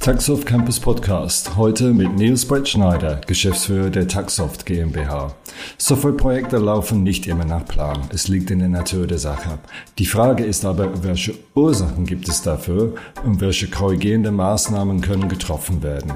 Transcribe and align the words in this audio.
Taxoft 0.00 0.46
Campus 0.46 0.78
Podcast. 0.78 1.56
Heute 1.56 1.92
mit 1.92 2.14
Nils 2.16 2.46
Brettschneider, 2.46 3.20
Geschäftsführer 3.26 3.90
der 3.90 4.06
Taxoft 4.06 4.64
GmbH. 4.64 5.34
Softwareprojekte 5.76 6.56
laufen 6.56 7.02
nicht 7.02 7.26
immer 7.26 7.44
nach 7.44 7.66
Plan. 7.66 8.08
Es 8.14 8.28
liegt 8.28 8.50
in 8.50 8.60
der 8.60 8.68
Natur 8.68 9.06
der 9.06 9.18
Sache. 9.18 9.58
Die 9.98 10.06
Frage 10.06 10.44
ist 10.44 10.64
aber, 10.64 11.02
welche 11.02 11.34
Ursachen 11.54 12.06
gibt 12.06 12.28
es 12.28 12.40
dafür 12.40 12.94
und 13.24 13.40
welche 13.40 13.68
korrigierenden 13.68 14.36
Maßnahmen 14.36 15.00
können 15.00 15.28
getroffen 15.28 15.82
werden? 15.82 16.12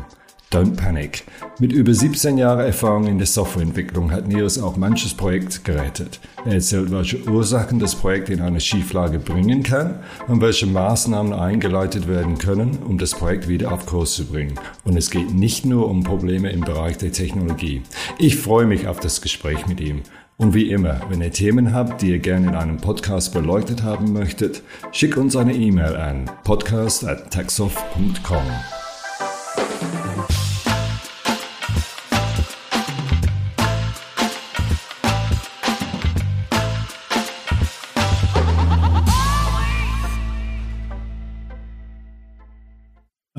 Don't 0.52 0.76
panic. 0.76 1.24
Mit 1.60 1.72
über 1.72 1.94
17 1.94 2.36
Jahren 2.36 2.60
Erfahrung 2.60 3.06
in 3.06 3.16
der 3.16 3.26
Softwareentwicklung 3.26 4.12
hat 4.12 4.28
Nils 4.28 4.62
auch 4.62 4.76
manches 4.76 5.14
Projekt 5.14 5.64
gerettet. 5.64 6.20
Er 6.44 6.52
erzählt, 6.52 6.90
welche 6.90 7.26
Ursachen 7.26 7.78
das 7.78 7.94
Projekt 7.94 8.28
in 8.28 8.42
eine 8.42 8.60
Schieflage 8.60 9.18
bringen 9.18 9.62
kann 9.62 10.00
und 10.28 10.42
welche 10.42 10.66
Maßnahmen 10.66 11.32
eingeleitet 11.32 12.06
werden 12.06 12.36
können, 12.36 12.80
um 12.86 12.98
das 12.98 13.12
Projekt 13.12 13.48
wieder 13.48 13.72
auf 13.72 13.86
Kurs 13.86 14.12
zu 14.12 14.26
bringen. 14.26 14.56
Und 14.84 14.98
es 14.98 15.10
geht 15.10 15.32
nicht 15.32 15.64
nur 15.64 15.88
um 15.88 16.04
Probleme 16.04 16.50
im 16.50 16.60
Bereich 16.60 16.98
der 16.98 17.12
Technologie. 17.12 17.80
Ich 18.18 18.36
freue 18.36 18.66
mich 18.66 18.88
auf 18.88 19.00
das 19.00 19.22
Gespräch 19.22 19.66
mit 19.66 19.80
ihm. 19.80 20.02
Und 20.36 20.52
wie 20.52 20.70
immer, 20.70 21.00
wenn 21.08 21.22
ihr 21.22 21.32
Themen 21.32 21.72
habt, 21.72 22.02
die 22.02 22.10
ihr 22.10 22.18
gerne 22.18 22.48
in 22.48 22.56
einem 22.56 22.76
Podcast 22.76 23.32
beleuchtet 23.32 23.82
haben 23.82 24.12
möchtet, 24.12 24.60
schickt 24.90 25.16
uns 25.16 25.34
eine 25.34 25.54
E-Mail 25.54 25.96
an 25.96 26.30
podcast@taxoft.com. 26.44 28.81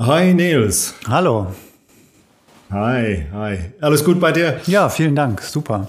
Hi 0.06 0.34
Nils. 0.34 0.94
Hallo. 1.08 1.46
Hi, 2.70 3.24
hi. 3.32 3.58
Alles 3.80 4.04
gut 4.04 4.20
bei 4.20 4.32
dir? 4.32 4.60
Ja, 4.66 4.90
vielen 4.90 5.16
Dank. 5.16 5.40
Super. 5.40 5.88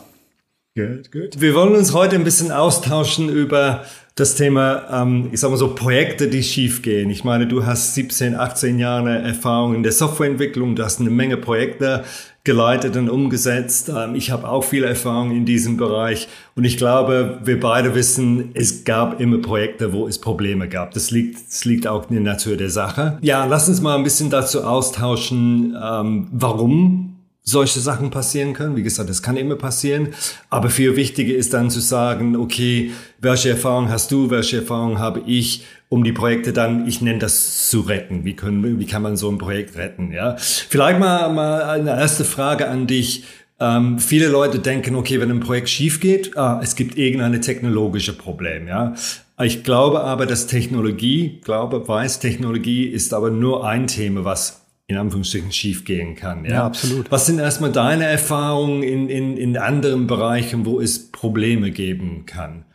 Gut, 0.78 1.10
gut. 1.10 1.40
Wir 1.40 1.56
wollen 1.56 1.74
uns 1.74 1.94
heute 1.94 2.18
ein 2.18 2.26
bisschen 2.26 2.52
austauschen 2.52 3.30
über 3.30 3.86
das 4.16 4.36
Thema, 4.36 5.04
ähm, 5.04 5.30
ich 5.32 5.40
sag 5.40 5.50
mal 5.50 5.56
so, 5.56 5.74
Projekte, 5.74 6.28
die 6.28 6.44
schief 6.44 6.82
gehen. 6.82 7.10
Ich 7.10 7.24
meine, 7.24 7.48
du 7.48 7.66
hast 7.66 7.96
17, 7.96 8.36
18 8.36 8.78
Jahre 8.78 9.20
Erfahrung 9.20 9.74
in 9.74 9.84
der 9.84 9.94
Softwareentwicklung, 9.94 10.76
du 10.76 10.84
hast 10.84 11.00
eine 11.00 11.12
Menge 11.12 11.38
Projekte 11.38 12.04
geleitet 12.44 12.98
und 12.98 13.10
umgesetzt. 13.10 13.90
Ähm, 13.96 14.16
ich 14.16 14.32
habe 14.32 14.50
auch 14.50 14.66
viel 14.66 14.84
Erfahrung 14.84 15.32
in 15.32 15.46
diesem 15.46 15.78
Bereich 15.78 16.28
und 16.56 16.66
ich 16.66 16.76
glaube, 16.76 17.40
wir 17.46 17.58
beide 17.58 17.96
wissen, 17.96 18.52
es 18.54 18.84
gab 18.84 19.22
immer 19.22 19.38
Projekte, 19.38 19.94
wo 19.94 20.10
es 20.10 20.20
Probleme 20.20 20.68
gab. 20.68 20.94
Das 20.94 21.10
liegt, 21.10 21.38
das 21.48 21.64
liegt 21.64 21.88
auch 21.88 22.10
in 22.10 22.16
der 22.16 22.34
Natur 22.34 22.58
der 22.58 22.70
Sache. 22.70 23.18
Ja, 23.22 23.46
lass 23.46 23.70
uns 23.70 23.80
mal 23.80 23.96
ein 23.96 24.04
bisschen 24.04 24.30
dazu 24.30 24.66
austauschen, 24.66 25.74
ähm, 25.82 26.28
warum 26.34 27.15
solche 27.48 27.80
Sachen 27.80 28.10
passieren 28.10 28.54
können. 28.54 28.76
Wie 28.76 28.84
gesagt, 28.84 29.08
das 29.08 29.22
kann 29.22 29.38
immer 29.38 29.56
passieren. 29.56 30.10
Aber 30.50 30.70
viel 30.70 30.96
wichtiger 30.96 31.36
ist 31.36 31.54
dann 31.54 31.70
zu 31.70 31.80
sagen, 31.80 32.36
okay, 32.36 32.92
welche 33.20 33.52
Erfahrung 33.52 33.90
hast 33.90 34.12
du, 34.12 34.32
welche 34.32 34.58
Erfahrung 34.58 34.98
habe 34.98 35.22
ich, 35.28 35.64
um 35.88 36.04
die 36.04 36.12
Projekte 36.12 36.54
dann, 36.54 36.88
ich 36.88 37.02
nenne 37.02 37.20
das 37.20 37.70
zu 37.70 37.82
retten. 37.82 38.26
Wie 38.26 38.36
können, 38.36 38.80
wie 38.80 38.86
kann 38.88 39.04
man 39.04 39.16
so 39.16 39.30
ein 39.30 39.38
Projekt 39.38 39.78
retten? 39.78 40.12
Ja, 40.12 40.36
vielleicht 40.38 41.00
mal, 41.00 41.32
mal 41.32 41.64
eine 41.64 41.92
erste 41.92 42.26
Frage 42.26 42.68
an 42.68 42.88
dich. 42.88 43.24
Ähm, 43.60 44.00
viele 44.00 44.28
Leute 44.28 44.60
denken, 44.60 44.96
okay, 44.96 45.22
wenn 45.22 45.30
ein 45.30 45.40
Projekt 45.40 45.70
schief 45.70 46.00
geht, 46.00 46.36
ah, 46.38 46.60
es 46.62 46.76
gibt 46.76 46.98
irgendeine 46.98 47.40
technologische 47.40 48.14
Problem, 48.14 48.68
ja. 48.68 48.96
Ich 49.42 49.64
glaube 49.64 50.02
aber, 50.02 50.26
dass 50.26 50.48
Technologie, 50.48 51.42
glaube, 51.44 51.88
weiß, 51.88 52.20
Technologie 52.20 52.86
ist 52.86 53.14
aber 53.14 53.30
nur 53.30 53.68
ein 53.68 53.88
Thema, 53.88 54.24
was 54.26 54.65
in 54.88 54.98
Anführungsstrichen 54.98 55.52
schief 55.52 55.84
gehen 55.86 56.16
kann. 56.16 56.46
Ja? 56.46 56.52
ja, 56.52 56.66
absolut. 56.66 57.12
Was 57.12 57.26
sind 57.26 57.40
erstmal 57.40 57.72
deine 57.72 58.06
Erfahrungen 58.06 58.84
in, 58.84 59.10
in, 59.10 59.38
in 59.38 59.58
anderen 59.58 60.08
Bereichen, 60.08 60.66
wo 60.66 60.80
es 60.80 61.12
Probleme 61.12 61.72
geben 61.72 62.26
kann? 62.26 62.66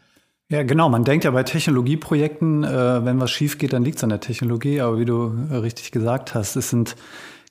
Ja, 0.50 0.64
genau. 0.64 0.88
Man 0.88 1.04
denkt 1.04 1.24
ja 1.24 1.30
bei 1.30 1.44
Technologieprojekten, 1.44 2.64
äh, 2.64 3.04
wenn 3.04 3.20
was 3.20 3.30
schief 3.30 3.58
geht, 3.58 3.72
dann 3.72 3.84
liegt 3.84 3.98
es 3.98 4.04
an 4.04 4.10
der 4.10 4.18
Technologie. 4.18 4.80
Aber 4.80 4.98
wie 4.98 5.04
du 5.04 5.32
äh, 5.50 5.56
richtig 5.56 5.92
gesagt 5.92 6.34
hast, 6.34 6.56
es 6.56 6.70
sind 6.70 6.96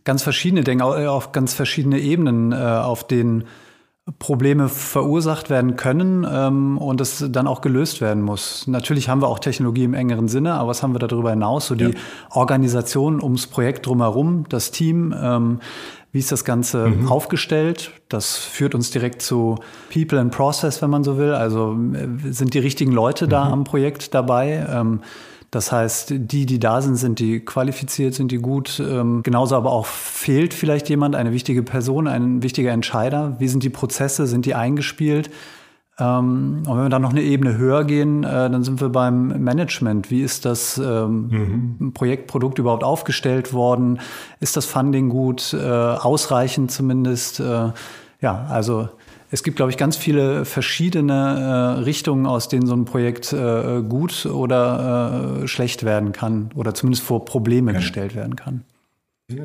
ganz 0.03 0.24
verschiedene 0.24 0.64
Dinge 0.66 0.84
auf 0.84 1.31
ganz 1.31 1.53
verschiedene 1.53 2.00
Ebenen, 2.00 2.52
äh, 2.52 2.56
auf 2.56 3.08
denen 3.08 3.46
Probleme 4.18 4.70
verursacht 4.70 5.50
werden 5.50 5.75
können 5.75 6.25
ähm, 6.30 6.78
und 6.78 7.02
es 7.02 7.25
dann 7.30 7.47
auch 7.47 7.62
gelöst 7.62 8.02
werden 8.02 8.24
muss. 8.24 8.66
Natürlich 8.68 9.09
haben 9.09 9.22
wir 9.22 9.28
auch 9.28 9.40
Technologie 9.40 9.84
im 9.84 9.94
engeren 9.94 10.28
Sinne, 10.28 10.56
aber 10.56 10.70
was 10.70 10.81
haben 10.81 10.94
wir 10.94 11.00
darüber 11.00 11.30
hinaus? 11.30 11.68
So 11.68 11.75
die 11.75 11.86
ja. 11.86 11.92
Organisation 12.31 13.22
ums 13.22 13.48
Projekt 13.48 13.86
drumherum, 13.86 14.46
das 14.50 14.72
Team, 14.72 15.14
ähm, 15.22 15.59
wie 16.12 16.19
ist 16.19 16.31
das 16.31 16.44
Ganze 16.44 16.88
mhm. 16.88 17.08
aufgestellt? 17.08 17.92
Das 18.09 18.36
führt 18.36 18.74
uns 18.74 18.90
direkt 18.90 19.22
zu 19.22 19.59
People 19.94 20.19
and 20.19 20.31
Process, 20.31 20.81
wenn 20.81 20.90
man 20.90 21.03
so 21.03 21.18
will. 21.18 21.34
Also 21.34 21.78
äh, 21.94 22.31
sind 22.31 22.56
die 22.56 22.59
richtigen 22.59 22.92
Leute 22.92 23.28
da 23.28 23.46
mhm. 23.46 23.53
am 23.53 23.64
Projekt 23.64 24.16
dabei? 24.16 24.66
Ähm, 24.72 25.02
das 25.52 25.72
heißt, 25.72 26.14
die, 26.16 26.46
die 26.46 26.60
da 26.60 26.82
sind, 26.82 26.96
sind 26.96 27.20
die 27.20 27.40
qualifiziert, 27.40 28.14
sind 28.14 28.32
die 28.32 28.38
gut. 28.38 28.80
Ähm, 28.80 29.24
genauso 29.24 29.56
aber 29.56 29.72
auch 29.72 29.88
fehlt 29.88 30.54
vielleicht 30.54 30.90
jemand, 30.90 31.16
eine 31.16 31.32
wichtige 31.32 31.64
Person, 31.64 32.08
ein 32.08 32.44
wichtiger 32.44 32.72
Entscheider. 32.72 33.36
Wie 33.40 33.48
sind 33.48 33.64
die 33.64 33.70
Prozesse? 33.70 34.28
Sind 34.28 34.46
die 34.46 34.54
eingespielt? 34.54 35.32
Ähm, 35.98 36.64
und 36.68 36.78
wenn 36.78 36.84
wir 36.84 36.90
dann 36.90 37.02
noch 37.02 37.12
eine 37.12 37.24
Ebene 37.24 37.58
höher 37.58 37.84
gehen, 37.84 38.24
äh, 38.24 38.50
dann 38.50 38.64
sind 38.64 38.80
wir 38.80 38.90
beim 38.90 39.28
Management. 39.44 40.12
Wie 40.12 40.22
ist 40.22 40.46
das 40.46 40.78
ähm, 40.78 41.78
mhm. 41.80 41.94
Projektprodukt 41.94 42.60
überhaupt 42.60 42.84
aufgestellt 42.84 43.52
worden? 43.52 44.00
Ist 44.40 44.56
das 44.56 44.66
Funding 44.66 45.10
gut, 45.10 45.54
äh, 45.54 45.68
ausreichend 45.68 46.72
zumindest? 46.72 47.40
Äh, 47.40 47.72
ja, 48.22 48.46
also 48.50 48.90
es 49.31 49.44
gibt, 49.44 49.57
glaube 49.57 49.72
ich, 49.72 49.78
ganz 49.78 49.95
viele 49.95 50.45
verschiedene 50.45 51.78
äh, 51.78 51.81
Richtungen, 51.81 52.25
aus 52.25 52.47
denen 52.47 52.66
so 52.66 52.73
ein 52.73 52.85
Projekt 52.85 53.31
äh, 53.31 53.81
gut 53.81 54.25
oder 54.25 55.41
äh, 55.44 55.47
schlecht 55.47 55.84
werden 55.84 56.12
kann 56.12 56.50
oder 56.56 56.73
zumindest 56.73 57.03
vor 57.03 57.25
Probleme 57.25 57.72
ja. 57.72 57.79
gestellt 57.79 58.16
werden 58.16 58.35
kann. 58.35 58.63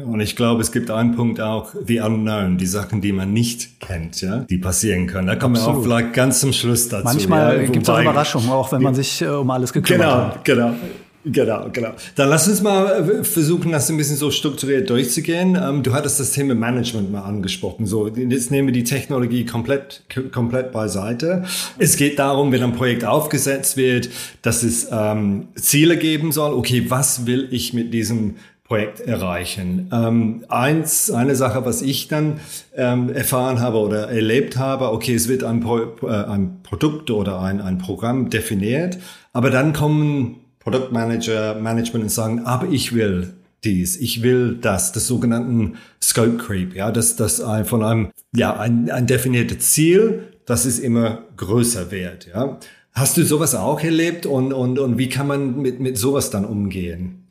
Und 0.06 0.20
ich 0.20 0.34
glaube, 0.34 0.62
es 0.62 0.72
gibt 0.72 0.90
einen 0.90 1.14
Punkt 1.14 1.42
auch, 1.42 1.74
the 1.86 2.00
unknown, 2.00 2.56
die 2.56 2.66
Sachen, 2.66 3.02
die 3.02 3.12
man 3.12 3.34
nicht 3.34 3.80
kennt, 3.80 4.22
ja, 4.22 4.38
die 4.38 4.56
passieren 4.56 5.06
können. 5.06 5.26
Da 5.26 5.36
kommen 5.36 5.56
wir 5.56 5.62
auch 5.62 5.82
vielleicht 5.82 6.14
ganz 6.14 6.40
zum 6.40 6.54
Schluss 6.54 6.88
dazu. 6.88 7.04
Manchmal 7.04 7.64
ja, 7.64 7.70
gibt 7.70 7.82
es 7.82 7.90
auch 7.90 8.00
Überraschungen, 8.00 8.48
auch 8.48 8.72
wenn 8.72 8.80
man 8.80 8.94
sich 8.94 9.20
äh, 9.20 9.26
um 9.26 9.50
alles 9.50 9.74
gekümmert 9.74 10.00
genau, 10.00 10.16
hat. 10.16 10.44
Genau, 10.46 10.66
genau. 10.68 10.78
Genau, 11.24 11.70
genau. 11.72 11.92
Dann 12.16 12.28
lass 12.28 12.46
uns 12.48 12.60
mal 12.60 13.08
äh, 13.08 13.24
versuchen, 13.24 13.72
das 13.72 13.88
ein 13.88 13.96
bisschen 13.96 14.16
so 14.16 14.30
strukturiert 14.30 14.90
durchzugehen. 14.90 15.56
Ähm, 15.60 15.82
du 15.82 15.94
hattest 15.94 16.20
das 16.20 16.32
Thema 16.32 16.54
Management 16.54 17.10
mal 17.10 17.22
angesprochen. 17.22 17.86
So, 17.86 18.08
jetzt 18.08 18.50
nehmen 18.50 18.68
wir 18.68 18.72
die 18.72 18.84
Technologie 18.84 19.46
komplett, 19.46 20.02
komplett 20.32 20.70
beiseite. 20.70 21.44
Es 21.78 21.96
geht 21.96 22.18
darum, 22.18 22.52
wenn 22.52 22.62
ein 22.62 22.74
Projekt 22.74 23.06
aufgesetzt 23.06 23.78
wird, 23.78 24.10
dass 24.42 24.62
es 24.62 24.88
ähm, 24.90 25.48
Ziele 25.54 25.96
geben 25.96 26.30
soll. 26.30 26.52
Okay, 26.52 26.84
was 26.88 27.24
will 27.24 27.48
ich 27.50 27.72
mit 27.72 27.94
diesem 27.94 28.36
Projekt 28.64 29.00
erreichen. 29.00 29.90
Ähm, 29.92 30.44
eins, 30.48 31.10
eine 31.10 31.36
Sache, 31.36 31.66
was 31.66 31.82
ich 31.82 32.08
dann 32.08 32.40
ähm, 32.74 33.10
erfahren 33.10 33.60
habe 33.60 33.76
oder 33.78 34.08
erlebt 34.08 34.56
habe, 34.56 34.90
okay, 34.90 35.14
es 35.14 35.28
wird 35.28 35.44
ein, 35.44 35.60
Pro, 35.60 35.80
äh, 36.02 36.24
ein 36.24 36.62
Produkt 36.62 37.10
oder 37.10 37.40
ein, 37.40 37.60
ein 37.60 37.76
Programm 37.76 38.30
definiert, 38.30 38.98
aber 39.34 39.50
dann 39.50 39.74
kommen 39.74 40.43
Produktmanager, 40.64 41.54
Management 41.54 42.04
und 42.04 42.10
sagen, 42.10 42.40
aber 42.40 42.68
ich 42.68 42.94
will 42.94 43.34
dies, 43.64 43.96
ich 43.96 44.22
will 44.22 44.58
das, 44.60 44.92
das 44.92 45.06
sogenannten 45.06 45.76
Scope 46.02 46.36
Creep, 46.36 46.74
ja, 46.74 46.90
das, 46.90 47.16
das 47.16 47.42
von 47.64 47.82
einem, 47.82 48.10
ja, 48.34 48.58
ein, 48.58 48.90
ein 48.90 49.06
definiertes 49.06 49.70
Ziel, 49.70 50.24
das 50.46 50.66
ist 50.66 50.78
immer 50.78 51.22
größer 51.36 51.90
wird, 51.90 52.26
ja. 52.26 52.58
Hast 52.92 53.16
du 53.16 53.24
sowas 53.24 53.54
auch 53.54 53.80
erlebt 53.80 54.24
und, 54.24 54.52
und, 54.52 54.78
und 54.78 54.98
wie 54.98 55.08
kann 55.08 55.26
man 55.26 55.60
mit, 55.60 55.80
mit 55.80 55.98
sowas 55.98 56.30
dann 56.30 56.44
umgehen? 56.44 57.23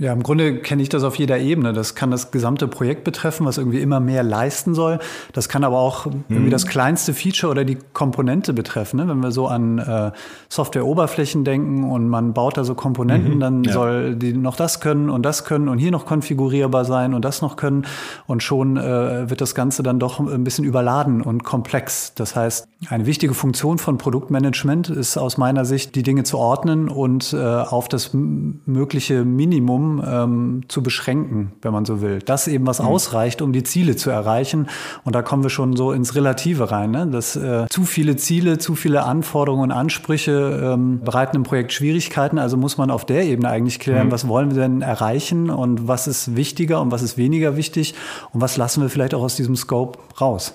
Ja, 0.00 0.14
im 0.14 0.22
Grunde 0.22 0.56
kenne 0.56 0.82
ich 0.82 0.88
das 0.88 1.04
auf 1.04 1.16
jeder 1.16 1.38
Ebene. 1.38 1.74
Das 1.74 1.94
kann 1.94 2.10
das 2.10 2.30
gesamte 2.30 2.68
Projekt 2.68 3.04
betreffen, 3.04 3.44
was 3.44 3.58
irgendwie 3.58 3.80
immer 3.80 4.00
mehr 4.00 4.22
leisten 4.22 4.74
soll. 4.74 4.98
Das 5.34 5.50
kann 5.50 5.62
aber 5.62 5.78
auch 5.78 6.06
mhm. 6.06 6.24
irgendwie 6.30 6.50
das 6.50 6.66
kleinste 6.66 7.12
Feature 7.12 7.50
oder 7.50 7.66
die 7.66 7.76
Komponente 7.92 8.54
betreffen. 8.54 8.96
Ne? 8.96 9.08
Wenn 9.08 9.22
wir 9.22 9.30
so 9.30 9.46
an 9.46 9.78
äh, 9.78 10.12
Software-Oberflächen 10.48 11.44
denken 11.44 11.90
und 11.90 12.08
man 12.08 12.32
baut 12.32 12.56
da 12.56 12.64
so 12.64 12.74
Komponenten, 12.74 13.34
mhm. 13.34 13.40
dann 13.40 13.64
ja. 13.64 13.72
soll 13.74 14.16
die 14.16 14.32
noch 14.32 14.56
das 14.56 14.80
können 14.80 15.10
und 15.10 15.22
das 15.22 15.44
können 15.44 15.68
und 15.68 15.76
hier 15.76 15.90
noch 15.90 16.06
konfigurierbar 16.06 16.86
sein 16.86 17.12
und 17.12 17.22
das 17.22 17.42
noch 17.42 17.56
können. 17.56 17.84
Und 18.26 18.42
schon 18.42 18.78
äh, 18.78 19.28
wird 19.28 19.42
das 19.42 19.54
Ganze 19.54 19.82
dann 19.82 19.98
doch 19.98 20.18
ein 20.18 20.44
bisschen 20.44 20.64
überladen 20.64 21.20
und 21.20 21.44
komplex. 21.44 22.14
Das 22.14 22.34
heißt, 22.34 22.66
eine 22.88 23.04
wichtige 23.04 23.34
Funktion 23.34 23.76
von 23.76 23.98
Produktmanagement 23.98 24.88
ist 24.88 25.18
aus 25.18 25.36
meiner 25.36 25.66
Sicht, 25.66 25.94
die 25.94 26.02
Dinge 26.02 26.22
zu 26.22 26.38
ordnen 26.38 26.88
und 26.88 27.34
äh, 27.34 27.36
auf 27.36 27.88
das 27.88 28.12
mögliche 28.14 29.26
Minimum 29.26 29.89
Ähm, 29.98 30.62
zu 30.68 30.82
beschränken, 30.82 31.52
wenn 31.62 31.72
man 31.72 31.84
so 31.84 32.00
will. 32.00 32.20
Das 32.20 32.46
eben, 32.46 32.66
was 32.66 32.80
mhm. 32.80 32.86
ausreicht, 32.86 33.42
um 33.42 33.52
die 33.52 33.62
Ziele 33.62 33.96
zu 33.96 34.10
erreichen. 34.10 34.68
Und 35.04 35.14
da 35.14 35.22
kommen 35.22 35.42
wir 35.42 35.50
schon 35.50 35.76
so 35.76 35.92
ins 35.92 36.14
Relative 36.14 36.70
rein. 36.70 36.90
Ne? 36.90 37.06
Dass 37.06 37.34
äh, 37.34 37.66
zu 37.68 37.84
viele 37.84 38.16
Ziele, 38.16 38.58
zu 38.58 38.74
viele 38.74 39.04
Anforderungen 39.04 39.64
und 39.64 39.72
Ansprüche 39.72 40.72
ähm, 40.74 41.00
bereiten 41.02 41.36
im 41.36 41.42
Projekt 41.42 41.72
Schwierigkeiten. 41.72 42.38
Also 42.38 42.56
muss 42.56 42.78
man 42.78 42.90
auf 42.90 43.04
der 43.04 43.24
Ebene 43.24 43.48
eigentlich 43.48 43.80
klären, 43.80 44.08
mhm. 44.08 44.12
was 44.12 44.28
wollen 44.28 44.54
wir 44.54 44.62
denn 44.62 44.82
erreichen 44.82 45.50
und 45.50 45.88
was 45.88 46.06
ist 46.06 46.36
wichtiger 46.36 46.80
und 46.80 46.90
was 46.90 47.02
ist 47.02 47.16
weniger 47.16 47.56
wichtig 47.56 47.94
und 48.32 48.40
was 48.40 48.56
lassen 48.56 48.82
wir 48.82 48.88
vielleicht 48.88 49.14
auch 49.14 49.22
aus 49.22 49.36
diesem 49.36 49.56
Scope 49.56 49.98
raus. 50.20 50.54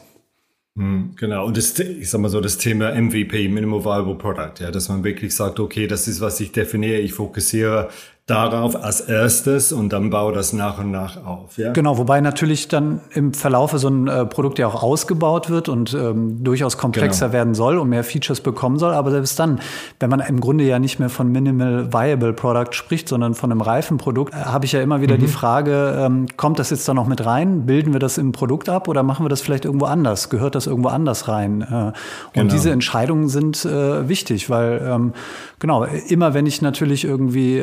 Hm, 0.77 1.11
genau, 1.15 1.45
und 1.45 1.55
das, 1.55 1.79
ich 1.79 2.09
sag 2.09 2.19
mal 2.19 2.27
so, 2.27 2.41
das 2.41 2.57
Thema 2.57 2.93
MVP, 2.93 3.47
Minimal 3.47 3.85
Viable 3.85 4.15
Product, 4.15 4.59
ja, 4.59 4.71
dass 4.71 4.89
man 4.89 5.05
wirklich 5.05 5.33
sagt, 5.33 5.61
okay, 5.61 5.87
das 5.87 6.09
ist, 6.09 6.19
was 6.19 6.39
ich 6.41 6.51
definiere, 6.51 6.99
ich 6.99 7.13
fokussiere 7.13 7.89
darauf 8.27 8.75
als 8.83 9.01
erstes 9.01 9.71
und 9.71 9.93
dann 9.93 10.09
baue 10.09 10.33
das 10.33 10.51
nach 10.51 10.79
und 10.79 10.89
nach 10.89 11.23
auf. 11.23 11.59
Ja? 11.59 11.73
Genau, 11.73 11.99
wobei 11.99 12.21
natürlich 12.21 12.67
dann 12.67 13.01
im 13.13 13.35
Verlaufe 13.35 13.77
so 13.77 13.87
ein 13.87 14.07
äh, 14.07 14.25
Produkt 14.25 14.57
ja 14.57 14.65
auch 14.65 14.81
ausgebaut 14.81 15.51
wird 15.51 15.69
und 15.69 15.93
ähm, 15.93 16.43
durchaus 16.43 16.79
komplexer 16.79 17.27
genau. 17.27 17.33
werden 17.33 17.53
soll 17.53 17.77
und 17.77 17.87
mehr 17.89 18.03
Features 18.03 18.41
bekommen 18.41 18.79
soll. 18.79 18.93
Aber 18.93 19.11
selbst 19.11 19.37
dann, 19.37 19.59
wenn 19.99 20.09
man 20.09 20.21
im 20.21 20.39
Grunde 20.39 20.63
ja 20.63 20.79
nicht 20.79 20.97
mehr 20.97 21.09
von 21.09 21.31
Minimal 21.31 21.93
Viable 21.93 22.33
Product 22.33 22.71
spricht, 22.71 23.09
sondern 23.09 23.35
von 23.35 23.51
einem 23.51 23.61
reifen 23.61 23.97
Produkt, 23.97 24.33
äh, 24.33 24.37
habe 24.37 24.65
ich 24.65 24.71
ja 24.71 24.81
immer 24.81 25.01
wieder 25.01 25.17
mhm. 25.17 25.21
die 25.21 25.27
Frage, 25.27 25.95
ähm, 25.95 26.25
kommt 26.35 26.57
das 26.57 26.71
jetzt 26.71 26.87
da 26.89 26.95
noch 26.95 27.05
mit 27.05 27.23
rein? 27.23 27.67
Bilden 27.67 27.93
wir 27.93 27.99
das 27.99 28.17
im 28.17 28.31
Produkt 28.31 28.69
ab 28.69 28.87
oder 28.87 29.03
machen 29.03 29.23
wir 29.23 29.29
das 29.29 29.41
vielleicht 29.41 29.65
irgendwo 29.65 29.85
anders? 29.85 30.31
Gehört 30.31 30.55
das 30.55 30.65
irgendwo 30.65 30.89
anders 30.89 31.27
rein? 31.27 31.61
Äh, 31.61 31.75
und 31.75 31.93
genau. 32.33 32.51
diese 32.51 32.71
Entscheidungen 32.71 33.29
sind 33.29 33.65
äh, 33.65 34.09
wichtig, 34.09 34.49
weil 34.49 34.81
ähm, 34.83 35.13
genau, 35.59 35.83
immer 36.07 36.33
wenn 36.33 36.47
ich 36.47 36.63
natürlich 36.63 37.05
irgendwie 37.05 37.59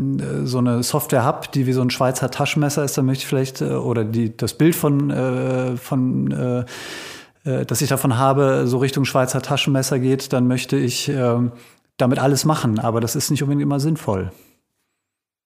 ähm, 0.00 0.46
so 0.46 0.58
eine 0.58 0.82
Software 0.82 1.22
habe, 1.22 1.48
die 1.52 1.66
wie 1.66 1.72
so 1.72 1.82
ein 1.82 1.90
Schweizer 1.90 2.30
Taschenmesser 2.30 2.84
ist, 2.84 2.96
dann 2.98 3.06
möchte 3.06 3.22
ich 3.22 3.28
vielleicht, 3.28 3.60
äh, 3.60 3.66
oder 3.66 4.04
die, 4.04 4.36
das 4.36 4.54
Bild 4.54 4.74
von, 4.74 5.10
äh, 5.10 5.76
von 5.76 6.30
äh, 6.30 6.64
äh, 7.44 7.66
das 7.66 7.82
ich 7.82 7.88
davon 7.88 8.18
habe, 8.18 8.66
so 8.66 8.78
Richtung 8.78 9.04
Schweizer 9.04 9.42
Taschenmesser 9.42 9.98
geht, 9.98 10.32
dann 10.32 10.46
möchte 10.46 10.76
ich 10.76 11.08
äh, 11.08 11.38
damit 11.96 12.18
alles 12.18 12.44
machen. 12.44 12.78
Aber 12.78 13.00
das 13.00 13.16
ist 13.16 13.30
nicht 13.30 13.42
unbedingt 13.42 13.62
immer 13.62 13.80
sinnvoll. 13.80 14.32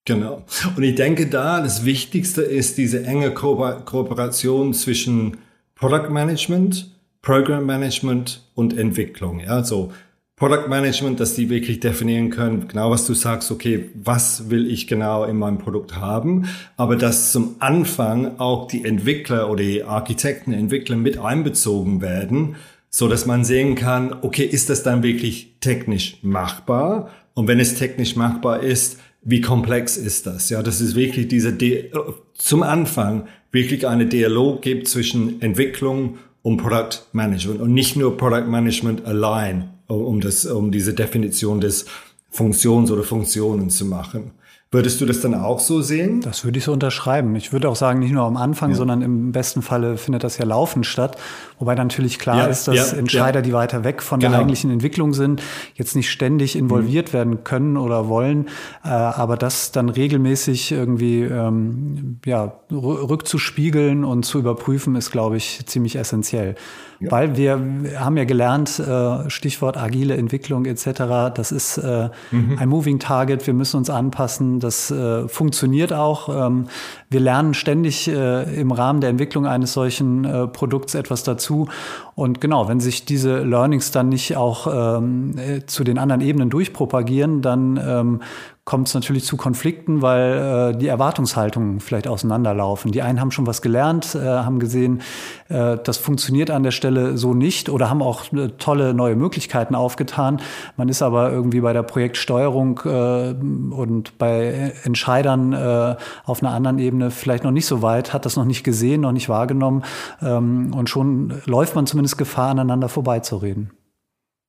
Genau. 0.06 0.44
Und 0.76 0.82
ich 0.82 0.94
denke 0.96 1.28
da, 1.28 1.62
das 1.62 1.84
Wichtigste 1.84 2.42
ist 2.42 2.76
diese 2.76 3.04
enge 3.04 3.32
Ko 3.32 3.56
Kooperation 3.84 4.74
zwischen 4.74 5.38
Product 5.74 6.10
Management, 6.10 6.90
Program 7.22 7.64
Management 7.64 8.42
und 8.54 8.76
Entwicklung. 8.76 9.40
Ja, 9.40 9.64
so 9.64 9.92
Product 10.36 10.68
Management, 10.68 11.20
dass 11.20 11.34
die 11.34 11.48
wirklich 11.48 11.78
definieren 11.78 12.28
können, 12.28 12.66
genau 12.66 12.90
was 12.90 13.06
du 13.06 13.14
sagst, 13.14 13.52
okay, 13.52 13.90
was 13.94 14.50
will 14.50 14.68
ich 14.68 14.88
genau 14.88 15.22
in 15.24 15.36
meinem 15.36 15.58
Produkt 15.58 15.96
haben, 15.96 16.48
aber 16.76 16.96
dass 16.96 17.30
zum 17.30 17.54
Anfang 17.60 18.40
auch 18.40 18.66
die 18.66 18.84
Entwickler 18.84 19.48
oder 19.48 19.62
die 19.62 19.84
Architekten, 19.84 20.52
Entwickler 20.52 20.96
mit 20.96 21.18
einbezogen 21.18 22.00
werden, 22.00 22.56
so 22.90 23.06
dass 23.06 23.26
man 23.26 23.44
sehen 23.44 23.76
kann, 23.76 24.12
okay, 24.22 24.44
ist 24.44 24.70
das 24.70 24.82
dann 24.82 25.04
wirklich 25.04 25.54
technisch 25.60 26.18
machbar? 26.22 27.10
Und 27.34 27.46
wenn 27.46 27.60
es 27.60 27.76
technisch 27.76 28.16
machbar 28.16 28.60
ist, 28.60 28.98
wie 29.22 29.40
komplex 29.40 29.96
ist 29.96 30.26
das? 30.26 30.50
Ja, 30.50 30.62
das 30.64 30.80
ist 30.80 30.96
wirklich 30.96 31.28
diese, 31.28 31.52
Di 31.52 31.90
zum 32.34 32.64
Anfang 32.64 33.28
wirklich 33.52 33.86
eine 33.86 34.06
Dialog 34.06 34.62
gibt 34.62 34.88
zwischen 34.88 35.40
Entwicklung 35.40 36.18
und 36.42 36.56
Product 36.56 37.06
Management 37.12 37.60
und 37.60 37.72
nicht 37.72 37.96
nur 37.96 38.16
Product 38.16 38.48
Management 38.48 39.06
allein 39.06 39.73
um, 39.86 40.20
das, 40.20 40.46
um 40.46 40.70
diese 40.70 40.94
Definition 40.94 41.60
des 41.60 41.86
Funktions 42.30 42.90
oder 42.90 43.02
Funktionen 43.02 43.70
zu 43.70 43.86
machen. 43.86 44.32
Würdest 44.74 45.00
du 45.00 45.06
das 45.06 45.20
dann 45.20 45.36
auch 45.36 45.60
so 45.60 45.82
sehen? 45.82 46.20
Das 46.20 46.44
würde 46.44 46.58
ich 46.58 46.64
so 46.64 46.72
unterschreiben. 46.72 47.36
Ich 47.36 47.52
würde 47.52 47.68
auch 47.68 47.76
sagen, 47.76 48.00
nicht 48.00 48.10
nur 48.10 48.24
am 48.24 48.36
Anfang, 48.36 48.70
ja. 48.70 48.76
sondern 48.76 49.02
im 49.02 49.30
besten 49.30 49.62
Falle 49.62 49.96
findet 49.96 50.24
das 50.24 50.36
ja 50.36 50.44
laufend 50.44 50.84
statt. 50.84 51.16
Wobei 51.60 51.76
natürlich 51.76 52.18
klar 52.18 52.38
ja, 52.38 52.46
ist, 52.46 52.66
dass 52.66 52.90
ja, 52.90 52.98
Entscheider, 52.98 53.40
die 53.40 53.52
weiter 53.52 53.84
weg 53.84 54.02
von 54.02 54.18
genau. 54.18 54.32
der 54.32 54.40
eigentlichen 54.40 54.72
Entwicklung 54.72 55.14
sind, 55.14 55.40
jetzt 55.76 55.94
nicht 55.94 56.10
ständig 56.10 56.56
involviert 56.56 57.10
mhm. 57.10 57.12
werden 57.12 57.44
können 57.44 57.76
oder 57.76 58.08
wollen. 58.08 58.48
Äh, 58.82 58.88
aber 58.88 59.36
das 59.36 59.70
dann 59.70 59.90
regelmäßig 59.90 60.72
irgendwie 60.72 61.20
ähm, 61.20 62.18
ja, 62.26 62.54
rückzuspiegeln 62.72 64.02
und 64.02 64.24
zu 64.24 64.40
überprüfen, 64.40 64.96
ist, 64.96 65.12
glaube 65.12 65.36
ich, 65.36 65.64
ziemlich 65.66 65.94
essentiell. 65.94 66.56
Ja. 67.00 67.10
Weil 67.10 67.36
wir 67.36 67.60
haben 67.98 68.16
ja 68.16 68.24
gelernt, 68.24 68.78
äh, 68.78 69.28
Stichwort 69.30 69.76
agile 69.76 70.16
Entwicklung 70.16 70.64
etc., 70.64 71.32
das 71.34 71.52
ist 71.52 71.78
äh, 71.78 72.10
mhm. 72.30 72.58
ein 72.58 72.68
Moving 72.68 72.98
Target, 72.98 73.46
wir 73.46 73.54
müssen 73.54 73.78
uns 73.78 73.90
anpassen, 73.90 74.60
das 74.60 74.90
äh, 74.90 75.28
funktioniert 75.28 75.92
auch. 75.92 76.28
Ähm, 76.28 76.66
wir 77.10 77.20
lernen 77.20 77.54
ständig 77.54 78.08
im 78.08 78.72
Rahmen 78.72 79.00
der 79.00 79.10
Entwicklung 79.10 79.46
eines 79.46 79.72
solchen 79.72 80.50
Produkts 80.52 80.96
etwas 80.96 81.22
dazu. 81.22 81.68
Und 82.16 82.40
genau, 82.40 82.68
wenn 82.68 82.80
sich 82.80 83.04
diese 83.04 83.38
Learnings 83.44 83.92
dann 83.92 84.08
nicht 84.08 84.36
auch 84.36 84.98
ähm, 84.98 85.34
zu 85.66 85.84
den 85.84 85.98
anderen 85.98 86.20
Ebenen 86.20 86.50
durchpropagieren, 86.50 87.40
dann 87.40 87.80
ähm, 87.84 88.20
kommt 88.64 88.88
es 88.88 88.94
natürlich 88.94 89.24
zu 89.24 89.36
Konflikten, 89.36 90.00
weil 90.00 90.72
äh, 90.72 90.78
die 90.78 90.88
Erwartungshaltungen 90.88 91.80
vielleicht 91.80 92.08
auseinanderlaufen. 92.08 92.92
Die 92.92 93.02
einen 93.02 93.20
haben 93.20 93.30
schon 93.30 93.46
was 93.46 93.60
gelernt, 93.60 94.14
äh, 94.14 94.20
haben 94.20 94.58
gesehen, 94.58 95.02
äh, 95.50 95.76
das 95.82 95.98
funktioniert 95.98 96.50
an 96.50 96.62
der 96.62 96.70
Stelle 96.70 97.18
so 97.18 97.34
nicht 97.34 97.68
oder 97.68 97.90
haben 97.90 98.00
auch 98.00 98.32
äh, 98.32 98.48
tolle 98.58 98.94
neue 98.94 99.16
Möglichkeiten 99.16 99.74
aufgetan. 99.74 100.40
Man 100.78 100.88
ist 100.88 101.02
aber 101.02 101.30
irgendwie 101.30 101.60
bei 101.60 101.74
der 101.74 101.82
Projektsteuerung 101.82 102.80
äh, 102.86 103.34
und 103.74 104.16
bei 104.16 104.72
Entscheidern 104.84 105.52
äh, 105.52 105.96
auf 106.24 106.42
einer 106.42 106.52
anderen 106.52 106.78
Ebene 106.78 107.10
vielleicht 107.10 107.44
noch 107.44 107.50
nicht 107.50 107.66
so 107.66 107.82
weit, 107.82 108.14
hat 108.14 108.24
das 108.24 108.36
noch 108.36 108.46
nicht 108.46 108.64
gesehen, 108.64 109.02
noch 109.02 109.12
nicht 109.12 109.28
wahrgenommen 109.28 109.82
ähm, 110.22 110.72
und 110.74 110.88
schon 110.88 111.42
läuft 111.44 111.74
man 111.74 111.86
zumindest 111.86 112.16
Gefahr, 112.16 112.50
aneinander 112.50 112.88
vorbeizureden. 112.88 113.72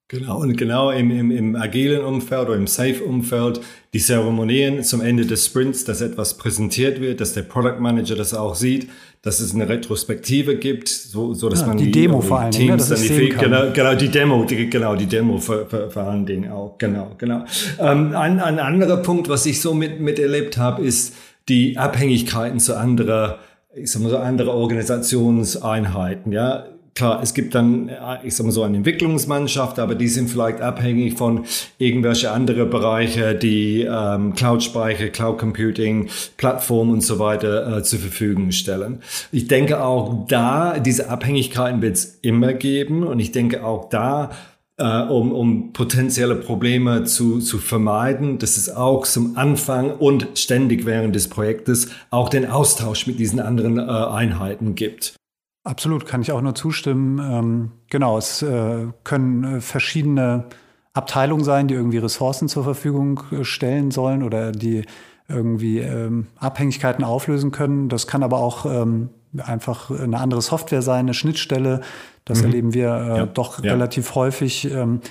Genau, 0.08 0.40
und 0.40 0.56
genau 0.56 0.92
im, 0.92 1.10
im, 1.10 1.32
im 1.32 1.56
agilen 1.56 2.04
Umfeld 2.04 2.48
oder 2.48 2.56
im 2.56 2.68
Safe-Umfeld, 2.68 3.62
die 3.92 4.00
Zeremonien 4.00 4.84
zum 4.84 5.02
Ende 5.02 5.26
des 5.26 5.48
Sprints, 5.48 5.84
dass 5.84 6.02
etwas 6.02 6.38
präsentiert 6.38 7.02
wird, 7.02 7.22
dass 7.22 7.34
der 7.34 7.42
Product 7.42 7.80
Manager 7.80 8.16
das 8.16 8.36
auch 8.36 8.54
sieht, 8.54 8.88
dass 9.24 9.40
es 9.40 9.56
eine 9.56 9.68
Retrospektive 9.68 10.58
gibt, 10.58 10.90
so, 10.90 11.34
so 11.34 11.50
dass 11.50 11.62
ja, 11.62 11.68
man 11.68 11.78
die, 11.78 11.86
die 11.86 11.92
Demo 11.92 12.22
vor 12.22 12.42
allem, 12.42 12.52
Dingen, 12.52 12.78
Teams 12.78 12.90
ne, 12.92 12.96
dann 12.96 13.18
die, 13.18 13.30
genau, 13.30 13.72
genau 13.74 13.96
die 13.96 14.10
Demo, 14.10 14.44
die, 14.44 14.70
genau 14.70 14.96
die 14.96 15.08
Demo 15.08 15.40
vor, 15.40 15.66
vor, 15.66 15.90
vor 15.90 16.04
allen 16.04 16.28
Dingen 16.28 16.52
auch, 16.52 16.78
genau, 16.78 17.16
genau. 17.18 17.44
Ähm, 17.80 18.16
ein, 18.16 18.40
ein 18.40 18.60
anderer 18.60 18.98
Punkt, 18.98 19.28
was 19.28 19.48
ich 19.48 19.60
so 19.60 19.74
mit 19.74 20.00
miterlebt 20.00 20.60
habe, 20.60 20.84
ist 20.84 21.16
die 21.50 21.80
Abhängigkeiten 21.80 22.60
zu 22.60 22.78
anderer, 22.78 23.40
ich 23.74 23.90
sag 23.90 24.04
mal 24.04 24.10
so 24.10 24.18
andere 24.20 24.52
Organisationseinheiten, 24.52 26.32
ja 26.32 26.68
Klar, 26.98 27.22
es 27.22 27.34
gibt 27.34 27.54
dann, 27.56 27.92
ich 28.24 28.38
sag 28.38 28.46
mal 28.46 28.54
so, 28.54 28.64
eine 28.64 28.78
Entwicklungsmannschaft, 28.78 29.80
aber 29.80 29.96
die 29.96 30.08
sind 30.08 30.30
vielleicht 30.30 30.62
abhängig 30.62 31.18
von 31.18 31.44
irgendwelche 31.78 32.32
andere 32.32 32.66
Bereiche, 32.66 33.36
die 33.36 33.82
ähm, 33.82 34.34
Cloud-Speicher, 34.34 35.10
Cloud-Computing, 35.10 36.08
Plattformen 36.38 36.94
und 36.94 37.02
so 37.02 37.20
weiter 37.20 37.80
äh, 37.80 37.84
zur 37.84 38.00
Verfügung 38.00 38.54
stellen. 38.54 39.02
Ich 39.34 39.50
denke 39.50 39.84
auch 39.84 40.26
da, 40.30 40.80
diese 40.80 41.10
Abhängigkeiten 41.10 41.82
wird 41.82 41.98
es 41.98 42.18
immer 42.22 42.54
geben 42.54 43.04
und 43.04 43.20
ich 43.20 43.34
denke 43.34 43.66
auch 43.66 43.90
da, 43.90 44.32
äh, 44.78 45.02
um, 45.02 45.34
um 45.34 45.74
potenzielle 45.74 46.36
Probleme 46.36 47.04
zu, 47.04 47.40
zu 47.40 47.58
vermeiden, 47.58 48.38
dass 48.38 48.56
es 48.56 48.70
auch 48.70 49.06
zum 49.06 49.36
Anfang 49.36 49.92
und 49.92 50.30
ständig 50.36 50.86
während 50.86 51.14
des 51.14 51.28
Projektes 51.28 51.90
auch 52.10 52.30
den 52.30 52.50
Austausch 52.50 53.06
mit 53.06 53.20
diesen 53.20 53.42
anderen 53.42 53.80
äh, 53.80 53.82
Einheiten 53.82 54.76
gibt. 54.76 55.18
Absolut, 55.66 56.06
kann 56.06 56.22
ich 56.22 56.32
auch 56.32 56.42
nur 56.42 56.54
zustimmen. 56.54 57.20
Ähm, 57.20 57.72
genau, 57.90 58.20
es 58.20 58.44
äh, 58.44 58.86
können 59.04 59.58
äh, 59.58 59.62
verschiedene 59.62 60.46
Abteilungen 60.94 61.44
sein, 61.44 61.68
die 61.68 61.74
irgendwie 61.74 61.98
Ressourcen 61.98 62.48
zur 62.48 62.64
Verfügung 62.64 63.22
äh, 63.32 63.44
stellen 63.44 63.90
sollen 63.90 64.22
oder 64.22 64.52
die 64.52 64.86
irgendwie 65.28 65.80
ähm, 65.80 66.28
Abhängigkeiten 66.38 67.04
auflösen 67.04 67.50
können. 67.50 67.90
Das 67.90 68.06
kann 68.06 68.22
aber 68.22 68.38
auch 68.38 68.68
ähm, 68.68 69.10
einfach 69.40 69.90
eine 69.90 70.20
andere 70.20 70.44
Software 70.44 70.84
sein, 70.84 71.06
eine 71.06 71.16
Schnittstelle. 71.16 71.82
Das 72.26 72.40
mhm. 72.40 72.46
erleben 72.46 72.74
wir 72.76 72.94
äh, 72.94 73.18
ja. 73.18 73.26
doch 73.26 73.64
ja. 73.64 73.72
relativ 73.72 74.14
häufig. 74.14 74.72
Ähm, 74.72 75.02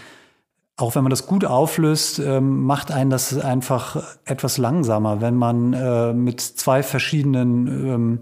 auch 0.77 0.95
wenn 0.95 1.03
man 1.03 1.11
das 1.11 1.27
gut 1.27 1.45
auflöst, 1.45 2.21
ähm, 2.21 2.63
macht 2.63 2.93
einen 2.93 3.11
das 3.11 3.37
einfach 3.37 4.05
etwas 4.25 4.57
langsamer, 4.57 5.21
wenn 5.21 5.35
man 5.35 5.73
äh, 5.73 6.13
mit 6.13 6.41
zwei 6.41 6.85
verschiedenen 6.85 7.67
ähm, 7.67 8.19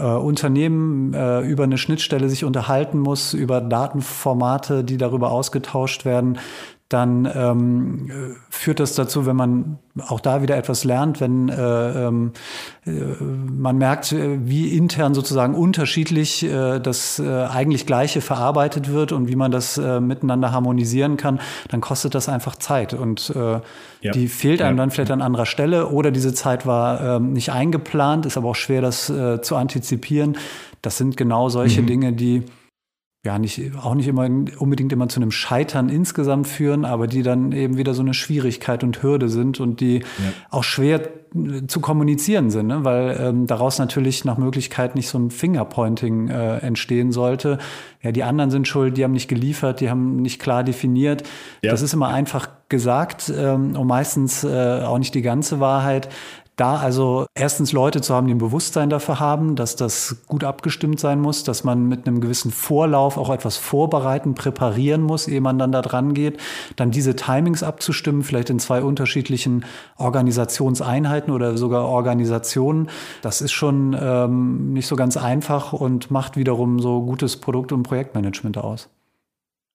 äh, 0.00 0.04
Unternehmen 0.04 1.12
äh, 1.14 1.40
über 1.40 1.64
eine 1.64 1.78
Schnittstelle 1.78 2.28
sich 2.28 2.44
unterhalten 2.44 2.98
muss, 2.98 3.34
über 3.34 3.60
Datenformate, 3.60 4.82
die 4.84 4.96
darüber 4.96 5.30
ausgetauscht 5.30 6.04
werden, 6.04 6.38
dann 6.90 7.30
ähm, 7.32 8.36
führt 8.50 8.80
das 8.80 8.96
dazu, 8.96 9.24
wenn 9.24 9.36
man 9.36 9.78
auch 10.08 10.18
da 10.18 10.42
wieder 10.42 10.56
etwas 10.56 10.82
lernt, 10.82 11.20
wenn 11.20 11.48
äh, 11.48 12.06
ähm, 12.08 12.32
äh, 12.84 12.90
man 12.90 13.78
merkt, 13.78 14.12
wie 14.12 14.76
intern 14.76 15.14
sozusagen 15.14 15.54
unterschiedlich 15.54 16.42
äh, 16.42 16.80
das 16.80 17.20
äh, 17.20 17.44
eigentlich 17.44 17.86
Gleiche 17.86 18.20
verarbeitet 18.20 18.90
wird 18.90 19.12
und 19.12 19.28
wie 19.28 19.36
man 19.36 19.52
das 19.52 19.78
äh, 19.78 20.00
miteinander 20.00 20.50
harmonisieren 20.50 21.16
kann, 21.16 21.38
dann 21.68 21.80
kostet 21.80 22.16
das 22.16 22.28
einfach 22.28 22.56
Zeit 22.56 22.92
und 22.92 23.32
äh, 23.36 23.60
ja. 24.00 24.12
die 24.12 24.26
fehlt 24.26 24.60
einem 24.60 24.76
ja. 24.76 24.82
dann 24.82 24.90
vielleicht 24.90 25.12
an 25.12 25.22
anderer 25.22 25.46
Stelle 25.46 25.90
oder 25.90 26.10
diese 26.10 26.34
Zeit 26.34 26.66
war 26.66 27.18
äh, 27.18 27.20
nicht 27.20 27.52
eingeplant, 27.52 28.26
ist 28.26 28.36
aber 28.36 28.48
auch 28.48 28.56
schwer, 28.56 28.82
das 28.82 29.08
äh, 29.08 29.40
zu 29.40 29.54
antizipieren. 29.54 30.36
Das 30.82 30.98
sind 30.98 31.16
genau 31.16 31.50
solche 31.50 31.82
mhm. 31.82 31.86
Dinge, 31.86 32.12
die 32.14 32.42
ja 33.22 33.38
nicht, 33.38 33.60
auch 33.76 33.94
nicht 33.94 34.08
immer 34.08 34.24
unbedingt 34.58 34.92
immer 34.92 35.08
zu 35.08 35.20
einem 35.20 35.30
Scheitern 35.30 35.90
insgesamt 35.90 36.48
führen, 36.48 36.86
aber 36.86 37.06
die 37.06 37.22
dann 37.22 37.52
eben 37.52 37.76
wieder 37.76 37.92
so 37.92 38.00
eine 38.00 38.14
Schwierigkeit 38.14 38.82
und 38.82 39.02
Hürde 39.02 39.28
sind 39.28 39.60
und 39.60 39.80
die 39.80 39.98
ja. 39.98 40.04
auch 40.48 40.64
schwer 40.64 41.02
äh, 41.34 41.66
zu 41.66 41.80
kommunizieren 41.80 42.50
sind, 42.50 42.68
ne? 42.68 42.82
weil 42.82 43.18
ähm, 43.20 43.46
daraus 43.46 43.78
natürlich 43.78 44.24
nach 44.24 44.38
Möglichkeit 44.38 44.94
nicht 44.94 45.08
so 45.08 45.18
ein 45.18 45.30
Fingerpointing 45.30 46.28
äh, 46.28 46.58
entstehen 46.58 47.12
sollte. 47.12 47.58
Ja, 48.00 48.10
die 48.10 48.22
anderen 48.22 48.50
sind 48.50 48.66
schuld, 48.66 48.96
die 48.96 49.04
haben 49.04 49.12
nicht 49.12 49.28
geliefert, 49.28 49.80
die 49.80 49.90
haben 49.90 50.16
nicht 50.22 50.40
klar 50.40 50.64
definiert. 50.64 51.22
Ja. 51.62 51.72
Das 51.72 51.82
ist 51.82 51.92
immer 51.92 52.08
einfach 52.08 52.48
gesagt 52.70 53.30
ähm, 53.36 53.76
und 53.76 53.86
meistens 53.86 54.44
äh, 54.44 54.80
auch 54.82 54.98
nicht 54.98 55.14
die 55.14 55.20
ganze 55.20 55.60
Wahrheit. 55.60 56.08
Da 56.60 56.76
also 56.76 57.24
erstens 57.34 57.72
Leute 57.72 58.02
zu 58.02 58.14
haben, 58.14 58.26
die 58.26 58.34
ein 58.34 58.38
Bewusstsein 58.38 58.90
dafür 58.90 59.18
haben, 59.18 59.56
dass 59.56 59.76
das 59.76 60.24
gut 60.26 60.44
abgestimmt 60.44 61.00
sein 61.00 61.18
muss, 61.18 61.42
dass 61.42 61.64
man 61.64 61.88
mit 61.88 62.06
einem 62.06 62.20
gewissen 62.20 62.50
Vorlauf 62.50 63.16
auch 63.16 63.30
etwas 63.30 63.56
vorbereiten, 63.56 64.34
präparieren 64.34 65.00
muss, 65.00 65.26
ehe 65.26 65.40
man 65.40 65.58
dann 65.58 65.72
da 65.72 65.80
dran 65.80 66.12
geht. 66.12 66.38
Dann 66.76 66.90
diese 66.90 67.16
Timings 67.16 67.62
abzustimmen, 67.62 68.22
vielleicht 68.22 68.50
in 68.50 68.58
zwei 68.58 68.82
unterschiedlichen 68.82 69.64
Organisationseinheiten 69.96 71.32
oder 71.32 71.56
sogar 71.56 71.86
Organisationen. 71.86 72.90
Das 73.22 73.40
ist 73.40 73.52
schon 73.52 73.96
ähm, 73.98 74.74
nicht 74.74 74.86
so 74.86 74.96
ganz 74.96 75.16
einfach 75.16 75.72
und 75.72 76.10
macht 76.10 76.36
wiederum 76.36 76.78
so 76.78 77.00
gutes 77.00 77.38
Produkt- 77.38 77.72
und 77.72 77.84
Projektmanagement 77.84 78.58
aus. 78.58 78.90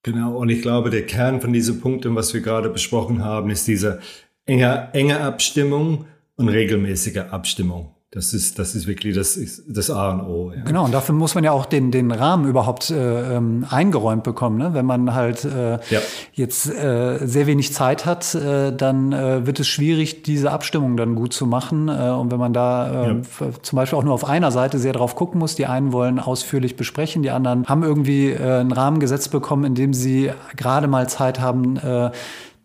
Genau, 0.03 0.37
und 0.37 0.49
ich 0.49 0.61
glaube, 0.61 0.91
der 0.91 1.07
Kern 1.07 1.41
von 1.41 1.51
diesen 1.51 1.81
Punkten, 1.81 2.15
was 2.15 2.31
wir 2.35 2.41
gerade 2.41 2.69
besprochen 2.69 3.23
haben, 3.23 3.49
ist 3.49 3.67
diese 3.67 4.01
enge, 4.45 4.89
enge 4.93 5.21
Abstimmung 5.21 6.05
und 6.35 6.49
regelmäßige 6.49 7.17
Abstimmung. 7.31 7.95
Das 8.15 8.33
ist, 8.33 8.59
das 8.59 8.75
ist 8.75 8.87
wirklich 8.87 9.13
das, 9.13 9.37
das 9.67 9.89
A 9.89 10.11
und 10.11 10.21
O. 10.21 10.53
Ja. 10.55 10.63
Genau, 10.63 10.85
und 10.85 10.93
dafür 10.93 11.13
muss 11.13 11.35
man 11.35 11.43
ja 11.43 11.51
auch 11.51 11.65
den, 11.65 11.91
den 11.91 12.11
Rahmen 12.11 12.47
überhaupt 12.47 12.89
äh, 12.89 13.35
ähm, 13.35 13.65
eingeräumt 13.69 14.23
bekommen. 14.23 14.57
Ne? 14.57 14.73
Wenn 14.73 14.85
man 14.85 15.13
halt 15.13 15.43
äh, 15.43 15.79
ja. 15.89 15.99
jetzt 16.31 16.69
äh, 16.69 17.17
sehr 17.27 17.45
wenig 17.45 17.73
Zeit 17.73 18.05
hat, 18.05 18.33
äh, 18.33 18.71
dann 18.71 19.11
äh, 19.11 19.45
wird 19.45 19.59
es 19.59 19.67
schwierig, 19.67 20.23
diese 20.23 20.51
Abstimmung 20.51 20.95
dann 20.95 21.15
gut 21.15 21.33
zu 21.33 21.45
machen. 21.45 21.89
Äh, 21.89 22.11
und 22.11 22.31
wenn 22.31 22.39
man 22.39 22.53
da 22.53 23.03
äh, 23.03 23.07
ja. 23.15 23.21
zum 23.61 23.75
Beispiel 23.75 23.99
auch 23.99 24.03
nur 24.05 24.13
auf 24.13 24.23
einer 24.23 24.51
Seite 24.51 24.79
sehr 24.79 24.93
drauf 24.93 25.17
gucken 25.17 25.37
muss, 25.37 25.55
die 25.55 25.65
einen 25.65 25.91
wollen 25.91 26.17
ausführlich 26.17 26.77
besprechen, 26.77 27.21
die 27.21 27.31
anderen 27.31 27.65
haben 27.65 27.83
irgendwie 27.83 28.29
äh, 28.29 28.59
einen 28.61 28.71
Rahmen 28.71 29.01
gesetzt 29.01 29.31
bekommen, 29.31 29.65
in 29.65 29.75
dem 29.75 29.93
sie 29.93 30.31
gerade 30.55 30.87
mal 30.87 31.09
Zeit 31.09 31.41
haben, 31.41 31.75
äh, 31.75 32.11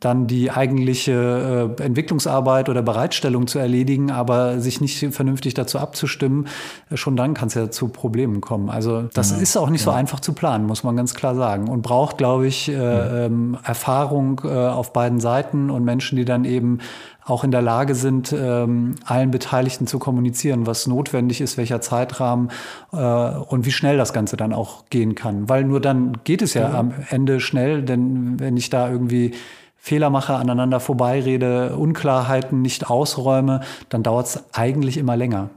dann 0.01 0.27
die 0.27 0.51
eigentliche 0.51 1.77
äh, 1.79 1.83
Entwicklungsarbeit 1.83 2.71
oder 2.71 2.81
Bereitstellung 2.81 3.47
zu 3.47 3.59
erledigen, 3.59 4.11
aber 4.11 4.59
sich 4.59 4.81
nicht 4.81 5.15
vernünftig 5.15 5.53
dazu 5.53 5.79
abzustimmen, 5.79 6.49
äh, 6.91 6.97
schon 6.97 7.17
dann 7.17 7.35
kann 7.35 7.49
es 7.49 7.55
ja 7.55 7.71
zu 7.71 7.89
Problemen 7.89 8.41
kommen. 8.41 8.71
Also 8.71 9.03
das 9.13 9.31
ja, 9.31 9.37
ist 9.37 9.57
auch 9.59 9.69
nicht 9.69 9.83
ja. 9.83 9.93
so 9.93 9.97
einfach 9.97 10.21
zu 10.21 10.33
planen, 10.33 10.67
muss 10.67 10.85
man 10.85 10.97
ganz 10.97 11.15
klar 11.15 11.35
sagen. 11.35 11.69
Und 11.69 11.83
braucht, 11.83 12.17
glaube 12.17 12.47
ich, 12.47 12.71
äh, 12.71 12.73
ja. 12.73 13.27
ähm, 13.27 13.59
Erfahrung 13.63 14.41
äh, 14.43 14.49
auf 14.49 14.95
beiden 14.95 15.21
Seiten 15.21 15.69
und 15.69 15.85
Menschen, 15.85 16.17
die 16.17 16.25
dann 16.25 16.47
eben 16.47 16.79
auch 17.27 17.45
in 17.45 17.51
der 17.51 17.63
Lage 17.63 17.95
sind, 17.95 18.33
ähm, 18.37 18.95
allen 19.05 19.31
Beteiligten 19.31 19.87
zu 19.87 19.99
kommunizieren, 19.99 20.67
was 20.67 20.87
notwendig 20.87 21.43
ist, 21.43 21.59
welcher 21.59 21.81
Zeitrahmen 21.83 22.51
äh, 22.93 22.97
und 22.97 23.67
wie 23.67 23.71
schnell 23.71 23.99
das 23.99 24.13
Ganze 24.13 24.39
dann 24.39 24.55
auch 24.55 24.85
gehen 24.89 25.15
kann. 25.15 25.49
Weil 25.49 25.65
nur 25.65 25.81
dann 25.81 26.19
geht 26.25 26.43
es 26.43 26.55
ja 26.55 26.73
am 26.73 26.93
Ende 27.11 27.41
schnell, 27.41 27.83
denn 27.83 28.41
wenn 28.41 28.57
ich 28.57 28.71
da 28.71 28.91
irgendwie 28.91 29.33
Fehler 29.83 30.11
mache, 30.11 30.35
aneinander 30.35 30.79
vorbeirede, 30.79 31.75
Unklarheiten 31.75 32.61
nicht 32.61 32.91
ausräume, 32.91 33.63
dann 33.89 34.03
dauert 34.03 34.27
es 34.27 34.45
eigentlich 34.53 34.99
immer 34.99 35.17
länger. 35.17 35.49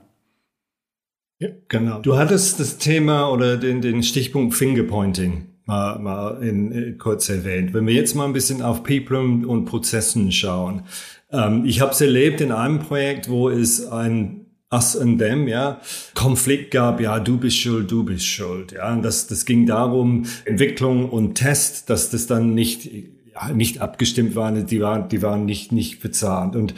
Ja, 1.39 1.49
genau. 1.67 1.99
Du 1.99 2.17
hattest 2.17 2.59
das 2.59 2.77
Thema 2.77 3.29
oder 3.29 3.57
den, 3.57 3.81
den 3.81 4.01
Stichpunkt 4.01 4.55
Fingerpointing 4.55 5.49
mal, 5.65 5.99
mal 5.99 6.41
in, 6.41 6.71
in, 6.71 6.97
kurz 6.97 7.27
erwähnt. 7.27 7.73
Wenn 7.73 7.85
wir 7.85 7.93
jetzt 7.93 8.15
mal 8.15 8.25
ein 8.25 8.33
bisschen 8.33 8.61
auf 8.61 8.83
People 8.83 9.45
und 9.45 9.65
Prozessen 9.65 10.31
schauen. 10.31 10.83
Ähm, 11.31 11.65
ich 11.65 11.81
habe 11.81 11.91
es 11.91 11.99
erlebt 11.99 12.39
in 12.39 12.53
einem 12.53 12.79
Projekt, 12.79 13.29
wo 13.29 13.49
es 13.49 13.85
ein 13.85 14.45
Us 14.71 14.97
and 14.97 15.19
Them, 15.19 15.49
ja, 15.49 15.81
Konflikt 16.15 16.71
gab, 16.71 16.99
ja, 17.01 17.19
du 17.19 17.37
bist 17.37 17.57
schuld, 17.57 17.91
du 17.91 18.03
bist 18.03 18.25
schuld, 18.25 18.71
ja, 18.71 18.91
und 18.91 19.03
das, 19.03 19.27
das 19.27 19.45
ging 19.45 19.67
darum, 19.67 20.25
Entwicklung 20.45 21.09
und 21.09 21.35
Test, 21.35 21.91
dass 21.91 22.09
das 22.09 22.25
dann 22.25 22.55
nicht 22.55 22.89
nicht 23.53 23.81
abgestimmt 23.81 24.35
waren, 24.35 24.65
die 24.65 24.81
waren, 24.81 25.09
die 25.09 25.21
waren 25.21 25.45
nicht, 25.45 25.71
nicht 25.71 26.01
bezahlt. 26.01 26.55
Und 26.55 26.73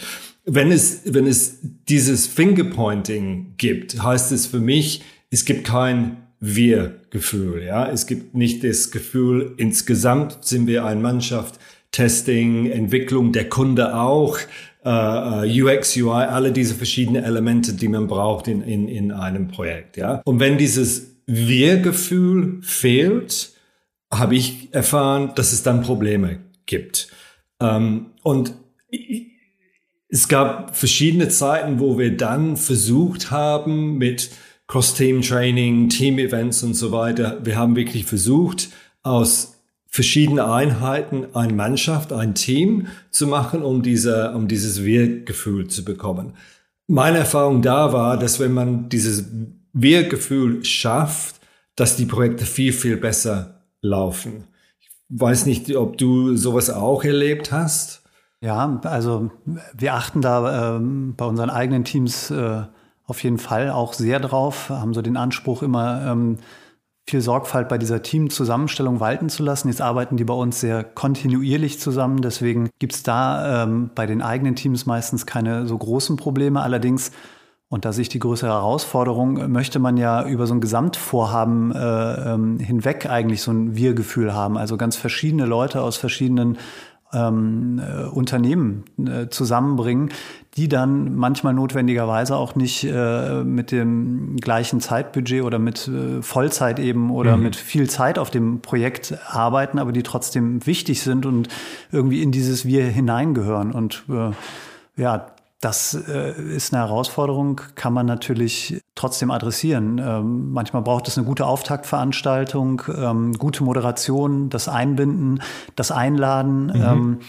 wenn 0.45 0.71
es, 0.71 1.01
wenn 1.05 1.27
es 1.27 1.59
dieses 1.89 2.27
Fingerpointing 2.27 3.53
gibt, 3.57 4.01
heißt 4.01 4.31
es 4.31 4.45
für 4.45 4.59
mich, 4.59 5.01
es 5.31 5.45
gibt 5.45 5.65
kein 5.65 6.17
Wir-Gefühl, 6.39 7.63
ja. 7.63 7.89
Es 7.89 8.05
gibt 8.05 8.35
nicht 8.35 8.63
das 8.63 8.91
Gefühl, 8.91 9.53
insgesamt 9.57 10.37
sind 10.41 10.67
wir 10.67 10.85
eine 10.85 11.01
Mannschaft, 11.01 11.59
Testing, 11.91 12.69
Entwicklung, 12.69 13.31
der 13.31 13.49
Kunde 13.49 13.95
auch, 13.95 14.37
Uh, 14.87 15.41
UX, 15.47 15.97
UI, 15.97 16.25
alle 16.25 16.51
diese 16.51 16.75
verschiedenen 16.75 17.23
Elemente, 17.23 17.73
die 17.73 17.87
man 17.87 18.05
braucht 18.05 18.47
in, 18.47 18.61
in, 18.61 18.87
in 18.87 19.11
einem 19.11 19.47
Projekt. 19.47 19.97
Ja? 19.97 20.21
Und 20.25 20.39
wenn 20.39 20.59
dieses 20.59 21.15
Wir-Gefühl 21.25 22.59
fehlt, 22.61 23.55
habe 24.13 24.35
ich 24.35 24.69
erfahren, 24.73 25.31
dass 25.33 25.53
es 25.53 25.63
dann 25.63 25.81
Probleme 25.81 26.37
gibt. 26.65 27.09
Ähm, 27.59 28.07
und 28.23 28.53
es 30.09 30.27
gab 30.27 30.75
verschiedene 30.75 31.29
Zeiten, 31.29 31.79
wo 31.79 31.97
wir 31.97 32.15
dann 32.15 32.57
versucht 32.57 33.31
haben 33.31 33.97
mit 33.97 34.29
Cross-Team-Training, 34.67 35.89
Team-Events 35.89 36.63
und 36.63 36.73
so 36.73 36.91
weiter. 36.91 37.39
Wir 37.43 37.57
haben 37.57 37.75
wirklich 37.75 38.05
versucht, 38.05 38.69
aus 39.03 39.55
verschiedenen 39.87 40.39
Einheiten 40.39 41.27
eine 41.33 41.53
Mannschaft, 41.53 42.11
ein 42.11 42.35
Team 42.35 42.87
zu 43.11 43.27
machen, 43.27 43.61
um, 43.61 43.81
diese, 43.81 44.31
um 44.33 44.47
dieses 44.47 44.83
Wir-Gefühl 44.83 45.67
zu 45.67 45.85
bekommen. 45.85 46.33
Meine 46.87 47.19
Erfahrung 47.19 47.61
da 47.61 47.93
war, 47.93 48.17
dass 48.17 48.39
wenn 48.39 48.53
man 48.53 48.89
dieses 48.89 49.25
Wir-Gefühl 49.73 50.65
schafft, 50.65 51.35
dass 51.75 51.95
die 51.95 52.05
Projekte 52.05 52.45
viel, 52.45 52.73
viel 52.73 52.97
besser 52.97 53.61
laufen. 53.81 54.45
Weiß 55.09 55.45
nicht, 55.45 55.75
ob 55.75 55.97
du 55.97 56.35
sowas 56.35 56.69
auch 56.69 57.03
erlebt 57.03 57.51
hast. 57.51 58.03
Ja, 58.41 58.79
also 58.83 59.31
wir 59.73 59.93
achten 59.93 60.21
da 60.21 60.75
ähm, 60.75 61.15
bei 61.15 61.25
unseren 61.25 61.49
eigenen 61.49 61.83
Teams 61.83 62.31
äh, 62.31 62.63
auf 63.05 63.23
jeden 63.23 63.37
Fall 63.37 63.69
auch 63.69 63.93
sehr 63.93 64.19
drauf, 64.19 64.69
haben 64.69 64.93
so 64.93 65.01
den 65.01 65.17
Anspruch 65.17 65.63
immer 65.63 66.05
ähm, 66.05 66.37
viel 67.07 67.21
Sorgfalt 67.21 67.69
bei 67.69 67.77
dieser 67.77 68.01
Teamzusammenstellung 68.01 68.99
walten 68.99 69.29
zu 69.29 69.43
lassen. 69.43 69.67
Jetzt 69.69 69.81
arbeiten 69.81 70.17
die 70.17 70.23
bei 70.23 70.33
uns 70.33 70.59
sehr 70.59 70.83
kontinuierlich 70.83 71.79
zusammen, 71.79 72.21
deswegen 72.21 72.71
gibt 72.79 72.93
es 72.93 73.03
da 73.03 73.63
ähm, 73.63 73.91
bei 73.93 74.07
den 74.07 74.23
eigenen 74.23 74.55
Teams 74.55 74.87
meistens 74.87 75.25
keine 75.25 75.67
so 75.67 75.77
großen 75.77 76.17
Probleme. 76.17 76.61
Allerdings 76.61 77.11
und 77.67 77.83
da 77.83 77.91
sehe 77.91 78.03
ich 78.03 78.09
die 78.09 78.19
größere 78.19 78.51
Herausforderung, 78.51 79.51
möchte 79.51 79.79
man 79.79 79.97
ja 79.97 80.25
über 80.27 80.45
so 80.45 80.53
ein 80.53 80.61
Gesamtvorhaben 80.61 81.71
äh, 81.71 82.33
ähm, 82.33 82.59
hinweg 82.59 83.09
eigentlich 83.09 83.41
so 83.41 83.51
ein 83.51 83.75
Wir-Gefühl 83.75 84.33
haben. 84.33 84.57
Also 84.57 84.77
ganz 84.77 84.95
verschiedene 84.95 85.45
Leute 85.45 85.81
aus 85.81 85.97
verschiedenen 85.97 86.59
ähm, 87.11 87.79
äh, 87.79 88.03
Unternehmen 88.03 88.83
äh, 88.99 89.29
zusammenbringen, 89.29 90.09
die 90.57 90.69
dann 90.69 91.15
manchmal 91.15 91.53
notwendigerweise 91.53 92.35
auch 92.35 92.55
nicht 92.55 92.83
äh, 92.83 93.43
mit 93.43 93.71
dem 93.71 94.37
gleichen 94.37 94.79
Zeitbudget 94.79 95.43
oder 95.43 95.57
mit 95.57 95.87
äh, 95.87 96.21
Vollzeit 96.21 96.79
eben 96.79 97.09
oder 97.09 97.35
mhm. 97.35 97.43
mit 97.43 97.55
viel 97.55 97.89
Zeit 97.89 98.19
auf 98.19 98.29
dem 98.29 98.61
Projekt 98.61 99.17
arbeiten, 99.27 99.79
aber 99.79 99.91
die 99.91 100.03
trotzdem 100.03 100.65
wichtig 100.67 101.01
sind 101.01 101.25
und 101.25 101.47
irgendwie 101.91 102.21
in 102.21 102.31
dieses 102.31 102.65
Wir 102.65 102.85
hineingehören. 102.85 103.71
Und 103.71 104.03
äh, 104.09 104.31
ja, 105.01 105.27
das 105.61 105.93
äh, 105.93 106.31
ist 106.41 106.73
eine 106.73 106.83
Herausforderung, 106.83 107.61
kann 107.75 107.93
man 107.93 108.05
natürlich 108.05 108.81
trotzdem 108.93 109.31
adressieren. 109.31 109.99
Ähm, 110.03 110.51
manchmal 110.51 110.81
braucht 110.81 111.07
es 111.07 111.17
eine 111.17 111.25
gute 111.25 111.45
Auftaktveranstaltung, 111.45 112.83
ähm, 112.95 113.33
gute 113.33 113.63
Moderation, 113.63 114.49
das 114.49 114.67
Einbinden, 114.67 115.41
das 115.75 115.91
Einladen. 115.91 116.67
Mhm. 116.67 116.75
Ähm, 116.75 117.19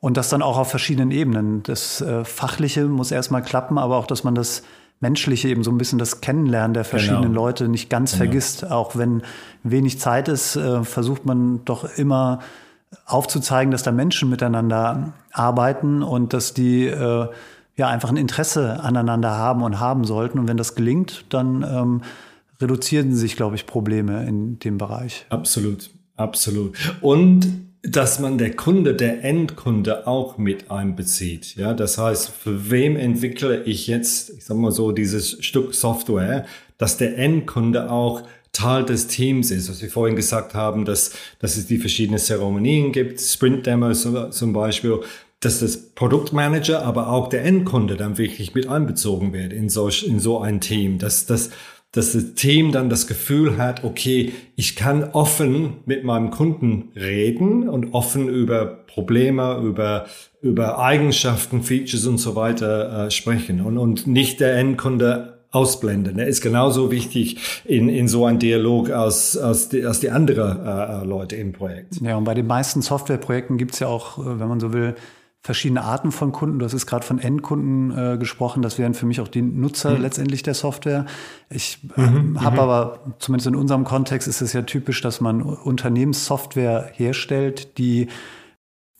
und 0.00 0.18
das 0.18 0.28
dann 0.28 0.42
auch 0.42 0.58
auf 0.58 0.68
verschiedenen 0.68 1.10
Ebenen. 1.10 1.62
Das 1.62 2.02
äh, 2.02 2.26
Fachliche 2.26 2.84
muss 2.84 3.10
erstmal 3.10 3.40
klappen, 3.40 3.78
aber 3.78 3.96
auch, 3.96 4.06
dass 4.06 4.22
man 4.22 4.34
das 4.34 4.62
Menschliche 5.00 5.48
eben 5.48 5.64
so 5.64 5.70
ein 5.70 5.78
bisschen 5.78 5.98
das 5.98 6.20
Kennenlernen 6.20 6.74
der 6.74 6.84
verschiedenen 6.84 7.22
genau. 7.22 7.46
Leute 7.46 7.68
nicht 7.68 7.88
ganz 7.88 8.12
genau. 8.12 8.24
vergisst. 8.24 8.70
Auch 8.70 8.96
wenn 8.96 9.22
wenig 9.62 9.98
Zeit 9.98 10.28
ist, 10.28 10.56
äh, 10.56 10.84
versucht 10.84 11.24
man 11.24 11.64
doch 11.64 11.96
immer 11.96 12.40
aufzuzeigen, 13.06 13.70
dass 13.70 13.82
da 13.82 13.92
Menschen 13.92 14.30
miteinander 14.30 15.14
arbeiten 15.32 16.02
und 16.02 16.32
dass 16.32 16.54
die 16.54 16.86
äh, 16.86 17.28
ja 17.76 17.88
einfach 17.88 18.10
ein 18.10 18.16
Interesse 18.16 18.80
aneinander 18.80 19.32
haben 19.32 19.62
und 19.62 19.80
haben 19.80 20.04
sollten. 20.04 20.38
Und 20.38 20.48
wenn 20.48 20.56
das 20.56 20.74
gelingt, 20.74 21.24
dann 21.28 21.62
ähm, 21.62 22.02
reduzieren 22.60 23.14
sich, 23.14 23.36
glaube 23.36 23.56
ich, 23.56 23.66
Probleme 23.66 24.26
in 24.26 24.58
dem 24.58 24.78
Bereich. 24.78 25.26
Absolut, 25.28 25.90
absolut. 26.16 26.76
Und 27.00 27.48
dass 27.82 28.18
man 28.18 28.38
der 28.38 28.56
Kunde, 28.56 28.94
der 28.94 29.22
Endkunde 29.24 30.06
auch 30.06 30.38
mit 30.38 30.70
einbezieht. 30.70 31.54
Ja, 31.56 31.74
das 31.74 31.98
heißt, 31.98 32.30
für 32.30 32.70
wem 32.70 32.96
entwickle 32.96 33.62
ich 33.64 33.86
jetzt, 33.86 34.30
ich 34.30 34.46
sag 34.46 34.56
mal 34.56 34.72
so, 34.72 34.92
dieses 34.92 35.44
Stück 35.44 35.74
Software, 35.74 36.46
dass 36.78 36.96
der 36.96 37.18
Endkunde 37.18 37.90
auch 37.90 38.22
Teil 38.52 38.84
des 38.84 39.08
Teams 39.08 39.50
ist, 39.50 39.68
was 39.68 39.82
wir 39.82 39.90
vorhin 39.90 40.16
gesagt 40.16 40.54
haben, 40.54 40.84
dass, 40.84 41.12
dass 41.40 41.56
es 41.56 41.66
die 41.66 41.78
verschiedenen 41.78 42.20
Zeremonien 42.20 42.92
gibt, 42.92 43.20
Sprint-Demos 43.20 44.08
zum 44.30 44.52
Beispiel, 44.52 45.00
dass 45.44 45.60
das 45.60 45.76
Produktmanager, 45.76 46.84
aber 46.84 47.08
auch 47.08 47.28
der 47.28 47.44
Endkunde 47.44 47.96
dann 47.96 48.18
wirklich 48.18 48.54
mit 48.54 48.68
einbezogen 48.68 49.32
wird 49.32 49.52
in 49.52 49.68
so, 49.68 49.88
in 49.88 50.18
so 50.20 50.40
ein 50.40 50.60
Team, 50.60 50.98
dass, 50.98 51.26
dass, 51.26 51.50
dass 51.92 52.12
das 52.12 52.34
Team 52.34 52.72
dann 52.72 52.88
das 52.88 53.06
Gefühl 53.06 53.58
hat, 53.58 53.84
okay, 53.84 54.32
ich 54.56 54.76
kann 54.76 55.04
offen 55.04 55.74
mit 55.86 56.04
meinem 56.04 56.30
Kunden 56.30 56.90
reden 56.96 57.68
und 57.68 57.94
offen 57.94 58.28
über 58.28 58.64
Probleme, 58.66 59.60
über, 59.62 60.06
über 60.40 60.78
Eigenschaften, 60.78 61.62
Features 61.62 62.06
und 62.06 62.18
so 62.18 62.34
weiter 62.36 63.06
äh, 63.06 63.10
sprechen 63.10 63.60
und, 63.60 63.78
und 63.78 64.06
nicht 64.06 64.40
der 64.40 64.56
Endkunde 64.56 65.34
ausblenden. 65.54 66.18
Er 66.18 66.26
ist 66.26 66.40
genauso 66.40 66.90
wichtig 66.90 67.62
in, 67.64 67.88
in 67.88 68.08
so 68.08 68.26
einem 68.26 68.40
Dialog 68.40 68.90
als, 68.90 69.36
als, 69.38 69.68
die, 69.68 69.84
als 69.84 70.00
die 70.00 70.10
anderen 70.10 70.64
äh, 70.66 71.02
äh, 71.02 71.04
Leute 71.04 71.36
im 71.36 71.52
Projekt. 71.52 72.00
Ja, 72.00 72.16
und 72.16 72.24
bei 72.24 72.34
den 72.34 72.46
meisten 72.46 72.82
Softwareprojekten 72.82 73.56
gibt 73.56 73.74
es 73.74 73.80
ja 73.80 73.86
auch, 73.86 74.18
äh, 74.18 74.40
wenn 74.40 74.48
man 74.48 74.58
so 74.58 74.72
will, 74.72 74.96
verschiedene 75.44 75.82
Arten 75.84 76.10
von 76.10 76.32
Kunden. 76.32 76.58
Du 76.58 76.64
hast 76.64 76.72
es 76.72 76.86
gerade 76.86 77.04
von 77.04 77.18
Endkunden 77.18 77.90
äh, 77.90 78.16
gesprochen. 78.16 78.62
Das 78.62 78.78
wären 78.78 78.94
für 78.94 79.04
mich 79.04 79.20
auch 79.20 79.28
die 79.28 79.42
Nutzer 79.42 79.90
mhm. 79.90 80.00
letztendlich 80.00 80.42
der 80.42 80.54
Software. 80.54 81.04
Ich 81.50 81.80
äh, 81.98 82.00
mhm. 82.00 82.42
habe 82.42 82.56
mhm. 82.56 82.60
aber, 82.60 83.00
zumindest 83.18 83.48
in 83.48 83.54
unserem 83.54 83.84
Kontext, 83.84 84.26
ist 84.26 84.40
es 84.40 84.54
ja 84.54 84.62
typisch, 84.62 85.02
dass 85.02 85.20
man 85.20 85.42
Unternehmenssoftware 85.42 86.90
herstellt, 86.94 87.76
die 87.76 88.08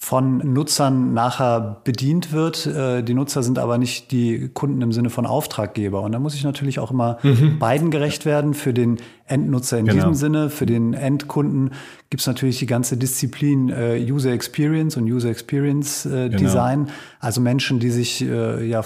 von 0.04 0.37
Nutzern 0.52 1.14
nachher 1.14 1.80
bedient 1.82 2.30
wird. 2.30 2.66
Äh, 2.66 3.02
die 3.02 3.14
Nutzer 3.14 3.42
sind 3.42 3.58
aber 3.58 3.78
nicht 3.78 4.12
die 4.12 4.50
Kunden 4.52 4.82
im 4.82 4.92
Sinne 4.92 5.08
von 5.08 5.25
Auftraggeber. 5.25 6.02
Und 6.02 6.12
da 6.12 6.18
muss 6.18 6.34
ich 6.34 6.44
natürlich 6.44 6.78
auch 6.78 6.90
immer 6.90 7.16
mhm. 7.23 7.58
beiden 7.58 7.90
gerecht 7.90 8.26
werden. 8.26 8.52
Für 8.52 8.75
den 8.75 8.99
Endnutzer 9.26 9.78
in 9.78 9.87
genau. 9.87 9.96
diesem 9.96 10.14
Sinne, 10.14 10.50
für 10.50 10.66
den 10.66 10.92
Endkunden 10.92 11.70
gibt 12.11 12.20
es 12.20 12.26
natürlich 12.26 12.58
die 12.58 12.66
ganze 12.66 12.99
Disziplin 12.99 13.70
äh, 13.70 13.99
User 13.99 14.32
Experience 14.32 14.99
und 14.99 15.04
User 15.04 15.30
Experience 15.30 16.04
äh, 16.04 16.28
genau. 16.28 16.37
Design. 16.37 16.90
Also 17.18 17.40
Menschen, 17.40 17.80
die 17.80 17.90
sich 17.90 18.20
ja 18.20 18.82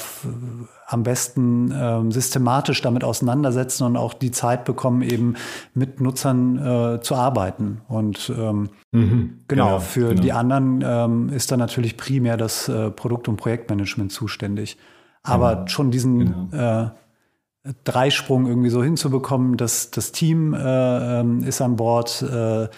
am 0.90 1.02
besten 1.02 1.71
ähm, 1.76 2.11
systematisch 2.11 2.80
damit 2.80 3.04
auseinandersetzen 3.04 3.85
und 3.85 3.99
auch 3.99 4.14
die 4.14 4.30
Zeit 4.30 4.64
bekommen, 4.64 5.02
eben 5.02 5.35
mit 5.75 6.00
Nutzern 6.00 6.57
äh, 6.57 7.00
zu 7.02 7.14
arbeiten. 7.14 7.83
Und 7.88 8.33
ähm, 8.35 8.71
mhm, 8.92 9.40
genau, 9.49 9.66
genau, 9.66 9.80
für 9.80 10.09
genau. 10.09 10.23
die 10.23 10.33
anderen 10.33 10.83
ähm, 10.83 11.28
ist 11.28 11.52
dann 11.52 11.59
natürlich 11.59 11.99
primär 11.99 12.38
das 12.38 12.71
äh, 12.71 12.90
Produkt- 12.90 13.28
und 13.28 13.37
Projektmanagement 13.37 14.12
zuständig. 14.12 14.78
Aber 15.23 15.57
genau, 15.57 15.66
schon 15.66 15.90
diesen 15.90 16.50
genau. 16.50 16.85
äh, 16.85 16.90
Dreisprung 17.85 18.47
irgendwie 18.47 18.71
so 18.71 18.83
hinzubekommen, 18.83 19.59
dass 19.59 19.90
das 19.90 20.11
Team 20.12 20.54
äh, 20.54 21.21
ähm, 21.21 21.42
ist 21.45 21.61
an 21.61 21.76
Bord, 21.76 22.23
äh, 22.23 22.68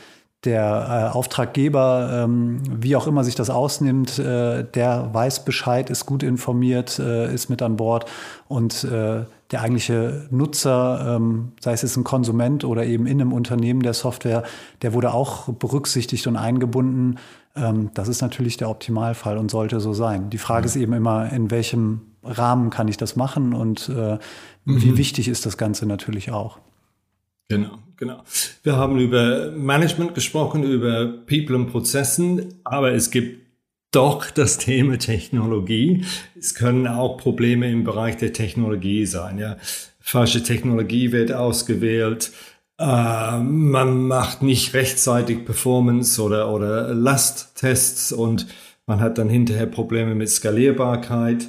der 0.44 1.10
äh, 1.12 1.16
Auftraggeber, 1.16 2.24
ähm, 2.24 2.62
wie 2.70 2.96
auch 2.96 3.06
immer 3.06 3.24
sich 3.24 3.34
das 3.34 3.50
ausnimmt, 3.50 4.18
äh, 4.18 4.64
der 4.64 5.10
weiß 5.12 5.44
Bescheid, 5.44 5.90
ist 5.90 6.06
gut 6.06 6.22
informiert, 6.22 6.98
äh, 6.98 7.32
ist 7.32 7.50
mit 7.50 7.60
an 7.60 7.76
Bord 7.76 8.06
und 8.48 8.84
äh, 8.84 9.24
der 9.50 9.62
eigentliche 9.62 10.28
Nutzer, 10.30 11.16
ähm, 11.16 11.52
sei 11.60 11.72
es 11.72 11.82
jetzt 11.82 11.96
ein 11.96 12.04
Konsument 12.04 12.64
oder 12.64 12.86
eben 12.86 13.06
in 13.06 13.20
einem 13.20 13.32
Unternehmen 13.32 13.82
der 13.82 13.94
Software, 13.94 14.44
der 14.80 14.94
wurde 14.94 15.12
auch 15.12 15.48
berücksichtigt 15.48 16.26
und 16.26 16.36
eingebunden. 16.36 17.18
Ähm, 17.54 17.90
das 17.94 18.08
ist 18.08 18.22
natürlich 18.22 18.56
der 18.56 18.70
Optimalfall 18.70 19.36
und 19.36 19.50
sollte 19.50 19.80
so 19.80 19.92
sein. 19.92 20.30
Die 20.30 20.38
Frage 20.38 20.62
ja. 20.62 20.66
ist 20.66 20.76
eben 20.76 20.92
immer, 20.94 21.30
in 21.32 21.50
welchem 21.50 22.00
Rahmen 22.22 22.70
kann 22.70 22.88
ich 22.88 22.96
das 22.96 23.16
machen 23.16 23.52
und 23.52 23.88
äh, 23.88 24.18
mhm. 24.64 24.82
wie 24.82 24.96
wichtig 24.96 25.28
ist 25.28 25.44
das 25.44 25.58
Ganze 25.58 25.84
natürlich 25.84 26.30
auch. 26.30 26.58
Genau, 27.48 27.78
genau. 28.00 28.24
Wir 28.64 28.76
haben 28.76 28.98
über 28.98 29.52
Management 29.52 30.16
gesprochen, 30.16 30.64
über 30.64 31.06
People 31.06 31.54
und 31.54 31.68
Prozessen, 31.68 32.54
aber 32.64 32.92
es 32.92 33.12
gibt 33.12 33.46
doch 33.92 34.30
das 34.30 34.58
Thema 34.58 34.98
Technologie. 34.98 36.04
Es 36.38 36.54
können 36.54 36.88
auch 36.88 37.16
Probleme 37.16 37.70
im 37.70 37.84
Bereich 37.84 38.16
der 38.16 38.32
Technologie 38.32 39.06
sein. 39.06 39.38
Ja, 39.38 39.56
falsche 40.00 40.42
Technologie 40.42 41.12
wird 41.12 41.32
ausgewählt. 41.32 42.32
Äh, 42.78 43.38
man 43.40 44.08
macht 44.08 44.42
nicht 44.42 44.74
rechtzeitig 44.74 45.44
Performance 45.44 46.20
oder 46.20 46.52
oder 46.52 46.94
Lasttests 46.94 48.12
und 48.12 48.46
man 48.86 49.00
hat 49.00 49.18
dann 49.18 49.28
hinterher 49.28 49.66
Probleme 49.66 50.14
mit 50.14 50.30
Skalierbarkeit 50.30 51.46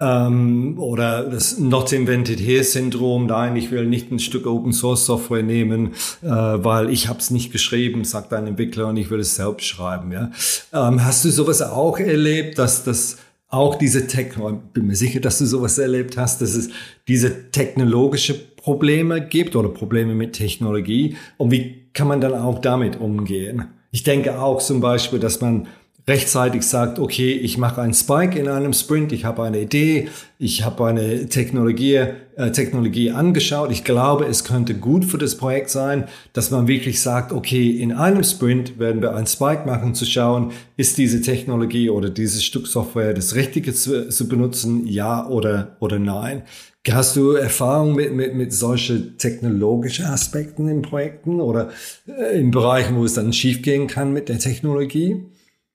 ähm, 0.00 0.78
oder 0.78 1.24
das 1.24 1.58
Not 1.58 1.92
Invented 1.92 2.38
Here 2.38 2.62
Syndrom, 2.62 3.26
nein, 3.26 3.56
ich 3.56 3.70
will 3.70 3.86
nicht 3.86 4.12
ein 4.12 4.18
Stück 4.18 4.46
Open 4.46 4.72
Source 4.72 5.06
Software 5.06 5.42
nehmen, 5.42 5.94
äh, 6.22 6.28
weil 6.28 6.90
ich 6.90 7.08
habe 7.08 7.18
es 7.18 7.30
nicht 7.30 7.52
geschrieben, 7.52 8.04
sagt 8.04 8.32
ein 8.32 8.46
Entwickler 8.46 8.88
und 8.88 8.96
ich 8.96 9.10
will 9.10 9.20
es 9.20 9.34
selbst 9.34 9.66
schreiben. 9.66 10.12
Ja, 10.12 10.30
ähm, 10.72 11.04
hast 11.04 11.24
du 11.24 11.30
sowas 11.30 11.62
auch 11.62 11.98
erlebt, 11.98 12.58
dass 12.58 12.84
das 12.84 13.18
auch 13.48 13.76
diese 13.76 14.06
Tech, 14.06 14.34
bin 14.72 14.86
mir 14.86 14.96
sicher, 14.96 15.20
dass 15.20 15.38
du 15.38 15.46
sowas 15.46 15.78
erlebt 15.78 16.16
hast, 16.16 16.42
dass 16.42 16.54
es 16.54 16.68
diese 17.08 17.50
technologische 17.50 18.34
Probleme 18.34 19.26
gibt 19.26 19.56
oder 19.56 19.70
Probleme 19.70 20.14
mit 20.14 20.34
Technologie 20.34 21.16
und 21.38 21.50
wie 21.50 21.88
kann 21.94 22.08
man 22.08 22.20
dann 22.20 22.34
auch 22.34 22.58
damit 22.58 23.00
umgehen? 23.00 23.64
Ich 23.90 24.02
denke 24.02 24.40
auch 24.40 24.58
zum 24.58 24.80
Beispiel, 24.80 25.18
dass 25.18 25.40
man 25.40 25.66
rechtzeitig 26.08 26.62
sagt, 26.62 26.98
okay, 26.98 27.32
ich 27.32 27.58
mache 27.58 27.82
einen 27.82 27.94
Spike 27.94 28.38
in 28.38 28.48
einem 28.48 28.72
Sprint, 28.72 29.12
ich 29.12 29.24
habe 29.24 29.42
eine 29.42 29.60
Idee, 29.60 30.08
ich 30.38 30.64
habe 30.64 30.86
eine 30.86 31.28
Technologie, 31.28 32.06
äh, 32.36 32.50
Technologie 32.50 33.10
angeschaut, 33.10 33.70
ich 33.70 33.84
glaube, 33.84 34.24
es 34.24 34.42
könnte 34.42 34.74
gut 34.74 35.04
für 35.04 35.18
das 35.18 35.36
Projekt 35.36 35.68
sein, 35.68 36.08
dass 36.32 36.50
man 36.50 36.66
wirklich 36.66 37.02
sagt, 37.02 37.32
okay, 37.32 37.70
in 37.70 37.92
einem 37.92 38.24
Sprint 38.24 38.78
werden 38.78 39.02
wir 39.02 39.14
einen 39.14 39.26
Spike 39.26 39.66
machen, 39.66 39.94
zu 39.94 40.06
schauen, 40.06 40.52
ist 40.76 40.96
diese 40.96 41.20
Technologie 41.20 41.90
oder 41.90 42.08
dieses 42.08 42.42
Stück 42.42 42.66
Software 42.66 43.12
das 43.12 43.34
Richtige 43.34 43.74
zu, 43.74 44.08
zu 44.08 44.28
benutzen, 44.28 44.86
ja 44.86 45.26
oder, 45.28 45.76
oder 45.80 45.98
nein. 45.98 46.42
Hast 46.90 47.16
du 47.16 47.32
Erfahrung 47.32 47.94
mit, 47.96 48.14
mit, 48.14 48.34
mit 48.34 48.54
solchen 48.54 49.18
technologischen 49.18 50.06
Aspekten 50.06 50.68
in 50.68 50.80
Projekten 50.80 51.38
oder 51.38 51.68
äh, 52.06 52.40
in 52.40 52.50
Bereichen, 52.50 52.96
wo 52.96 53.04
es 53.04 53.12
dann 53.12 53.34
schiefgehen 53.34 53.88
kann 53.88 54.14
mit 54.14 54.30
der 54.30 54.38
Technologie? 54.38 55.26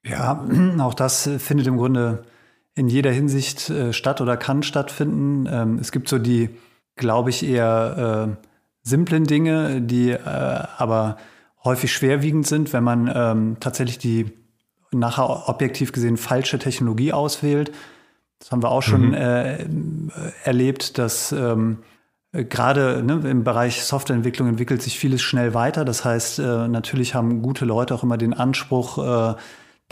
Ja, 0.06 0.46
auch 0.80 0.94
das 0.94 1.30
findet 1.38 1.68
im 1.68 1.78
Grunde 1.78 2.24
in 2.76 2.88
jeder 2.88 3.12
Hinsicht 3.12 3.70
äh, 3.70 3.94
statt 3.94 4.22
oder 4.22 4.38
kann 4.38 4.64
stattfinden. 4.64 5.48
Ähm, 5.50 5.78
es 5.80 5.92
gibt 5.92 6.10
so 6.10 6.18
die, 6.18 6.50
glaube 6.96 7.30
ich, 7.30 7.46
eher 7.46 8.36
äh, 8.40 8.48
simplen 8.82 9.26
Dinge, 9.26 9.82
die 9.82 10.12
äh, 10.12 10.20
aber 10.78 11.18
häufig 11.64 11.94
schwerwiegend 11.94 12.48
sind, 12.48 12.74
wenn 12.74 12.84
man 12.84 13.12
ähm, 13.14 13.58
tatsächlich 13.60 13.98
die 13.98 14.32
nachher 14.92 15.50
objektiv 15.50 15.92
gesehen 15.92 16.18
falsche 16.18 16.60
Technologie 16.60 17.14
auswählt. 17.14 17.72
Das 18.40 18.52
haben 18.52 18.62
wir 18.62 18.70
auch 18.70 18.82
schon 18.82 19.10
mhm. 19.10 19.14
äh, 19.14 19.58
erlebt, 20.44 20.98
dass 20.98 21.32
ähm, 21.32 21.80
gerade 22.34 23.02
ne, 23.04 23.22
im 23.30 23.44
Bereich 23.44 23.84
Softwareentwicklung 23.84 24.50
entwickelt 24.50 24.82
sich 24.82 25.00
vieles 25.00 25.22
schnell 25.22 25.54
weiter. 25.54 25.86
Das 25.86 26.04
heißt, 26.04 26.40
äh, 26.40 26.68
natürlich 26.68 27.16
haben 27.16 27.42
gute 27.42 27.66
Leute 27.66 27.96
auch 27.96 28.04
immer 28.04 28.18
den 28.18 28.34
Anspruch, 28.34 28.98
äh, 28.98 29.36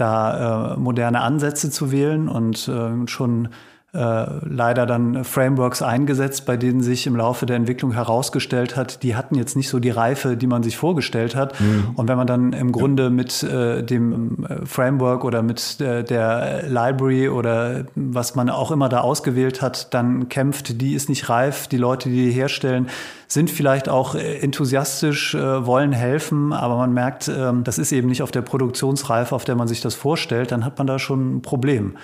da 0.02 0.74
äh, 0.74 0.78
moderne 0.78 1.22
Ansätze 1.22 1.70
zu 1.70 1.92
wählen 1.92 2.28
und 2.28 2.68
äh, 2.68 3.08
schon 3.08 3.50
leider 3.94 4.86
dann 4.86 5.26
Frameworks 5.26 5.82
eingesetzt, 5.82 6.46
bei 6.46 6.56
denen 6.56 6.82
sich 6.82 7.08
im 7.08 7.16
Laufe 7.18 7.46
der 7.46 7.58
Entwicklung 7.58 7.92
herausgestellt 7.92 8.78
hat, 8.78 9.04
die 9.04 9.16
hatten 9.16 9.36
jetzt 9.36 9.58
nicht 9.58 9.68
so 9.68 9.80
die 9.80 9.90
Reife, 9.90 10.38
die 10.38 10.48
man 10.48 10.64
sich 10.64 10.78
vorgestellt 10.78 11.36
hat. 11.36 11.60
Mhm. 11.60 11.92
Und 11.96 12.08
wenn 12.08 12.18
man 12.18 12.28
dann 12.28 12.54
im 12.54 12.72
Grunde 12.72 13.10
mit 13.10 13.44
äh, 13.44 13.84
dem 13.84 14.46
äh, 14.46 14.66
Framework 14.66 15.26
oder 15.26 15.42
mit 15.42 15.82
äh, 15.82 16.04
der 16.04 16.64
Library 16.70 17.30
oder 17.30 17.86
was 17.96 18.36
man 18.36 18.50
auch 18.50 18.72
immer 18.72 18.88
da 18.88 19.02
ausgewählt 19.02 19.62
hat, 19.62 19.94
dann 19.94 20.30
kämpft, 20.30 20.82
die 20.82 20.94
ist 20.94 21.10
nicht 21.10 21.30
reif, 21.30 21.68
die 21.68 21.78
Leute, 21.78 22.10
die 22.10 22.26
die 22.26 22.32
herstellen, 22.32 22.88
sind 23.28 23.50
vielleicht 23.50 23.90
auch 23.90 24.16
äh, 24.16 24.40
enthusiastisch, 24.40 25.36
äh, 25.36 25.66
wollen 25.66 25.92
helfen, 25.92 26.54
aber 26.54 26.78
man 26.78 26.94
merkt, 26.94 27.28
ähm, 27.30 27.64
das 27.64 27.78
ist 27.78 27.92
eben 27.92 28.10
nicht 28.10 28.22
auf 28.22 28.32
der 28.32 28.42
Produktionsreife, 28.42 29.36
auf 29.36 29.46
der 29.46 29.56
man 29.56 29.68
sich 29.68 29.82
das 29.82 29.96
vorstellt, 29.96 30.52
dann 30.52 30.66
hat 30.66 30.78
man 30.78 30.88
da 30.88 31.00
schon 31.00 31.38
ein 31.38 31.42
Problem. 31.42 31.98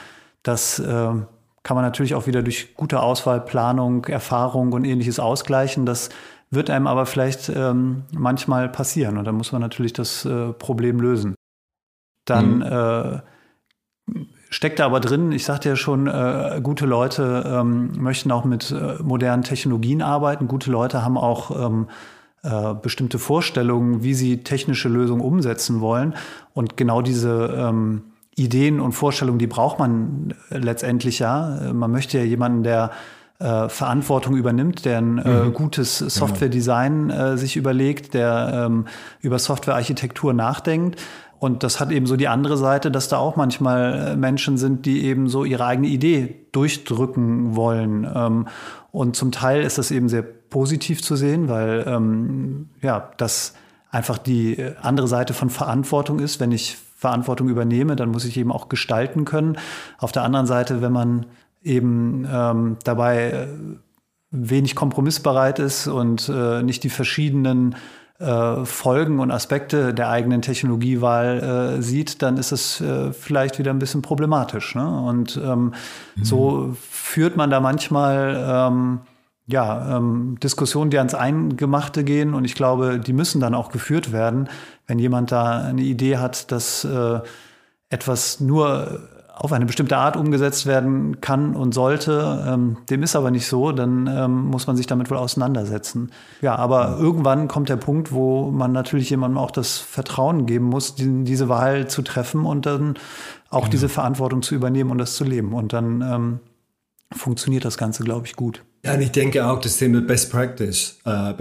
Das 0.43 0.79
ähm, 0.79 1.27
kann 1.67 1.75
man 1.75 1.83
natürlich 1.83 2.15
auch 2.15 2.27
wieder 2.27 2.43
durch 2.43 2.75
gute 2.75 3.01
Auswahl, 3.01 3.41
Planung, 3.41 4.05
Erfahrung 4.05 4.71
und 4.71 4.85
ähnliches 4.85 5.19
ausgleichen. 5.19 5.85
Das 5.85 6.07
wird 6.49 6.69
einem 6.69 6.87
aber 6.87 7.05
vielleicht 7.05 7.49
ähm, 7.49 8.03
manchmal 8.13 8.69
passieren 8.69 9.17
und 9.17 9.25
dann 9.25 9.35
muss 9.35 9.51
man 9.51 9.59
natürlich 9.59 9.91
das 9.91 10.23
äh, 10.23 10.53
Problem 10.53 11.01
lösen. 11.01 11.35
dann 12.23 12.59
mhm. 12.59 12.61
äh, 12.61 14.23
steckt 14.49 14.79
da 14.79 14.85
aber 14.85 15.01
drin, 15.01 15.33
ich 15.33 15.43
sagte 15.43 15.67
ja 15.67 15.75
schon, 15.75 16.07
äh, 16.07 16.61
gute 16.63 16.85
Leute 16.85 17.43
ähm, 17.45 17.91
möchten 18.01 18.31
auch 18.31 18.45
mit 18.45 18.71
äh, 18.71 19.03
modernen 19.03 19.43
Technologien 19.43 20.01
arbeiten. 20.01 20.47
Gute 20.47 20.71
Leute 20.71 21.03
haben 21.03 21.17
auch 21.17 21.51
ähm, 21.51 21.89
äh, 22.43 22.75
bestimmte 22.75 23.19
Vorstellungen, 23.19 24.03
wie 24.03 24.13
sie 24.13 24.41
technische 24.41 24.87
Lösungen 24.87 25.21
umsetzen 25.21 25.81
wollen. 25.81 26.15
Und 26.53 26.77
genau 26.77 27.01
diese 27.01 27.53
ähm, 27.57 28.03
Ideen 28.37 28.79
und 28.79 28.93
Vorstellungen, 28.93 29.39
die 29.39 29.47
braucht 29.47 29.79
man 29.79 30.33
letztendlich 30.49 31.19
ja. 31.19 31.73
Man 31.73 31.91
möchte 31.91 32.19
ja 32.19 32.23
jemanden, 32.23 32.63
der 32.63 32.91
äh, 33.39 33.69
Verantwortung 33.69 34.35
übernimmt, 34.35 34.85
der 34.85 34.97
ein 34.99 35.17
äh, 35.19 35.43
mhm. 35.43 35.53
gutes 35.53 35.99
genau. 35.99 36.09
Software-Design 36.09 37.09
äh, 37.09 37.37
sich 37.37 37.55
überlegt, 37.55 38.13
der 38.13 38.65
ähm, 38.65 38.85
über 39.21 39.37
Softwarearchitektur 39.37 40.33
nachdenkt. 40.33 40.99
Und 41.39 41.61
das 41.61 41.79
hat 41.79 41.91
eben 41.91 42.07
so 42.07 42.15
die 42.15 42.27
andere 42.27 42.57
Seite, 42.57 42.89
dass 42.89 43.09
da 43.09 43.17
auch 43.17 43.35
manchmal 43.35 44.13
äh, 44.13 44.15
Menschen 44.15 44.57
sind, 44.57 44.87
die 44.87 45.05
eben 45.05 45.27
so 45.27 45.45
ihre 45.45 45.65
eigene 45.65 45.87
Idee 45.87 46.47
durchdrücken 46.51 47.55
wollen. 47.55 48.07
Ähm, 48.11 48.47
und 48.91 49.15
zum 49.15 49.31
Teil 49.31 49.61
ist 49.61 49.77
das 49.77 49.91
eben 49.91 50.09
sehr 50.09 50.23
positiv 50.23 51.03
zu 51.03 51.15
sehen, 51.15 51.47
weil 51.47 51.85
ähm, 51.87 52.69
ja, 52.81 53.11
das 53.17 53.53
einfach 53.91 54.17
die 54.17 54.57
äh, 54.57 54.73
andere 54.81 55.07
Seite 55.07 55.35
von 55.35 55.51
Verantwortung 55.51 56.17
ist. 56.19 56.39
Wenn 56.39 56.51
ich 56.51 56.77
Verantwortung 56.97 57.47
übernehme, 57.47 57.95
dann 57.95 58.09
muss 58.09 58.25
ich 58.25 58.37
eben 58.37 58.51
auch 58.51 58.69
gestalten 58.69 59.23
können. 59.23 59.57
Auf 59.99 60.11
der 60.11 60.23
anderen 60.23 60.47
Seite, 60.47 60.81
wenn 60.81 60.91
man 60.91 61.27
eben 61.61 62.27
ähm, 62.29 62.77
dabei 62.83 63.29
äh, 63.29 63.47
wenig 64.31 64.75
kompromissbereit 64.75 65.59
ist 65.59 65.87
und 65.87 66.27
äh, 66.27 66.63
nicht 66.63 66.83
die 66.83 66.89
verschiedenen 66.89 67.75
äh, 68.17 68.65
Folgen 68.65 69.19
und 69.19 69.29
Aspekte 69.29 69.93
der 69.93 70.09
eigenen 70.09 70.41
Technologiewahl 70.41 71.77
äh, 71.77 71.81
sieht, 71.83 72.23
dann 72.23 72.37
ist 72.37 72.51
es 72.51 72.81
äh, 72.81 73.13
vielleicht 73.13 73.59
wieder 73.59 73.69
ein 73.69 73.79
bisschen 73.79 74.01
problematisch. 74.01 74.73
Ne? 74.73 75.01
Und 75.01 75.37
ähm, 75.37 75.73
mhm. 76.15 76.23
so 76.23 76.75
führt 76.81 77.37
man 77.37 77.51
da 77.51 77.59
manchmal 77.59 78.43
ähm, 78.71 78.99
ja, 79.47 79.97
ähm, 79.97 80.37
Diskussionen, 80.43 80.91
die 80.91 80.97
ans 80.97 81.15
Eingemachte 81.15 82.03
gehen. 82.03 82.33
Und 82.33 82.45
ich 82.45 82.53
glaube, 82.53 82.99
die 82.99 83.13
müssen 83.13 83.39
dann 83.39 83.55
auch 83.55 83.69
geführt 83.69 84.11
werden, 84.11 84.49
wenn 84.85 84.99
jemand 84.99 85.31
da 85.31 85.61
eine 85.61 85.81
Idee 85.81 86.17
hat, 86.17 86.51
dass 86.51 86.83
äh, 86.83 87.19
etwas 87.89 88.41
nur 88.41 88.99
auf 89.39 89.53
eine 89.53 89.67
bestimmte 89.67 89.97
Art 89.97 90.17
umgesetzt 90.17 90.65
werden 90.65 91.21
kann 91.21 91.55
und 91.55 91.73
sollte. 91.73 92.43
Ähm, 92.47 92.77
dem 92.89 93.03
ist 93.03 93.15
aber 93.15 93.29
nicht 93.29 93.47
so, 93.47 93.71
dann 93.71 94.07
ähm, 94.07 94.45
muss 94.47 94.65
man 94.65 94.75
sich 94.75 94.87
damit 94.87 95.11
wohl 95.11 95.17
auseinandersetzen. 95.17 96.11
Ja, 96.41 96.55
aber 96.55 96.97
irgendwann 96.99 97.47
kommt 97.47 97.69
der 97.69 97.75
Punkt, 97.75 98.11
wo 98.11 98.49
man 98.49 98.71
natürlich 98.71 99.09
jemandem 99.11 99.37
auch 99.37 99.51
das 99.51 99.77
Vertrauen 99.77 100.47
geben 100.47 100.65
muss, 100.65 100.95
die, 100.95 101.23
diese 101.23 101.49
Wahl 101.49 101.87
zu 101.87 102.01
treffen 102.01 102.45
und 102.45 102.65
dann 102.65 102.95
auch 103.49 103.61
genau. 103.61 103.71
diese 103.71 103.89
Verantwortung 103.89 104.41
zu 104.41 104.55
übernehmen 104.55 104.89
und 104.89 104.97
das 104.97 105.15
zu 105.15 105.23
leben. 105.23 105.53
Und 105.53 105.71
dann 105.71 106.01
ähm, 106.01 106.39
funktioniert 107.15 107.65
das 107.65 107.77
Ganze, 107.77 108.03
glaube 108.03 108.27
ich, 108.27 108.35
gut. 108.35 108.63
Ja, 108.85 108.93
und 108.93 109.01
ich 109.01 109.11
denke 109.11 109.45
auch, 109.45 109.59
das 109.59 109.77
Thema 109.77 110.01
Best 110.01 110.31
Practice, 110.31 110.99
uh, 111.05 111.33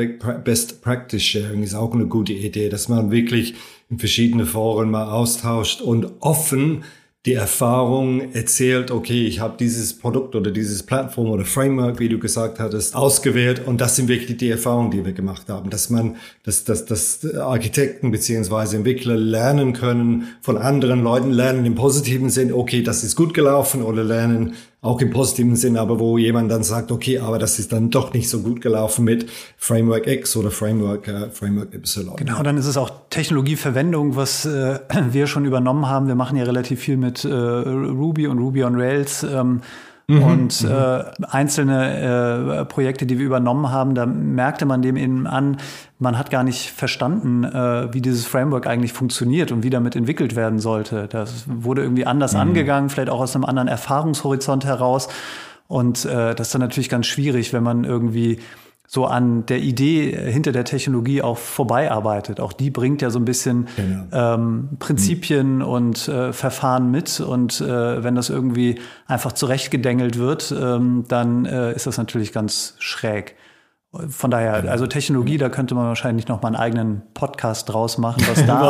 Best 0.44 0.82
Practice 0.82 1.22
Sharing 1.22 1.62
ist 1.62 1.74
auch 1.74 1.92
eine 1.92 2.06
gute 2.06 2.32
Idee, 2.32 2.68
dass 2.68 2.88
man 2.88 3.10
wirklich 3.10 3.54
in 3.88 3.98
verschiedene 3.98 4.46
Foren 4.46 4.90
mal 4.90 5.10
austauscht 5.10 5.80
und 5.80 6.10
offen 6.20 6.82
die 7.26 7.34
Erfahrung 7.34 8.32
erzählt, 8.34 8.92
okay, 8.92 9.26
ich 9.26 9.40
habe 9.40 9.56
dieses 9.58 9.98
Produkt 9.98 10.36
oder 10.36 10.52
dieses 10.52 10.84
Plattform 10.84 11.28
oder 11.28 11.44
Framework, 11.44 11.98
wie 11.98 12.08
du 12.08 12.20
gesagt 12.20 12.60
hattest, 12.60 12.94
ausgewählt 12.94 13.66
und 13.66 13.80
das 13.80 13.96
sind 13.96 14.06
wirklich 14.06 14.36
die 14.36 14.48
Erfahrungen, 14.48 14.92
die 14.92 15.04
wir 15.04 15.12
gemacht 15.12 15.48
haben, 15.48 15.68
dass 15.68 15.90
man, 15.90 16.16
dass, 16.44 16.62
dass, 16.62 16.86
dass 16.86 17.34
Architekten 17.34 18.12
beziehungsweise 18.12 18.76
Entwickler 18.76 19.16
lernen 19.16 19.72
können 19.72 20.28
von 20.40 20.56
anderen 20.56 21.02
Leuten, 21.02 21.32
lernen 21.32 21.66
im 21.66 21.74
positiven 21.74 22.30
Sinn, 22.30 22.52
okay, 22.52 22.82
das 22.82 23.02
ist 23.02 23.16
gut 23.16 23.34
gelaufen 23.34 23.82
oder 23.82 24.04
lernen 24.04 24.54
auch 24.86 25.00
im 25.00 25.10
positiven 25.10 25.56
Sinn, 25.56 25.76
aber 25.76 25.98
wo 25.98 26.16
jemand 26.18 26.50
dann 26.50 26.62
sagt, 26.62 26.92
okay, 26.92 27.18
aber 27.18 27.38
das 27.38 27.58
ist 27.58 27.72
dann 27.72 27.90
doch 27.90 28.12
nicht 28.12 28.28
so 28.28 28.40
gut 28.40 28.60
gelaufen 28.60 29.04
mit 29.04 29.26
Framework 29.56 30.06
X 30.06 30.36
oder 30.36 30.50
Framework, 30.50 31.08
äh, 31.08 31.30
Framework 31.30 31.74
Y. 31.74 32.16
Genau, 32.16 32.42
dann 32.42 32.56
ist 32.56 32.66
es 32.66 32.76
auch 32.76 32.90
Technologieverwendung, 33.10 34.16
was 34.16 34.46
äh, 34.46 34.78
wir 35.10 35.26
schon 35.26 35.44
übernommen 35.44 35.86
haben. 35.88 36.06
Wir 36.06 36.14
machen 36.14 36.36
ja 36.36 36.44
relativ 36.44 36.80
viel 36.80 36.96
mit 36.96 37.24
äh, 37.24 37.28
Ruby 37.28 38.26
und 38.26 38.38
Ruby 38.38 38.64
on 38.64 38.76
Rails. 38.76 39.22
Ähm, 39.22 39.60
Mhm, 40.08 40.22
und 40.22 40.62
mhm. 40.62 40.70
äh, 40.70 41.04
einzelne 41.28 42.60
äh, 42.60 42.64
Projekte, 42.64 43.06
die 43.06 43.18
wir 43.18 43.26
übernommen 43.26 43.72
haben, 43.72 43.96
da 43.96 44.06
merkte 44.06 44.64
man 44.64 44.80
dem 44.80 44.96
eben 44.96 45.26
an, 45.26 45.56
man 45.98 46.16
hat 46.16 46.30
gar 46.30 46.44
nicht 46.44 46.70
verstanden, 46.70 47.42
äh, 47.42 47.92
wie 47.92 48.00
dieses 48.00 48.24
Framework 48.24 48.68
eigentlich 48.68 48.92
funktioniert 48.92 49.50
und 49.50 49.64
wie 49.64 49.70
damit 49.70 49.96
entwickelt 49.96 50.36
werden 50.36 50.60
sollte. 50.60 51.08
Das 51.08 51.46
wurde 51.48 51.82
irgendwie 51.82 52.06
anders 52.06 52.34
mhm. 52.34 52.40
angegangen, 52.40 52.88
vielleicht 52.88 53.10
auch 53.10 53.20
aus 53.20 53.34
einem 53.34 53.44
anderen 53.44 53.66
Erfahrungshorizont 53.66 54.64
heraus. 54.64 55.08
Und 55.66 56.04
äh, 56.04 56.36
das 56.36 56.48
ist 56.48 56.54
dann 56.54 56.60
natürlich 56.60 56.88
ganz 56.88 57.06
schwierig, 57.06 57.52
wenn 57.52 57.64
man 57.64 57.82
irgendwie 57.82 58.38
so 58.86 59.06
an 59.06 59.46
der 59.46 59.58
Idee 59.58 60.16
hinter 60.30 60.52
der 60.52 60.64
Technologie 60.64 61.22
auch 61.22 61.38
vorbeiarbeitet. 61.38 62.40
Auch 62.40 62.52
die 62.52 62.70
bringt 62.70 63.02
ja 63.02 63.10
so 63.10 63.18
ein 63.18 63.24
bisschen 63.24 63.66
genau. 63.76 64.04
ähm, 64.12 64.68
Prinzipien 64.78 65.56
mhm. 65.56 65.62
und 65.62 66.08
äh, 66.08 66.32
Verfahren 66.32 66.90
mit. 66.90 67.20
Und 67.20 67.60
äh, 67.60 68.04
wenn 68.04 68.14
das 68.14 68.30
irgendwie 68.30 68.78
einfach 69.06 69.32
zurechtgedengelt 69.32 70.18
wird, 70.18 70.54
ähm, 70.58 71.04
dann 71.08 71.46
äh, 71.46 71.72
ist 71.74 71.86
das 71.86 71.98
natürlich 71.98 72.32
ganz 72.32 72.74
schräg. 72.78 73.36
Von 74.08 74.30
daher, 74.30 74.60
genau. 74.60 74.72
also 74.72 74.86
Technologie, 74.86 75.38
da 75.38 75.48
könnte 75.48 75.74
man 75.74 75.86
wahrscheinlich 75.86 76.28
noch 76.28 76.42
mal 76.42 76.48
einen 76.48 76.56
eigenen 76.56 77.02
Podcast 77.14 77.68
draus 77.68 77.98
machen, 77.98 78.22
was 78.28 78.44
da 78.46 78.60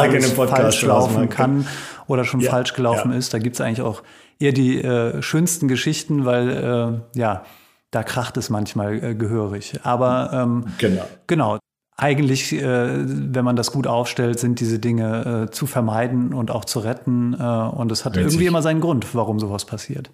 falsch 0.46 0.82
laufen 0.82 1.28
kann 1.28 1.66
oder 2.06 2.24
schon 2.24 2.40
ja, 2.40 2.50
falsch 2.50 2.74
gelaufen 2.74 3.10
ja. 3.10 3.18
ist. 3.18 3.34
Da 3.34 3.38
gibt 3.38 3.56
es 3.56 3.60
eigentlich 3.60 3.82
auch 3.82 4.02
eher 4.38 4.52
die 4.52 4.80
äh, 4.80 5.20
schönsten 5.22 5.68
Geschichten, 5.68 6.24
weil 6.24 7.02
äh, 7.14 7.18
ja, 7.18 7.42
da 7.90 8.02
kracht 8.02 8.36
es 8.36 8.50
manchmal 8.50 9.02
äh, 9.02 9.14
gehörig. 9.14 9.80
Aber 9.82 10.30
ähm, 10.32 10.66
genau. 10.78 11.04
genau. 11.26 11.58
Eigentlich, 11.98 12.52
äh, 12.52 12.62
wenn 12.62 13.44
man 13.44 13.56
das 13.56 13.72
gut 13.72 13.86
aufstellt, 13.86 14.38
sind 14.38 14.60
diese 14.60 14.78
Dinge 14.78 15.46
äh, 15.48 15.50
zu 15.50 15.66
vermeiden 15.66 16.34
und 16.34 16.50
auch 16.50 16.66
zu 16.66 16.80
retten. 16.80 17.32
Äh, 17.32 17.42
und 17.42 17.90
es 17.90 18.04
hat 18.04 18.16
Richtig. 18.16 18.32
irgendwie 18.32 18.46
immer 18.46 18.60
seinen 18.60 18.80
Grund, 18.80 19.14
warum 19.14 19.40
sowas 19.40 19.64
passiert. 19.64 20.10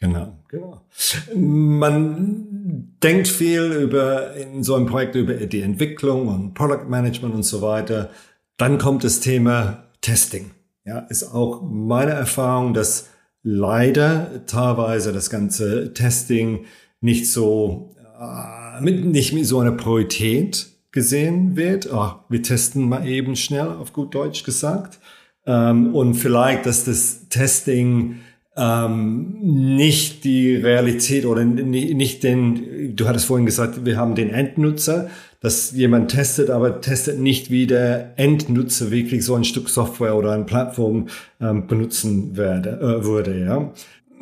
Genau, 0.00 0.38
genau. 0.48 0.80
Man 1.36 2.96
denkt 3.02 3.28
viel 3.28 3.64
über 3.64 4.34
in 4.34 4.64
so 4.64 4.74
einem 4.74 4.86
Projekt 4.86 5.14
über 5.14 5.34
die 5.34 5.60
Entwicklung 5.60 6.28
und 6.28 6.54
Product 6.54 6.88
Management 6.88 7.34
und 7.34 7.42
so 7.42 7.60
weiter. 7.60 8.08
Dann 8.56 8.78
kommt 8.78 9.04
das 9.04 9.20
Thema 9.20 9.84
Testing. 10.00 10.52
Ja, 10.86 11.00
ist 11.00 11.34
auch 11.34 11.60
meine 11.62 12.12
Erfahrung, 12.12 12.72
dass 12.72 13.10
leider 13.42 14.44
teilweise 14.46 15.12
das 15.12 15.30
ganze 15.30 15.92
Testing 15.94 16.64
nicht 17.00 17.30
so 17.30 17.94
äh, 18.20 18.82
mit 18.82 19.04
nicht 19.04 19.32
mit 19.32 19.46
so 19.46 19.60
einer 19.60 19.72
Priorität 19.72 20.66
gesehen 20.92 21.56
wird. 21.56 21.88
Oh, 21.92 22.12
wir 22.28 22.42
testen 22.42 22.88
mal 22.88 23.06
eben 23.06 23.36
schnell, 23.36 23.68
auf 23.68 23.92
gut 23.92 24.14
Deutsch 24.14 24.44
gesagt. 24.44 24.98
Ähm, 25.46 25.94
und 25.94 26.14
vielleicht, 26.14 26.66
dass 26.66 26.84
das 26.84 27.28
Testing 27.28 28.20
ähm, 28.56 29.38
nicht 29.40 30.24
die 30.24 30.56
Realität 30.56 31.24
oder 31.24 31.44
nicht 31.44 32.22
den, 32.22 32.94
du 32.96 33.08
hattest 33.08 33.26
vorhin 33.26 33.46
gesagt, 33.46 33.84
wir 33.84 33.96
haben 33.96 34.14
den 34.14 34.30
Endnutzer, 34.30 35.08
dass 35.40 35.72
jemand 35.72 36.10
testet, 36.10 36.50
aber 36.50 36.80
testet 36.80 37.18
nicht, 37.18 37.50
wie 37.50 37.66
der 37.66 38.12
Endnutzer 38.16 38.90
wirklich 38.90 39.24
so 39.24 39.34
ein 39.34 39.44
Stück 39.44 39.68
Software 39.68 40.14
oder 40.16 40.32
eine 40.32 40.44
Plattform 40.44 41.08
ähm, 41.40 41.66
benutzen 41.66 42.36
werde, 42.36 42.78
äh, 42.80 43.04
würde. 43.04 43.38
Ja. 43.38 43.72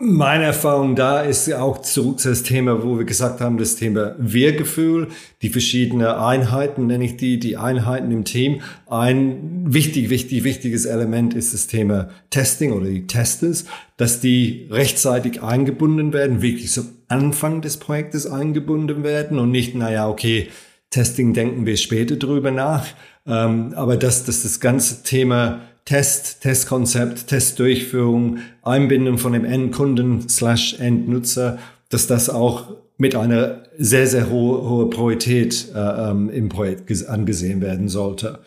Meine 0.00 0.44
Erfahrung 0.44 0.94
da 0.94 1.22
ist 1.22 1.52
auch 1.52 1.82
zurück 1.82 2.20
zu 2.20 2.28
das 2.28 2.44
Thema, 2.44 2.84
wo 2.84 2.98
wir 2.98 3.04
gesagt 3.04 3.40
haben, 3.40 3.58
das 3.58 3.74
Thema 3.74 4.14
Wir-Gefühl, 4.16 5.08
die 5.42 5.48
verschiedenen 5.48 6.06
Einheiten, 6.06 6.86
nenne 6.86 7.04
ich 7.04 7.16
die, 7.16 7.40
die 7.40 7.56
Einheiten 7.56 8.12
im 8.12 8.22
Team. 8.24 8.60
Ein 8.86 9.64
wichtig, 9.66 10.08
wichtig, 10.08 10.44
wichtiges 10.44 10.84
Element 10.84 11.34
ist 11.34 11.52
das 11.52 11.66
Thema 11.66 12.10
Testing 12.30 12.70
oder 12.70 12.86
die 12.86 13.08
Testers, 13.08 13.64
dass 13.96 14.20
die 14.20 14.68
rechtzeitig 14.70 15.42
eingebunden 15.42 16.12
werden, 16.12 16.42
wirklich 16.42 16.70
zum 16.70 16.90
Anfang 17.08 17.60
des 17.60 17.78
Projektes 17.78 18.24
eingebunden 18.24 19.02
werden 19.02 19.40
und 19.40 19.50
nicht, 19.50 19.74
naja, 19.74 20.08
okay, 20.08 20.46
Testing 20.90 21.34
denken 21.34 21.66
wir 21.66 21.76
später 21.76 22.16
drüber 22.16 22.50
nach. 22.50 22.86
Ähm, 23.26 23.74
aber 23.74 23.96
dass, 23.96 24.24
dass 24.24 24.42
das 24.42 24.60
ganze 24.60 25.02
Thema 25.02 25.60
Test, 25.84 26.42
Testkonzept, 26.42 27.28
Testdurchführung, 27.28 28.38
Einbindung 28.62 29.18
von 29.18 29.32
dem 29.32 29.44
Endkunden 29.44 30.28
slash 30.28 30.78
Endnutzer, 30.78 31.58
dass 31.88 32.06
das 32.06 32.28
auch 32.28 32.76
mit 32.98 33.14
einer 33.14 33.62
sehr, 33.78 34.06
sehr 34.06 34.28
hohe, 34.28 34.68
hohe 34.68 34.90
Priorität 34.90 35.72
äh, 35.74 35.78
ähm, 35.78 36.28
im 36.28 36.48
Projekt 36.48 37.08
angesehen 37.08 37.60
werden 37.60 37.88
sollte. 37.88 38.40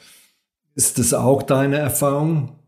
Ist 0.75 0.99
das 0.99 1.13
auch 1.13 1.41
deine 1.41 1.77
Erfahrung? 1.77 2.59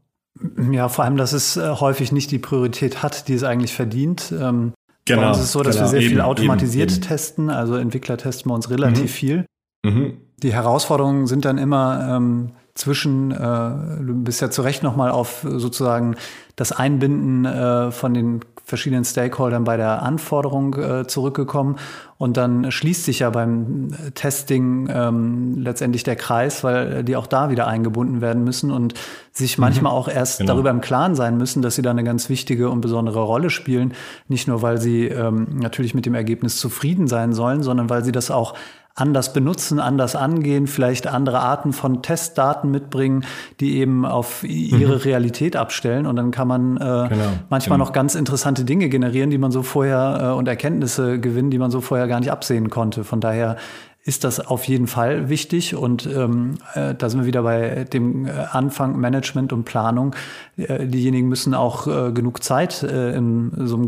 Ja, 0.72 0.90
vor 0.90 1.06
allem, 1.06 1.18
dass 1.18 1.34
es 1.34 1.58
äh, 1.58 1.70
häufig 1.70 2.12
nicht 2.12 2.32
die 2.32 2.40
Priorität 2.40 3.04
hat, 3.04 3.28
die 3.28 3.34
es 3.34 3.44
eigentlich 3.44 3.74
verdient. 3.74 4.32
Ähm, 4.32 4.74
genau. 5.06 5.22
Bei 5.22 5.28
uns 5.30 5.38
ist 5.38 5.44
es 5.44 5.52
so, 5.52 5.62
dass 5.62 5.76
genau, 5.76 5.86
wir 5.86 5.90
sehr 5.90 6.02
eben, 6.02 6.10
viel 6.10 6.22
automatisiert 6.22 6.92
eben, 6.92 7.02
testen. 7.02 7.50
Also 7.50 7.76
Entwickler 7.76 8.18
testen 8.18 8.50
bei 8.50 8.56
uns 8.56 8.70
relativ 8.70 9.04
mhm. 9.04 9.08
viel. 9.08 9.46
Mhm. 9.84 10.18
Die 10.42 10.54
Herausforderungen 10.54 11.28
sind 11.28 11.46
dann 11.46 11.58
immer, 11.58 12.16
ähm, 12.16 12.52
zwischen, 12.76 13.32
äh, 13.32 13.36
du 13.36 14.14
bist 14.24 14.42
ja 14.42 14.50
zu 14.50 14.64
Recht 14.64 14.82
nochmal 14.82 15.12
auf 15.12 15.46
sozusagen 15.48 16.16
das 16.56 16.72
Einbinden 16.72 17.46
äh, 17.46 17.92
von 17.92 18.14
den 18.14 18.42
verschiedenen 18.66 19.04
Stakeholdern 19.04 19.66
bei 19.66 19.76
der 19.78 20.02
Anforderung 20.02 20.74
äh, 20.76 21.06
zurückgekommen. 21.06 21.76
Und 22.18 22.38
dann 22.38 22.72
schließt 22.72 23.04
sich 23.04 23.20
ja 23.20 23.30
beim 23.30 23.90
Testing 24.16 24.88
ähm, 24.90 25.58
letztendlich 25.58 26.04
der 26.04 26.16
Kreis, 26.16 26.64
weil 26.64 27.04
die 27.04 27.18
auch 27.18 27.28
da 27.28 27.50
wieder 27.50 27.68
eingebunden 27.68 28.22
werden 28.22 28.44
müssen 28.44 28.72
und 28.72 28.94
sich 29.34 29.58
mhm. 29.58 29.64
manchmal 29.64 29.92
auch 29.92 30.08
erst 30.08 30.40
genau. 30.40 30.54
darüber 30.54 30.70
im 30.70 30.80
Klaren 30.80 31.16
sein 31.16 31.38
müssen, 31.38 31.62
dass 31.62 31.76
sie 31.76 31.82
da 31.82 31.92
eine 31.92 32.06
ganz 32.06 32.30
wichtige 32.30 32.70
und 32.70 32.82
besondere 32.82 33.22
Rolle 33.22 33.50
spielen. 33.50 33.94
Nicht 34.30 34.48
nur, 34.48 34.62
weil 34.62 34.80
sie 34.80 35.08
ähm, 35.08 35.48
natürlich 35.60 35.94
mit 35.94 36.06
dem 36.06 36.16
Ergebnis 36.16 36.58
zufrieden 36.58 37.08
sein 37.08 37.34
sollen, 37.34 37.62
sondern 37.62 37.90
weil 37.90 38.06
sie 38.06 38.14
das 38.14 38.32
auch 38.32 38.56
anders 38.96 39.34
benutzen, 39.34 39.80
anders 39.80 40.16
angehen, 40.16 40.68
vielleicht 40.68 41.08
andere 41.08 41.40
Arten 41.40 41.74
von 41.74 42.04
Testdaten 42.04 42.70
mitbringen, 42.70 43.26
die 43.60 43.78
eben 43.78 44.06
auf 44.06 44.44
ihre 44.44 44.96
mhm. 44.96 45.02
Realität 45.02 45.56
abstellen. 45.56 46.06
Und 46.06 46.16
dann 46.16 46.30
kann 46.30 46.48
man 46.48 46.78
äh, 46.78 46.80
genau. 46.80 47.10
manchmal 47.50 47.78
genau. 47.78 47.86
noch 47.86 47.92
ganz 47.92 48.14
interessante 48.14 48.66
Dinge 48.66 48.90
generieren, 48.90 49.32
die 49.32 49.40
man 49.40 49.52
so 49.52 49.64
vorher 49.64 50.20
äh, 50.22 50.38
und 50.38 50.48
Erkenntnisse 50.48 51.20
gewinnen, 51.20 51.50
die 51.50 51.58
man 51.58 51.72
so 51.72 51.82
vorher 51.82 52.08
gar 52.08 52.20
nicht 52.20 52.32
absehen 52.32 52.70
konnte. 52.70 53.04
Von 53.04 53.20
daher 53.20 53.58
ist 54.06 54.26
das 54.26 54.40
auf 54.40 54.66
jeden 54.68 54.88
Fall 54.88 55.30
wichtig. 55.30 55.76
Und 55.76 56.06
ähm, 56.06 56.56
äh, 56.76 56.94
da 56.94 57.10
sind 57.10 57.22
wir 57.22 57.26
wieder 57.26 57.44
bei 57.44 57.86
dem 57.86 58.26
äh, 58.26 58.32
Anfang 58.52 59.00
Management 59.00 59.54
und 59.54 59.64
Planung. 59.64 60.14
Äh, 60.58 60.86
diejenigen 60.88 61.30
müssen 61.30 61.54
auch 61.56 61.88
äh, 61.88 62.12
genug 62.12 62.44
Zeit 62.44 62.84
äh, 62.84 63.16
in 63.16 63.52
so 63.66 63.76
einem 63.76 63.88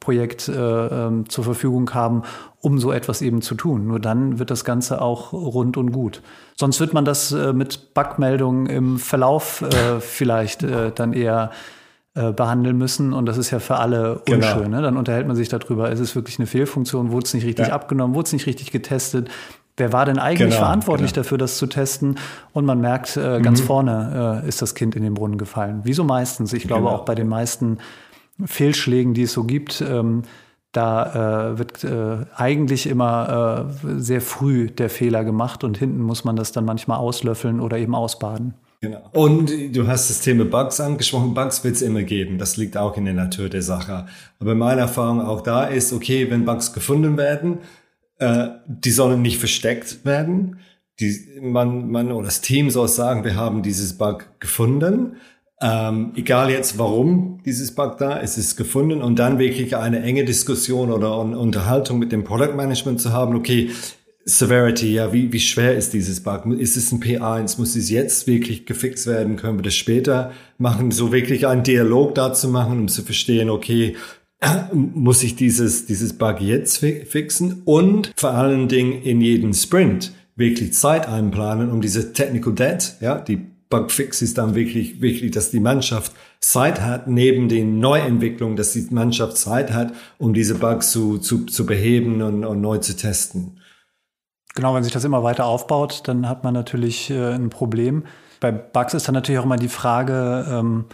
Gesamtprojekt 0.00 0.48
äh, 0.48 0.86
äh, 0.86 1.24
zur 1.28 1.44
Verfügung 1.44 1.92
haben, 1.94 2.22
um 2.60 2.78
so 2.78 2.92
etwas 2.92 3.22
eben 3.22 3.42
zu 3.42 3.54
tun. 3.54 3.86
Nur 3.86 4.00
dann 4.00 4.38
wird 4.38 4.50
das 4.50 4.64
Ganze 4.64 5.00
auch 5.00 5.32
rund 5.32 5.76
und 5.76 5.92
gut. 5.92 6.22
Sonst 6.56 6.80
wird 6.80 6.94
man 6.94 7.04
das 7.04 7.32
äh, 7.32 7.52
mit 7.52 7.94
Bugmeldungen 7.94 8.66
im 8.66 8.98
Verlauf 8.98 9.62
äh, 9.62 10.00
vielleicht 10.00 10.62
äh, 10.62 10.92
dann 10.94 11.12
eher 11.12 11.50
äh, 12.14 12.32
behandeln 12.32 12.76
müssen. 12.76 13.12
Und 13.12 13.26
das 13.26 13.38
ist 13.38 13.50
ja 13.50 13.60
für 13.60 13.76
alle 13.76 14.22
genau. 14.24 14.46
unschön. 14.54 14.70
Ne? 14.70 14.82
Dann 14.82 14.96
unterhält 14.96 15.26
man 15.26 15.36
sich 15.36 15.48
darüber, 15.48 15.90
ist 15.90 16.00
es 16.00 16.14
wirklich 16.14 16.38
eine 16.38 16.46
Fehlfunktion, 16.46 17.12
wurde 17.12 17.26
es 17.26 17.34
nicht 17.34 17.44
richtig 17.44 17.68
ja. 17.68 17.74
abgenommen, 17.74 18.14
wurde 18.14 18.26
es 18.26 18.32
nicht 18.32 18.46
richtig 18.46 18.72
getestet. 18.72 19.28
Wer 19.76 19.92
war 19.94 20.04
denn 20.04 20.18
eigentlich 20.18 20.50
genau, 20.50 20.60
verantwortlich 20.60 21.12
genau. 21.12 21.22
dafür, 21.22 21.38
das 21.38 21.56
zu 21.56 21.66
testen? 21.66 22.16
Und 22.52 22.66
man 22.66 22.80
merkt, 22.80 23.16
äh, 23.16 23.40
ganz 23.40 23.62
mhm. 23.62 23.66
vorne 23.66 24.42
äh, 24.44 24.48
ist 24.48 24.60
das 24.60 24.74
Kind 24.74 24.94
in 24.96 25.02
den 25.02 25.14
Brunnen 25.14 25.38
gefallen. 25.38 25.80
Wieso 25.84 26.04
meistens? 26.04 26.52
Ich 26.52 26.66
glaube 26.66 26.82
genau. 26.82 26.96
auch 26.96 27.04
bei 27.04 27.14
den 27.14 27.28
meisten 27.28 27.78
Fehlschlägen, 28.46 29.14
die 29.14 29.22
es 29.22 29.32
so 29.32 29.44
gibt, 29.44 29.80
ähm, 29.80 30.22
da 30.72 31.52
äh, 31.52 31.58
wird 31.58 31.82
äh, 31.82 32.26
eigentlich 32.36 32.86
immer 32.86 33.68
äh, 33.84 34.00
sehr 34.00 34.20
früh 34.20 34.70
der 34.70 34.88
Fehler 34.88 35.24
gemacht 35.24 35.64
und 35.64 35.78
hinten 35.78 36.00
muss 36.00 36.24
man 36.24 36.36
das 36.36 36.52
dann 36.52 36.64
manchmal 36.64 36.98
auslöffeln 36.98 37.60
oder 37.60 37.76
eben 37.78 37.94
ausbaden. 37.94 38.54
Genau. 38.80 39.02
Und 39.12 39.52
du 39.76 39.86
hast 39.88 40.08
das 40.08 40.20
Thema 40.20 40.44
Bugs 40.44 40.80
angesprochen. 40.80 41.34
Bugs 41.34 41.64
wird 41.64 41.74
es 41.74 41.82
immer 41.82 42.02
geben. 42.02 42.38
Das 42.38 42.56
liegt 42.56 42.76
auch 42.76 42.96
in 42.96 43.04
der 43.04 43.14
Natur 43.14 43.48
der 43.50 43.62
Sache. 43.62 44.06
Aber 44.38 44.54
meine 44.54 44.82
Erfahrung 44.82 45.20
auch 45.20 45.42
da 45.42 45.64
ist, 45.64 45.92
okay, 45.92 46.30
wenn 46.30 46.46
Bugs 46.46 46.72
gefunden 46.72 47.18
werden, 47.18 47.58
äh, 48.18 48.48
die 48.66 48.90
sollen 48.90 49.20
nicht 49.20 49.38
versteckt 49.38 50.04
werden. 50.04 50.60
Die, 50.98 51.40
man, 51.42 51.90
man 51.90 52.12
oder 52.12 52.26
das 52.26 52.40
Team 52.40 52.70
soll 52.70 52.88
sagen, 52.88 53.24
wir 53.24 53.34
haben 53.34 53.62
dieses 53.62 53.98
Bug 53.98 54.24
gefunden 54.38 55.16
ähm, 55.62 56.12
egal 56.16 56.50
jetzt 56.50 56.78
warum 56.78 57.40
dieses 57.44 57.74
Bug 57.74 57.98
da 57.98 58.16
ist, 58.16 58.38
ist 58.38 58.56
gefunden 58.56 59.02
und 59.02 59.18
dann 59.18 59.38
wirklich 59.38 59.76
eine 59.76 60.02
enge 60.02 60.24
Diskussion 60.24 60.90
oder 60.90 61.18
Unterhaltung 61.18 61.98
mit 61.98 62.12
dem 62.12 62.24
Product 62.24 62.54
Management 62.56 63.00
zu 63.00 63.12
haben, 63.12 63.36
okay, 63.36 63.70
Severity, 64.24 64.94
ja, 64.94 65.12
wie, 65.12 65.32
wie 65.32 65.40
schwer 65.40 65.76
ist 65.76 65.92
dieses 65.92 66.22
Bug? 66.22 66.46
Ist 66.58 66.76
es 66.76 66.92
ein 66.92 67.00
P1? 67.00 67.58
Muss 67.58 67.74
es 67.74 67.90
jetzt 67.90 68.26
wirklich 68.26 68.66
gefixt 68.66 69.06
werden? 69.06 69.36
Können 69.36 69.58
wir 69.58 69.62
das 69.62 69.74
später 69.74 70.32
machen? 70.58 70.90
So 70.90 71.10
wirklich 71.10 71.46
einen 71.46 71.62
Dialog 71.62 72.14
dazu 72.14 72.48
machen, 72.48 72.80
um 72.80 72.88
zu 72.88 73.02
verstehen, 73.02 73.50
okay, 73.50 73.96
muss 74.72 75.22
ich 75.22 75.36
dieses, 75.36 75.86
dieses 75.86 76.12
Bug 76.12 76.40
jetzt 76.40 76.78
fixen? 76.78 77.62
Und 77.64 78.12
vor 78.16 78.30
allen 78.30 78.68
Dingen 78.68 79.02
in 79.02 79.20
jedem 79.20 79.52
Sprint 79.52 80.12
wirklich 80.36 80.74
Zeit 80.74 81.08
einplanen, 81.08 81.70
um 81.70 81.80
diese 81.80 82.12
Technical 82.12 82.54
Debt, 82.54 82.96
ja, 83.00 83.18
die 83.18 83.49
Bugfix 83.70 84.20
ist 84.20 84.36
dann 84.36 84.54
wirklich, 84.54 85.00
wirklich, 85.00 85.30
dass 85.30 85.50
die 85.50 85.60
Mannschaft 85.60 86.12
Zeit 86.40 86.80
hat, 86.80 87.06
neben 87.06 87.48
den 87.48 87.78
Neuentwicklungen, 87.78 88.56
dass 88.56 88.72
die 88.72 88.86
Mannschaft 88.90 89.36
Zeit 89.36 89.72
hat, 89.72 89.92
um 90.18 90.34
diese 90.34 90.56
Bugs 90.56 90.90
zu, 90.90 91.18
zu, 91.18 91.46
zu 91.46 91.64
beheben 91.64 92.20
und, 92.20 92.44
und 92.44 92.60
neu 92.60 92.78
zu 92.78 92.96
testen. 92.96 93.60
Genau, 94.56 94.74
wenn 94.74 94.82
sich 94.82 94.92
das 94.92 95.04
immer 95.04 95.22
weiter 95.22 95.46
aufbaut, 95.46 96.02
dann 96.06 96.28
hat 96.28 96.42
man 96.42 96.52
natürlich 96.52 97.10
äh, 97.10 97.34
ein 97.34 97.50
Problem. 97.50 98.04
Bei 98.40 98.50
Bugs 98.50 98.94
ist 98.94 99.06
dann 99.06 99.14
natürlich 99.14 99.38
auch 99.38 99.44
immer 99.44 99.56
die 99.56 99.68
Frage, 99.68 100.46
ähm, 100.50 100.86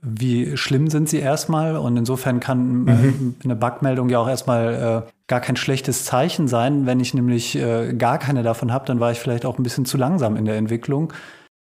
wie 0.00 0.56
schlimm 0.56 0.90
sind 0.90 1.08
sie 1.08 1.18
erstmal? 1.18 1.76
Und 1.76 1.96
insofern 1.96 2.38
kann 2.38 2.86
äh, 2.86 2.92
mhm. 2.92 3.34
eine 3.42 3.56
Bugmeldung 3.56 4.08
ja 4.08 4.20
auch 4.20 4.28
erstmal 4.28 5.04
äh, 5.06 5.10
gar 5.26 5.40
kein 5.40 5.56
schlechtes 5.56 6.04
Zeichen 6.04 6.46
sein. 6.46 6.86
Wenn 6.86 7.00
ich 7.00 7.14
nämlich 7.14 7.56
äh, 7.56 7.94
gar 7.94 8.18
keine 8.18 8.44
davon 8.44 8.72
habe, 8.72 8.84
dann 8.86 9.00
war 9.00 9.10
ich 9.10 9.18
vielleicht 9.18 9.44
auch 9.44 9.58
ein 9.58 9.62
bisschen 9.64 9.86
zu 9.86 9.96
langsam 9.96 10.36
in 10.36 10.44
der 10.44 10.56
Entwicklung. 10.56 11.12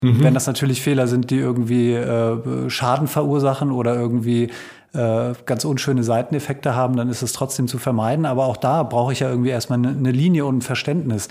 Mhm. 0.03 0.23
Wenn 0.23 0.35
das 0.35 0.47
natürlich 0.47 0.83
Fehler 0.83 1.07
sind, 1.09 1.31
die 1.31 1.39
irgendwie 1.39 1.93
äh, 1.93 2.69
Schaden 2.69 3.09
verursachen 3.09 3.71
oder 3.71 3.95
irgendwie 3.95 4.51
äh, 4.93 5.33
ganz 5.47 5.65
unschöne 5.65 6.03
Seiteneffekte 6.03 6.75
haben, 6.75 6.97
dann 6.97 7.09
ist 7.09 7.23
es 7.23 7.33
trotzdem 7.33 7.69
zu 7.69 7.79
vermeiden. 7.79 8.27
Aber 8.27 8.47
auch 8.47 8.57
da 8.57 8.83
brauche 8.83 9.13
ich 9.13 9.21
ja 9.21 9.31
irgendwie 9.31 9.51
erstmal 9.51 9.79
eine, 9.79 9.89
eine 9.89 10.11
Linie 10.11 10.47
und 10.47 10.59
ein 10.59 10.63
Verständnis. 10.63 11.29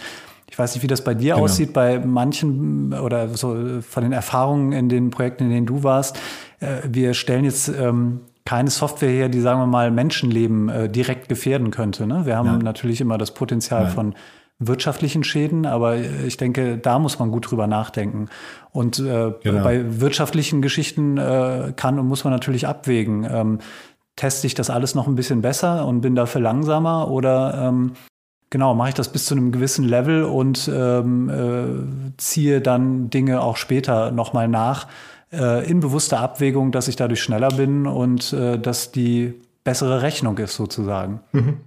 Ich 0.49 0.57
weiß 0.57 0.75
nicht, 0.75 0.83
wie 0.83 0.87
das 0.87 1.03
bei 1.03 1.13
dir 1.13 1.33
genau. 1.33 1.45
aussieht, 1.45 1.73
bei 1.73 1.99
manchen 1.99 2.93
oder 2.93 3.29
so 3.29 3.81
von 3.81 4.03
den 4.03 4.11
Erfahrungen 4.11 4.71
in 4.71 4.89
den 4.89 5.09
Projekten, 5.09 5.45
in 5.45 5.49
denen 5.49 5.65
du 5.65 5.83
warst. 5.83 6.17
Äh, 6.59 6.77
wir 6.87 7.13
stellen 7.13 7.45
jetzt 7.45 7.67
ähm, 7.67 8.21
keine 8.45 8.69
Software 8.69 9.09
her, 9.09 9.29
die, 9.29 9.41
sagen 9.41 9.59
wir 9.59 9.67
mal, 9.67 9.91
Menschenleben 9.91 10.69
äh, 10.69 10.89
direkt 10.89 11.29
gefährden 11.29 11.71
könnte. 11.71 12.05
Ne? 12.05 12.25
Wir 12.25 12.37
haben 12.37 12.47
ja. 12.47 12.57
natürlich 12.57 13.01
immer 13.01 13.17
das 13.17 13.31
Potenzial 13.31 13.85
ja. 13.85 13.89
von 13.89 14.13
wirtschaftlichen 14.59 15.23
Schäden, 15.23 15.65
aber 15.65 15.97
ich 15.97 16.37
denke, 16.37 16.77
da 16.77 16.97
muss 16.97 17.19
man 17.19 17.31
gut 17.31 17.51
drüber 17.51 17.67
nachdenken. 17.67 18.29
Und 18.71 18.99
äh, 18.99 19.33
genau. 19.43 19.63
bei 19.63 19.99
wirtschaftlichen 19.99 20.61
Geschichten 20.61 21.17
äh, 21.17 21.73
kann 21.75 21.99
und 21.99 22.07
muss 22.07 22.23
man 22.23 22.31
natürlich 22.31 22.67
abwägen. 22.67 23.27
Ähm, 23.29 23.59
teste 24.15 24.47
ich 24.47 24.53
das 24.53 24.69
alles 24.69 24.95
noch 24.95 25.07
ein 25.07 25.15
bisschen 25.15 25.41
besser 25.41 25.85
und 25.85 26.01
bin 26.01 26.15
dafür 26.15 26.39
langsamer 26.39 27.11
oder 27.11 27.67
ähm, 27.67 27.93
genau, 28.49 28.73
mache 28.73 28.89
ich 28.89 28.95
das 28.95 29.11
bis 29.11 29.25
zu 29.25 29.35
einem 29.35 29.51
gewissen 29.51 29.83
Level 29.85 30.23
und 30.23 30.71
ähm, 30.73 31.29
äh, 31.29 32.15
ziehe 32.17 32.61
dann 32.61 33.09
Dinge 33.09 33.41
auch 33.41 33.57
später 33.57 34.11
nochmal 34.11 34.47
nach 34.47 34.87
äh, 35.33 35.69
in 35.69 35.81
bewusster 35.81 36.21
Abwägung, 36.21 36.71
dass 36.71 36.87
ich 36.87 36.95
dadurch 36.95 37.21
schneller 37.21 37.49
bin 37.49 37.87
und 37.87 38.31
äh, 38.31 38.57
dass 38.57 38.93
die 38.93 39.33
bessere 39.65 40.01
Rechnung 40.01 40.37
ist 40.37 40.55
sozusagen. 40.55 41.19
Mhm. 41.33 41.57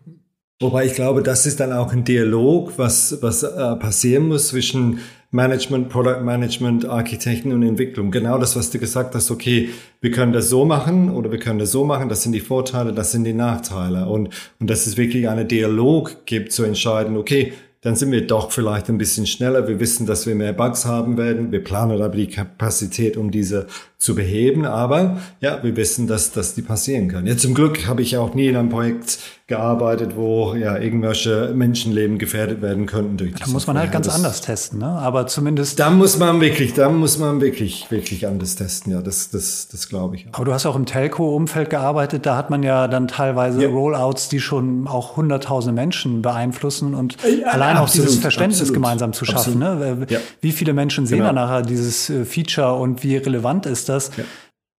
Wobei 0.60 0.86
ich 0.86 0.94
glaube, 0.94 1.22
das 1.22 1.46
ist 1.46 1.60
dann 1.60 1.72
auch 1.72 1.92
ein 1.92 2.02
Dialog, 2.02 2.72
was, 2.78 3.18
was 3.22 3.44
äh, 3.44 3.76
passieren 3.76 4.26
muss 4.26 4.48
zwischen 4.48 4.98
Management, 5.30 5.88
Product 5.88 6.22
Management, 6.24 6.84
Architekten 6.84 7.52
und 7.52 7.62
Entwicklung. 7.62 8.10
Genau 8.10 8.38
das, 8.38 8.56
was 8.56 8.70
du 8.70 8.80
gesagt 8.80 9.14
hast, 9.14 9.30
okay, 9.30 9.68
wir 10.00 10.10
können 10.10 10.32
das 10.32 10.48
so 10.48 10.64
machen 10.64 11.10
oder 11.10 11.30
wir 11.30 11.38
können 11.38 11.60
das 11.60 11.70
so 11.70 11.84
machen, 11.84 12.08
das 12.08 12.22
sind 12.24 12.32
die 12.32 12.40
Vorteile, 12.40 12.92
das 12.92 13.12
sind 13.12 13.22
die 13.22 13.34
Nachteile. 13.34 14.06
Und, 14.06 14.30
und 14.58 14.68
dass 14.68 14.86
es 14.88 14.96
wirklich 14.96 15.28
einen 15.28 15.46
Dialog 15.46 16.26
gibt, 16.26 16.50
zu 16.50 16.64
entscheiden, 16.64 17.16
okay, 17.16 17.52
dann 17.82 17.94
sind 17.94 18.10
wir 18.10 18.26
doch 18.26 18.50
vielleicht 18.50 18.88
ein 18.88 18.98
bisschen 18.98 19.26
schneller. 19.26 19.68
Wir 19.68 19.78
wissen, 19.78 20.06
dass 20.06 20.26
wir 20.26 20.34
mehr 20.34 20.52
Bugs 20.52 20.84
haben 20.84 21.16
werden. 21.16 21.52
Wir 21.52 21.62
planen 21.62 22.02
aber 22.02 22.16
die 22.16 22.26
Kapazität, 22.26 23.16
um 23.16 23.30
diese 23.30 23.68
zu 23.98 24.14
beheben. 24.14 24.64
Aber 24.64 25.18
ja, 25.40 25.62
wir 25.62 25.76
wissen, 25.76 26.06
dass, 26.06 26.30
dass 26.30 26.54
die 26.54 26.62
passieren 26.62 27.08
können. 27.08 27.26
Ja, 27.26 27.36
zum 27.36 27.52
Glück 27.52 27.86
habe 27.88 28.00
ich 28.00 28.16
auch 28.16 28.34
nie 28.34 28.46
in 28.46 28.56
einem 28.56 28.68
Projekt 28.68 29.18
gearbeitet, 29.48 30.14
wo 30.14 30.54
ja 30.54 30.76
irgendwelche 30.76 31.52
Menschenleben 31.54 32.18
gefährdet 32.18 32.60
werden 32.60 32.84
könnten 32.84 33.16
durch 33.16 33.32
Da 33.32 33.46
muss 33.48 33.66
man 33.66 33.78
halt 33.78 33.90
ganz 33.90 34.06
das, 34.06 34.14
anders 34.14 34.42
testen, 34.42 34.78
ne? 34.78 34.86
Aber 34.86 35.26
zumindest. 35.26 35.80
Da 35.80 35.88
muss 35.88 36.18
man 36.18 36.40
wirklich, 36.42 36.74
da 36.74 36.90
muss 36.90 37.18
man 37.18 37.40
wirklich, 37.40 37.90
wirklich 37.90 38.26
anders 38.26 38.56
testen. 38.56 38.92
Ja, 38.92 39.00
das, 39.00 39.30
das, 39.30 39.68
das 39.68 39.88
glaube 39.88 40.16
ich. 40.16 40.26
Aber 40.32 40.44
du 40.44 40.52
hast 40.52 40.66
auch 40.66 40.76
im 40.76 40.84
Telco-Umfeld 40.84 41.70
gearbeitet. 41.70 42.26
Da 42.26 42.36
hat 42.36 42.50
man 42.50 42.62
ja 42.62 42.88
dann 42.88 43.08
teilweise 43.08 43.62
ja. 43.62 43.68
Rollouts, 43.68 44.28
die 44.28 44.38
schon 44.38 44.86
auch 44.86 45.16
hunderttausende 45.16 45.74
Menschen 45.74 46.20
beeinflussen 46.20 46.94
und 46.94 47.16
ja, 47.24 47.46
allein 47.46 47.78
auch 47.78 47.88
dieses 47.88 48.16
Verständnis 48.16 48.60
absolut, 48.60 48.74
gemeinsam 48.74 49.14
zu 49.14 49.24
schaffen. 49.24 49.58
Ne? 49.58 50.06
Ja. 50.10 50.18
Wie 50.42 50.52
viele 50.52 50.74
Menschen 50.74 51.06
sehen 51.06 51.18
genau. 51.18 51.28
dann 51.28 51.36
nachher 51.36 51.62
dieses 51.62 52.10
äh, 52.10 52.26
Feature 52.26 52.74
und 52.74 53.02
wie 53.02 53.16
relevant 53.16 53.64
ist 53.64 53.87
das? 53.88 54.16
Ja. 54.16 54.24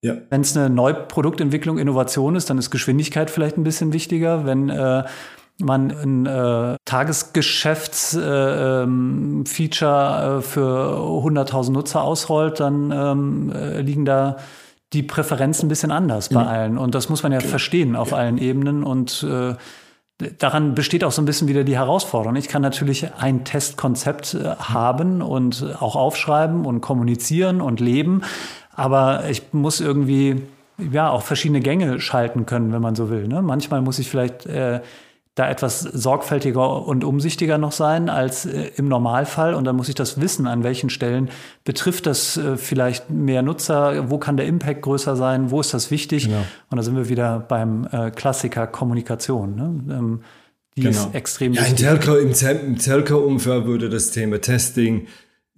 Ja. 0.02 0.14
Wenn 0.30 0.40
es 0.40 0.56
eine 0.56 0.70
Neue-Produktentwicklung, 0.70 1.78
Innovation 1.78 2.34
ist, 2.34 2.48
dann 2.48 2.56
ist 2.56 2.70
Geschwindigkeit 2.70 3.30
vielleicht 3.30 3.58
ein 3.58 3.64
bisschen 3.64 3.92
wichtiger. 3.92 4.46
Wenn 4.46 4.70
äh, 4.70 5.04
man 5.58 5.90
ein 5.90 6.24
äh, 6.26 6.76
Tagesgeschäftsfeature 6.86 8.82
äh, 8.82 8.82
ähm, 8.82 9.44
äh, 9.44 10.42
für 10.42 10.96
100.000 10.96 11.72
Nutzer 11.72 12.02
ausrollt, 12.02 12.60
dann 12.60 12.90
ähm, 12.90 13.52
äh, 13.54 13.82
liegen 13.82 14.06
da 14.06 14.38
die 14.94 15.02
Präferenzen 15.02 15.66
ein 15.66 15.68
bisschen 15.68 15.90
anders 15.92 16.30
bei 16.30 16.42
mhm. 16.42 16.48
allen. 16.48 16.78
Und 16.78 16.94
das 16.94 17.10
muss 17.10 17.22
man 17.22 17.32
ja 17.32 17.38
genau. 17.38 17.50
verstehen 17.50 17.94
auf 17.94 18.10
ja. 18.12 18.16
allen 18.16 18.38
Ebenen. 18.38 18.82
Und 18.82 19.22
äh, 19.22 19.54
daran 20.38 20.74
besteht 20.74 21.04
auch 21.04 21.12
so 21.12 21.22
ein 21.22 21.26
bisschen 21.26 21.46
wieder 21.46 21.62
die 21.62 21.76
Herausforderung. 21.76 22.36
Ich 22.36 22.48
kann 22.48 22.62
natürlich 22.62 23.12
ein 23.18 23.44
Testkonzept 23.44 24.36
haben 24.58 25.22
und 25.22 25.76
auch 25.78 25.94
aufschreiben 25.94 26.64
und 26.64 26.80
kommunizieren 26.80 27.60
und 27.60 27.80
leben, 27.80 28.22
aber 28.74 29.28
ich 29.28 29.52
muss 29.52 29.80
irgendwie 29.80 30.42
ja 30.92 31.10
auch 31.10 31.22
verschiedene 31.22 31.60
Gänge 31.60 32.00
schalten 32.00 32.46
können, 32.46 32.72
wenn 32.72 32.82
man 32.82 32.94
so 32.94 33.10
will. 33.10 33.28
Ne? 33.28 33.42
Manchmal 33.42 33.82
muss 33.82 33.98
ich 33.98 34.08
vielleicht 34.08 34.46
äh, 34.46 34.80
da 35.34 35.48
etwas 35.48 35.80
sorgfältiger 35.80 36.86
und 36.86 37.04
umsichtiger 37.04 37.56
noch 37.56 37.72
sein 37.72 38.08
als 38.08 38.46
äh, 38.46 38.70
im 38.76 38.88
Normalfall. 38.88 39.54
Und 39.54 39.64
dann 39.64 39.76
muss 39.76 39.88
ich 39.88 39.94
das 39.94 40.20
wissen, 40.20 40.46
an 40.46 40.64
welchen 40.64 40.90
Stellen 40.90 41.30
betrifft 41.64 42.06
das 42.06 42.36
äh, 42.36 42.56
vielleicht 42.56 43.10
mehr 43.10 43.42
Nutzer, 43.42 44.10
wo 44.10 44.18
kann 44.18 44.36
der 44.36 44.46
Impact 44.46 44.82
größer 44.82 45.16
sein, 45.16 45.50
wo 45.50 45.60
ist 45.60 45.72
das 45.72 45.90
wichtig. 45.90 46.24
Genau. 46.24 46.44
Und 46.70 46.76
da 46.76 46.82
sind 46.82 46.96
wir 46.96 47.08
wieder 47.08 47.40
beim 47.40 47.86
äh, 47.90 48.10
Klassiker 48.10 48.66
Kommunikation. 48.66 49.54
Ne? 49.54 49.94
Ähm, 49.94 50.20
die 50.76 50.82
genau. 50.82 50.96
ist 50.96 51.14
extrem 51.14 51.52
ja, 51.52 51.62
wichtig. 51.62 51.86
Im 51.86 52.76
Telco-Umfeld 52.76 53.66
würde 53.66 53.88
das 53.88 54.10
Thema 54.10 54.40
Testing 54.40 55.06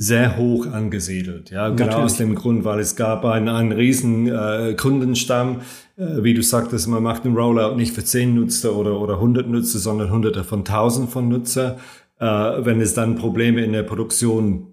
sehr 0.03 0.37
hoch 0.37 0.67
angesiedelt. 0.67 1.51
Ja, 1.51 1.69
genau 1.69 1.85
Natürlich. 1.85 2.05
aus 2.05 2.17
dem 2.17 2.35
Grund, 2.35 2.65
weil 2.65 2.81
es 2.81 2.97
gab 2.97 3.25
einen, 3.25 3.49
einen 3.49 3.71
riesen 3.71 4.27
äh, 4.27 4.75
Kundenstamm, 4.75 5.61
äh, 5.97 6.25
wie 6.25 6.35
du 6.35 6.43
sagtest, 6.43 6.89
man 6.89 7.03
macht 7.03 7.25
einen 7.25 7.37
Rollout 7.37 7.77
nicht 7.77 7.95
für 7.95 8.05
10 8.05 8.35
Nutzer 8.35 8.75
oder, 8.75 9.01
oder 9.01 9.15
100 9.15 9.49
Nutzer, 9.49 9.79
sondern 9.79 10.11
hunderte 10.11 10.43
von 10.43 10.65
tausend 10.65 11.11
von 11.11 11.29
Nutzer. 11.29 11.77
Äh, 12.19 12.25
wenn 12.27 12.81
es 12.81 12.95
dann 12.95 13.15
Probleme 13.15 13.63
in 13.63 13.73
der 13.73 13.85
Produktion 13.85 14.73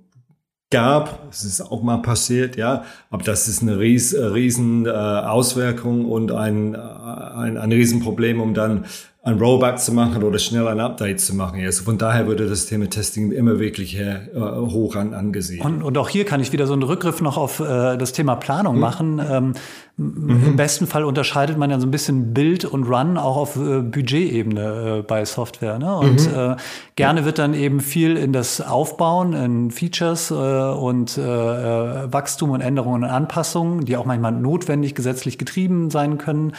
gab, 0.72 1.28
es 1.30 1.44
ist 1.44 1.62
auch 1.62 1.84
mal 1.84 1.98
passiert, 1.98 2.56
ja, 2.56 2.84
aber 3.12 3.24
das 3.24 3.48
ist 3.48 3.62
eine 3.62 3.80
ries, 3.80 4.14
äh, 4.14 4.24
riesen 4.26 4.88
äh, 4.88 4.90
Auswirkung 4.90 6.06
und 6.06 6.32
ein, 6.32 6.76
ein, 6.76 7.58
ein 7.58 7.72
Riesenproblem, 7.72 8.42
um 8.42 8.56
dann 8.56 8.86
ein 9.22 9.38
Rollback 9.38 9.80
zu 9.80 9.92
machen 9.92 10.24
oder 10.24 10.40
schnell 10.40 10.66
ein 10.70 10.80
Update 10.80 11.20
zu 11.20 11.36
machen. 11.36 11.62
Also 11.66 11.84
von 11.84 11.98
daher 11.98 12.26
würde 12.26 12.48
das 12.48 12.68
Thema 12.68 12.90
Testing 12.90 13.34
immer 13.34 13.60
wirklich 13.60 14.00
äh, 14.00 14.30
hoch 14.34 14.96
an, 14.96 15.14
angesehen. 15.14 15.62
Und, 15.62 15.84
und, 15.84 15.98
auch 15.98 16.08
hier 16.08 16.24
kann 16.24 16.40
ich 16.40 16.54
wieder 16.54 16.66
so 16.68 16.72
einen 16.72 16.84
Rückgriff 16.84 17.20
noch 17.20 17.36
auf 17.36 17.60
äh, 17.60 17.98
das 17.98 18.14
Thema 18.14 18.38
Planung 18.38 18.76
mhm. 18.76 18.82
machen. 18.82 19.22
Ähm, 19.30 19.54
mhm. 19.98 20.46
Im 20.46 20.56
besten 20.56 20.88
Fall 20.88 21.04
unterscheidet 21.04 21.58
man 21.58 21.70
ja 21.70 21.82
so 21.82 21.88
ein 21.88 21.92
bisschen 21.92 22.34
Build 22.34 22.64
und 22.64 22.86
Run 22.86 23.18
auch 23.18 23.36
auf 23.36 23.58
äh, 23.58 23.82
Budgetebene 23.82 25.00
äh, 25.00 25.02
bei 25.02 25.26
Software. 25.26 25.80
Ne? 25.80 25.98
Und 25.98 26.32
mhm. 26.32 26.40
Äh, 26.40 26.56
gerne 26.96 27.26
wird 27.26 27.40
dann 27.40 27.54
eben 27.54 27.82
viel 27.82 28.16
in 28.16 28.32
das 28.32 28.62
Aufbauen, 28.62 29.34
in 29.34 29.72
Features 29.72 30.32
äh, 30.32 30.34
und 30.34 31.18
Wachstum 31.18 32.52
und 32.52 32.62
Änderungen 32.62 33.04
und 33.04 33.10
Anpassungen, 33.10 33.84
die 33.84 33.98
auch 33.98 34.06
manchmal 34.06 34.32
notwendig 34.32 34.96
gesetzlich 34.96 35.38
getrieben 35.38 35.90
sein 35.90 36.18
können 36.18 36.54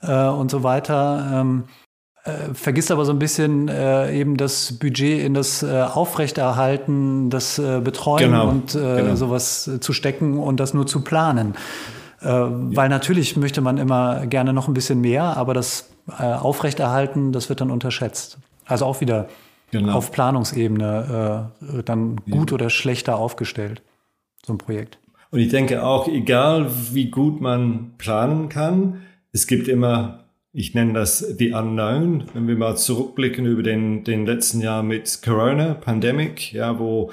und 0.00 0.50
so 0.50 0.62
weiter. 0.62 1.30
Ähm, 1.32 1.64
äh, 2.24 2.54
vergisst 2.54 2.90
aber 2.90 3.04
so 3.04 3.12
ein 3.12 3.18
bisschen 3.18 3.68
äh, 3.68 4.18
eben 4.18 4.36
das 4.36 4.72
Budget 4.78 5.22
in 5.22 5.34
das 5.34 5.62
äh, 5.62 5.82
Aufrechterhalten, 5.82 7.28
das 7.28 7.58
äh, 7.58 7.80
Betreuen 7.84 8.30
genau, 8.30 8.48
und 8.48 8.74
äh, 8.74 8.78
genau. 8.78 9.14
sowas 9.14 9.70
zu 9.80 9.92
stecken 9.92 10.38
und 10.38 10.58
das 10.58 10.72
nur 10.72 10.86
zu 10.86 11.02
planen. 11.02 11.54
Äh, 12.22 12.28
ja. 12.28 12.50
Weil 12.50 12.88
natürlich 12.88 13.36
möchte 13.36 13.60
man 13.60 13.76
immer 13.76 14.26
gerne 14.26 14.54
noch 14.54 14.68
ein 14.68 14.74
bisschen 14.74 15.02
mehr, 15.02 15.36
aber 15.36 15.52
das 15.52 15.90
äh, 16.18 16.22
Aufrechterhalten, 16.22 17.32
das 17.32 17.50
wird 17.50 17.60
dann 17.60 17.70
unterschätzt. 17.70 18.38
Also 18.64 18.86
auch 18.86 19.02
wieder 19.02 19.28
genau. 19.70 19.94
auf 19.94 20.10
Planungsebene 20.10 21.50
äh, 21.60 21.82
dann 21.82 22.16
gut 22.30 22.50
ja. 22.50 22.54
oder 22.54 22.70
schlechter 22.70 23.18
aufgestellt, 23.18 23.82
so 24.46 24.54
ein 24.54 24.58
Projekt. 24.58 24.98
Und 25.30 25.40
ich 25.40 25.48
denke 25.48 25.84
auch, 25.84 26.08
egal 26.08 26.70
wie 26.92 27.10
gut 27.10 27.42
man 27.42 27.92
planen 27.98 28.48
kann, 28.48 29.02
es 29.32 29.46
gibt 29.46 29.68
immer 29.68 30.23
ich 30.56 30.72
nenne 30.72 30.92
das 30.92 31.18
The 31.18 31.52
Unknown, 31.52 32.24
wenn 32.32 32.46
wir 32.46 32.56
mal 32.56 32.76
zurückblicken 32.76 33.44
über 33.44 33.64
den, 33.64 34.04
den 34.04 34.24
letzten 34.24 34.60
Jahr 34.60 34.84
mit 34.84 35.20
Corona, 35.20 35.74
Pandemic, 35.74 36.52
ja, 36.52 36.78
wo 36.78 37.10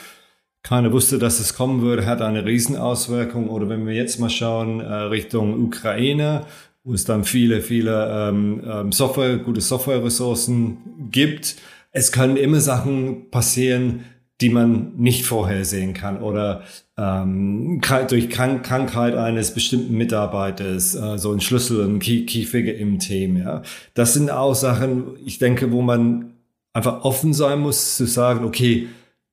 keiner 0.62 0.92
wusste, 0.92 1.18
dass 1.18 1.40
es 1.40 1.56
kommen 1.56 1.82
würde, 1.82 2.06
hat 2.06 2.22
eine 2.22 2.46
Riesenauswirkung. 2.46 3.50
Oder 3.50 3.68
wenn 3.68 3.88
wir 3.88 3.96
jetzt 3.96 4.20
mal 4.20 4.30
schauen 4.30 4.80
äh, 4.80 4.94
Richtung 4.94 5.60
Ukraine, 5.60 6.46
wo 6.84 6.94
es 6.94 7.04
dann 7.04 7.24
viele, 7.24 7.62
viele 7.62 8.30
ähm, 8.30 8.62
ähm 8.64 8.92
Software, 8.92 9.38
gute 9.38 9.62
Software-Ressourcen 9.62 11.10
gibt. 11.10 11.56
Es 11.92 12.12
können 12.12 12.38
immer 12.38 12.60
Sachen 12.60 13.32
passieren, 13.32 14.06
die 14.42 14.50
man 14.50 14.94
nicht 14.98 15.26
vorhersehen 15.26 15.94
kann 15.94 16.22
oder 16.22 16.64
ähm, 16.98 17.82
durch 18.10 18.30
Krank 18.30 18.64
Krankheit 18.64 19.16
eines 19.16 19.54
bestimmten 19.54 19.96
Mitarbeiters, 19.96 20.96
äh, 20.96 21.18
so 21.18 21.32
ein 21.32 21.42
Schlüssel, 21.42 21.86
ein 21.86 22.00
Key, 22.00 22.26
Key 22.26 22.44
Figure 22.44 22.76
im 22.76 23.00
Team. 23.00 23.38
Ja, 23.38 23.62
das 23.94 24.14
sind 24.14 24.32
auch 24.32 24.56
Sachen, 24.56 25.16
ich 25.24 25.40
denke, 25.40 25.72
wo 25.72 25.82
man 25.82 26.34
einfach 26.74 27.04
offen 27.04 27.34
sein 27.34 27.60
muss 27.60 27.98
zu 27.98 28.06
sagen, 28.06 28.44
okay, 28.46 28.88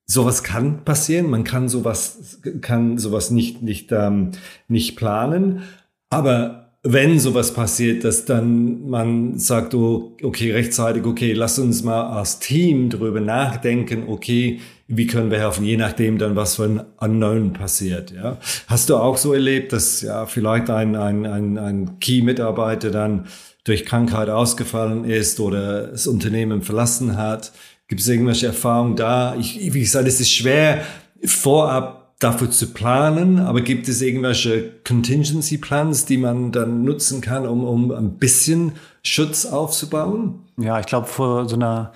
sowas 0.05 0.43
kann 0.43 0.85
passieren, 0.85 1.29
man 1.29 1.43
kann 1.43 1.69
sowas 1.69 2.39
kann 2.61 2.97
sowas 2.97 3.31
nicht 3.31 3.61
nicht 3.61 3.91
ähm, 3.91 4.31
nicht 4.67 4.95
planen, 4.95 5.63
aber 6.09 6.69
wenn 6.81 7.19
sowas 7.19 7.53
passiert, 7.53 8.03
dass 8.05 8.25
dann 8.25 8.89
man 8.89 9.37
sagt, 9.37 9.73
oh, 9.75 10.15
okay, 10.23 10.51
rechtzeitig, 10.53 11.05
okay, 11.05 11.33
lass 11.33 11.59
uns 11.59 11.83
mal 11.83 12.03
als 12.03 12.39
Team 12.39 12.89
darüber 12.89 13.19
nachdenken, 13.19 14.03
okay, 14.07 14.61
wie 14.91 15.05
können 15.05 15.29
wir 15.29 15.39
helfen, 15.39 15.63
je 15.63 15.77
nachdem 15.77 16.17
dann, 16.17 16.35
was 16.35 16.59
ein 16.59 16.81
Unknown 16.97 17.53
passiert. 17.53 18.11
Ja. 18.11 18.39
Hast 18.67 18.89
du 18.89 18.97
auch 18.97 19.17
so 19.17 19.33
erlebt, 19.33 19.71
dass 19.71 20.01
ja 20.01 20.25
vielleicht 20.25 20.71
ein, 20.71 20.95
ein, 20.95 21.27
ein, 21.27 21.57
ein 21.59 21.99
Key-Mitarbeiter 21.99 22.89
dann 22.89 23.27
durch 23.63 23.85
Krankheit 23.85 24.29
ausgefallen 24.29 25.05
ist 25.05 25.39
oder 25.39 25.89
das 25.89 26.07
Unternehmen 26.07 26.63
verlassen 26.63 27.17
hat? 27.17 27.51
Gibt 27.87 28.01
es 28.01 28.07
irgendwelche 28.07 28.47
Erfahrungen 28.47 28.95
da? 28.95 29.35
Ich, 29.35 29.59
wie 29.73 29.79
gesagt, 29.79 30.07
es 30.07 30.19
ist 30.19 30.31
schwer 30.31 30.81
vorab 31.23 32.15
dafür 32.17 32.49
zu 32.49 32.73
planen, 32.73 33.37
aber 33.37 33.61
gibt 33.61 33.87
es 33.87 34.01
irgendwelche 34.01 34.71
Contingency 34.85 35.59
Plans, 35.59 36.05
die 36.05 36.17
man 36.17 36.51
dann 36.51 36.83
nutzen 36.83 37.21
kann, 37.21 37.45
um, 37.45 37.63
um 37.63 37.91
ein 37.91 38.17
bisschen 38.17 38.71
Schutz 39.03 39.45
aufzubauen? 39.45 40.39
Ja, 40.57 40.79
ich 40.79 40.87
glaube, 40.87 41.05
vor 41.05 41.47
so 41.47 41.55
einer 41.55 41.93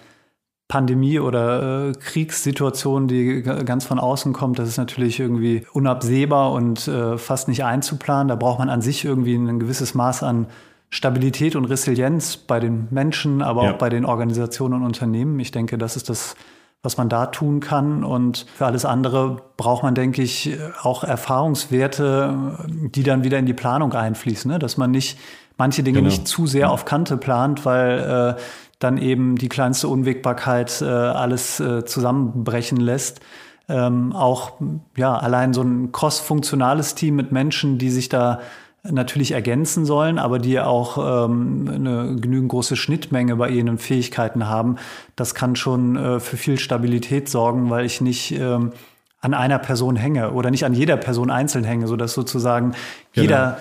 Pandemie 0.73 1.19
oder 1.19 1.89
äh, 1.89 1.91
Kriegssituation, 1.91 3.07
die 3.07 3.43
ganz 3.43 3.85
von 3.85 3.99
außen 3.99 4.33
kommt, 4.33 4.57
das 4.57 4.67
ist 4.67 4.77
natürlich 4.77 5.19
irgendwie 5.19 5.67
unabsehbar 5.71 6.51
und 6.51 6.87
äh, 6.87 7.19
fast 7.19 7.47
nicht 7.47 7.63
einzuplanen. 7.63 8.27
Da 8.27 8.33
braucht 8.33 8.57
man 8.57 8.71
an 8.71 8.81
sich 8.81 9.05
irgendwie 9.05 9.35
ein 9.35 9.59
gewisses 9.59 9.93
Maß 9.93 10.23
an 10.23 10.47
Stabilität 10.89 11.55
und 11.55 11.65
Resilienz 11.65 12.37
bei 12.37 12.59
den 12.59 12.87
Menschen, 12.89 13.43
aber 13.43 13.65
ja. 13.65 13.71
auch 13.73 13.77
bei 13.77 13.89
den 13.89 14.03
Organisationen 14.03 14.81
und 14.81 14.83
Unternehmen. 14.83 15.39
Ich 15.39 15.51
denke, 15.51 15.77
das 15.77 15.95
ist 15.95 16.09
das, 16.09 16.35
was 16.81 16.97
man 16.97 17.07
da 17.07 17.27
tun 17.27 17.59
kann. 17.59 18.03
Und 18.03 18.47
für 18.55 18.65
alles 18.65 18.83
andere 18.83 19.43
braucht 19.57 19.83
man, 19.83 19.93
denke 19.93 20.23
ich, 20.23 20.57
auch 20.81 21.03
Erfahrungswerte, 21.03 22.57
die 22.67 23.03
dann 23.03 23.23
wieder 23.23 23.37
in 23.37 23.45
die 23.45 23.53
Planung 23.53 23.93
einfließen. 23.93 24.49
Ne? 24.49 24.57
Dass 24.57 24.77
man 24.77 24.89
nicht 24.89 25.19
manche 25.55 25.83
Dinge 25.83 25.99
genau. 25.99 26.09
nicht 26.09 26.27
zu 26.27 26.47
sehr 26.47 26.71
auf 26.71 26.85
Kante 26.85 27.17
plant, 27.17 27.63
weil 27.63 28.35
äh, 28.39 28.41
dann 28.83 28.97
eben 28.97 29.37
die 29.37 29.49
kleinste 29.49 29.87
Unwägbarkeit 29.87 30.81
äh, 30.81 30.85
alles 30.85 31.59
äh, 31.59 31.85
zusammenbrechen 31.85 32.77
lässt. 32.77 33.21
Ähm, 33.69 34.13
auch 34.13 34.53
ja 34.97 35.15
allein 35.15 35.53
so 35.53 35.61
ein 35.61 35.91
cross-funktionales 35.91 36.95
Team 36.95 37.15
mit 37.15 37.31
Menschen, 37.31 37.77
die 37.77 37.89
sich 37.89 38.09
da 38.09 38.41
natürlich 38.83 39.31
ergänzen 39.31 39.85
sollen, 39.85 40.19
aber 40.19 40.39
die 40.39 40.59
auch 40.59 41.25
ähm, 41.25 41.69
eine 41.73 42.15
genügend 42.19 42.49
große 42.49 42.75
Schnittmenge 42.75 43.37
bei 43.37 43.49
ihren 43.49 43.77
Fähigkeiten 43.77 44.49
haben, 44.49 44.75
das 45.15 45.33
kann 45.33 45.55
schon 45.55 45.95
äh, 45.95 46.19
für 46.19 46.35
viel 46.35 46.59
Stabilität 46.59 47.29
sorgen, 47.29 47.69
weil 47.69 47.85
ich 47.85 48.01
nicht 48.01 48.31
ähm, 48.31 48.73
an 49.21 49.33
einer 49.33 49.57
Person 49.57 49.95
hänge 49.95 50.31
oder 50.33 50.51
nicht 50.51 50.65
an 50.65 50.73
jeder 50.73 50.97
Person 50.97 51.31
einzeln 51.31 51.63
hänge, 51.63 51.87
sodass 51.87 52.13
sozusagen 52.13 52.73
genau. 53.13 53.21
jeder 53.23 53.57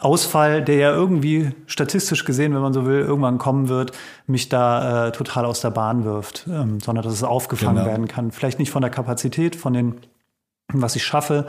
Ausfall, 0.00 0.62
der 0.62 0.76
ja 0.76 0.92
irgendwie 0.92 1.52
statistisch 1.66 2.24
gesehen, 2.24 2.54
wenn 2.54 2.62
man 2.62 2.72
so 2.72 2.86
will, 2.86 3.00
irgendwann 3.00 3.38
kommen 3.38 3.68
wird, 3.68 3.92
mich 4.26 4.48
da 4.48 5.08
äh, 5.08 5.12
total 5.12 5.44
aus 5.44 5.60
der 5.60 5.70
Bahn 5.70 6.04
wirft, 6.04 6.46
ähm, 6.48 6.80
sondern 6.80 7.04
dass 7.04 7.12
es 7.12 7.22
aufgefangen 7.22 7.76
genau. 7.76 7.86
werden 7.88 8.08
kann. 8.08 8.30
Vielleicht 8.30 8.58
nicht 8.58 8.70
von 8.70 8.82
der 8.82 8.90
Kapazität, 8.90 9.56
von 9.56 9.72
den, 9.72 10.00
was 10.72 10.96
ich 10.96 11.04
schaffe, 11.04 11.46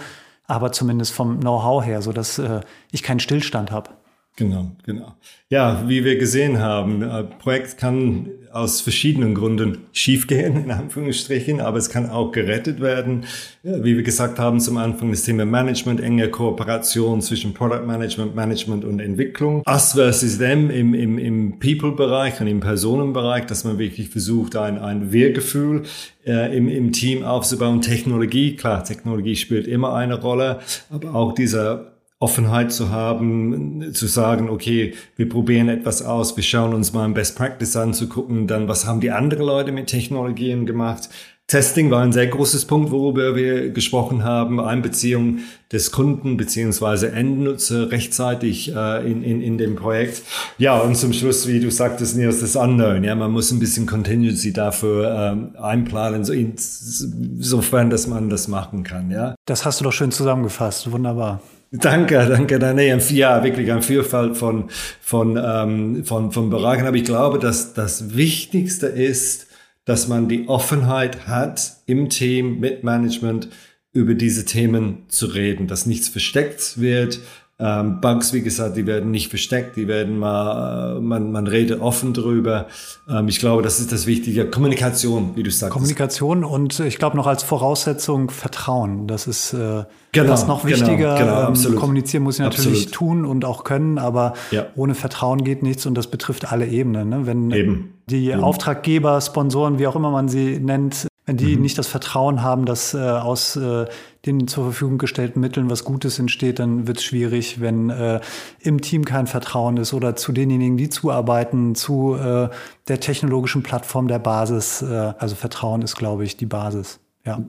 aber 0.47 0.71
zumindest 0.71 1.13
vom 1.13 1.39
Know-how 1.39 1.83
her, 1.83 2.01
so 2.01 2.11
dass 2.11 2.37
äh, 2.37 2.61
ich 2.91 3.03
keinen 3.03 3.19
Stillstand 3.19 3.71
habe. 3.71 3.91
Genau, 4.37 4.71
genau. 4.83 5.15
Ja, 5.49 5.87
wie 5.87 6.03
wir 6.03 6.17
gesehen 6.17 6.59
haben, 6.59 7.01
ein 7.03 7.29
Projekt 7.39 7.77
kann 7.77 8.31
aus 8.51 8.81
verschiedenen 8.81 9.33
Gründen 9.33 9.77
schiefgehen, 9.93 10.65
in 10.65 10.71
Anführungsstrichen, 10.71 11.61
aber 11.61 11.77
es 11.77 11.89
kann 11.89 12.09
auch 12.09 12.33
gerettet 12.33 12.81
werden. 12.81 13.23
Ja, 13.63 13.81
wie 13.81 13.95
wir 13.95 14.03
gesagt 14.03 14.37
haben 14.37 14.59
zum 14.59 14.75
Anfang, 14.75 15.11
das 15.11 15.23
Thema 15.23 15.45
Management, 15.45 16.01
enge 16.01 16.27
Kooperation 16.27 17.21
zwischen 17.21 17.53
Product 17.53 17.85
Management, 17.87 18.35
Management 18.35 18.83
und 18.83 18.99
Entwicklung. 18.99 19.63
Us 19.65 19.93
versus 19.93 20.37
them 20.37 20.69
im, 20.69 20.93
im, 20.93 21.17
im 21.17 21.59
People-Bereich 21.59 22.41
und 22.41 22.47
im 22.47 22.59
Personenbereich, 22.59 23.45
dass 23.45 23.63
man 23.63 23.79
wirklich 23.79 24.09
versucht, 24.09 24.57
ein, 24.57 24.77
ein 24.77 25.13
Wir-Gefühl 25.13 25.83
äh, 26.25 26.57
im, 26.57 26.67
im 26.67 26.91
Team 26.91 27.23
aufzubauen. 27.23 27.81
Technologie, 27.81 28.57
klar, 28.57 28.83
Technologie 28.83 29.37
spielt 29.37 29.65
immer 29.65 29.93
eine 29.93 30.19
Rolle, 30.19 30.59
aber 30.89 31.15
auch 31.15 31.33
dieser 31.33 31.94
Offenheit 32.19 32.72
zu 32.72 32.89
haben, 32.89 33.93
zu 33.93 34.07
sagen, 34.07 34.49
okay, 34.49 34.93
wir 35.16 35.28
probieren 35.28 35.70
etwas 35.70 36.01
aus, 36.01 36.36
wir 36.38 36.43
schauen 36.43 36.74
uns 36.74 36.93
mal 36.93 37.03
ein 37.03 37.13
Best 37.13 37.38
Practice 37.38 37.76
anzugucken, 37.76 38.47
dann 38.47 38.68
was 38.68 38.86
haben 38.86 39.01
die 39.01 39.11
anderen 39.11 39.45
Leute 39.45 39.72
mit 39.72 39.88
Technologien 39.88 40.66
gemacht, 40.66 41.09
Testing 41.47 41.91
war 41.91 42.01
ein 42.01 42.11
sehr 42.11 42.26
großes 42.26 42.66
Punkt, 42.66 42.89
worüber 42.89 43.36
wir 43.36 43.70
gesprochen 43.70 44.24
haben. 44.24 44.59
Einbeziehung 44.59 45.41
des 45.72 45.91
Kunden 45.91 46.38
beziehungsweise 46.38 47.11
Endnutzer 47.11 47.91
rechtzeitig 47.91 48.74
äh, 48.76 49.11
in, 49.11 49.22
in, 49.22 49.41
in 49.41 49.59
dem 49.59 49.76
Projekt. 49.76 50.24
Ja, 50.57 50.80
und 50.80 50.95
zum 50.95 51.13
Schluss, 51.13 51.47
wie 51.47 51.59
du 51.59 51.70
sagtest, 51.70 52.18
Nils, 52.18 52.39
das 52.39 52.55
Unknown. 52.55 53.03
Ja, 53.03 53.13
man 53.13 53.30
muss 53.30 53.51
ein 53.51 53.59
bisschen 53.59 53.86
Contingency 53.86 54.53
dafür 54.53 55.34
ähm, 55.34 55.55
einplanen, 55.55 56.26
so 56.26 56.34
insofern, 56.34 57.91
dass 57.91 58.07
man 58.07 58.32
das 58.32 58.47
machen 58.47 58.84
kann. 58.84 59.11
Ja. 59.11 59.36
Das 59.45 59.66
hast 59.66 59.80
du 59.80 59.84
doch 59.84 59.93
schön 59.93 60.11
zusammengefasst. 60.11 60.91
Wunderbar. 60.91 61.41
Danke, 61.80 62.28
danke. 62.30 62.59
Nee, 62.73 62.95
ja, 63.09 63.43
wirklich 63.43 63.71
ein 63.71 63.82
Vielfalt 63.82 64.38
von, 64.38 64.69
von, 65.01 65.39
ähm, 65.43 66.05
von, 66.05 66.32
von 66.32 66.49
Bereichen. 66.49 66.86
Aber 66.86 66.95
ich 66.95 67.05
glaube, 67.05 67.39
dass 67.39 67.73
das 67.73 68.15
Wichtigste 68.15 68.88
ist, 68.88 69.47
dass 69.86 70.07
man 70.07 70.28
die 70.28 70.47
Offenheit 70.47 71.28
hat, 71.28 71.78
im 71.86 72.09
Team 72.09 72.59
mit 72.59 72.84
Management 72.84 73.49
über 73.93 74.13
diese 74.13 74.45
Themen 74.45 75.05
zu 75.07 75.28
reden, 75.28 75.67
dass 75.67 75.86
nichts 75.86 76.09
versteckt 76.09 76.80
wird. 76.80 77.19
Ähm, 77.58 78.01
Bugs, 78.01 78.34
wie 78.34 78.41
gesagt, 78.41 78.76
die 78.76 78.86
werden 78.86 79.12
nicht 79.12 79.30
versteckt, 79.30 79.78
die 79.78 79.88
werden 79.88 80.20
mal, 80.20 80.97
äh, 80.97 80.99
man, 80.99 81.32
man 81.32 81.47
redet 81.47 81.80
offen 81.80 82.14
drüber. 82.14 82.68
Ähm, 83.08 83.30
ich 83.30 83.39
glaube, 83.39 83.62
das 83.62 83.80
ist 83.80 83.93
das 83.93 84.08
Wichtige. 84.08 84.49
Kommunikation, 84.49 85.38
wie 85.38 85.43
du 85.43 85.49
sagst. 85.51 85.72
Kommunikation 85.72 86.43
und 86.43 86.82
ich 86.82 86.97
glaube 86.97 87.16
noch 87.16 87.28
als 87.28 87.43
Voraussetzung 87.43 88.30
Vertrauen. 88.30 89.08
Das 89.08 89.26
ist 89.26 89.53
äh, 89.53 89.86
genau, 90.12 90.28
das 90.28 90.47
noch 90.47 90.66
genau, 90.66 90.76
wichtiger. 90.76 91.18
Genau, 91.18 91.47
genau, 91.53 91.70
ähm, 91.70 91.76
kommunizieren 91.78 92.24
muss 92.24 92.36
ich 92.36 92.41
natürlich 92.41 92.88
absolut. 92.88 92.93
tun 92.93 93.26
und 93.26 93.45
auch 93.45 93.64
können, 93.64 93.99
aber 93.99 94.34
ja. 94.51 94.66
ohne 94.76 94.93
Vertrauen 94.93 95.45
geht 95.45 95.64
nichts 95.64 95.86
und 95.86 95.95
das 95.95 96.08
betrifft 96.08 96.51
alle 96.51 96.68
Ebenen. 96.68 97.08
Ne? 97.08 97.26
Wenn 97.26 97.51
Eben 97.51 97.93
die 98.10 98.32
Eben. 98.32 98.43
Auftraggeber, 98.43 99.22
Sponsoren, 99.22 99.80
wie 99.80 99.88
auch 99.88 99.95
immer 99.95 100.12
man 100.12 100.28
sie 100.28 100.60
nennt, 100.60 101.08
wenn 101.26 101.38
die 101.38 101.55
mhm. 101.55 101.61
nicht 101.61 101.78
das 101.78 101.88
Vertrauen 101.88 102.43
haben, 102.43 102.65
dass 102.65 102.93
äh, 102.93 102.97
aus 102.97 103.55
äh, 103.55 103.86
den 104.26 104.47
zur 104.47 104.65
Verfügung 104.65 104.97
gestellten 104.97 105.39
Mitteln 105.39 105.69
was 105.69 105.84
Gutes 105.84 106.19
entsteht, 106.19 106.59
dann 106.59 106.88
wird 106.88 106.97
es 106.97 107.03
schwierig, 107.03 107.61
wenn 107.61 107.89
äh, 107.89 108.19
im 108.59 108.82
Team 108.82 109.05
kein 109.05 109.28
Vertrauen 109.28 109.78
ist 109.78 109.93
oder 109.93 110.15
zu 110.15 110.32
denjenigen, 110.32 110.78
die 110.78 110.89
zuarbeiten, 110.89 111.76
zu 111.76 112.15
äh, 112.15 112.49
der 112.88 112.99
technologischen 112.99 113.63
Plattform 113.63 114.07
der 114.07 114.19
Basis. 114.19 114.82
Äh, 114.82 115.13
also 115.17 115.36
Vertrauen 115.36 115.82
ist, 115.82 115.95
glaube 115.95 116.23
ich, 116.23 116.38
die 116.38 116.45
Basis. 116.45 116.99
Ja. 117.26 117.41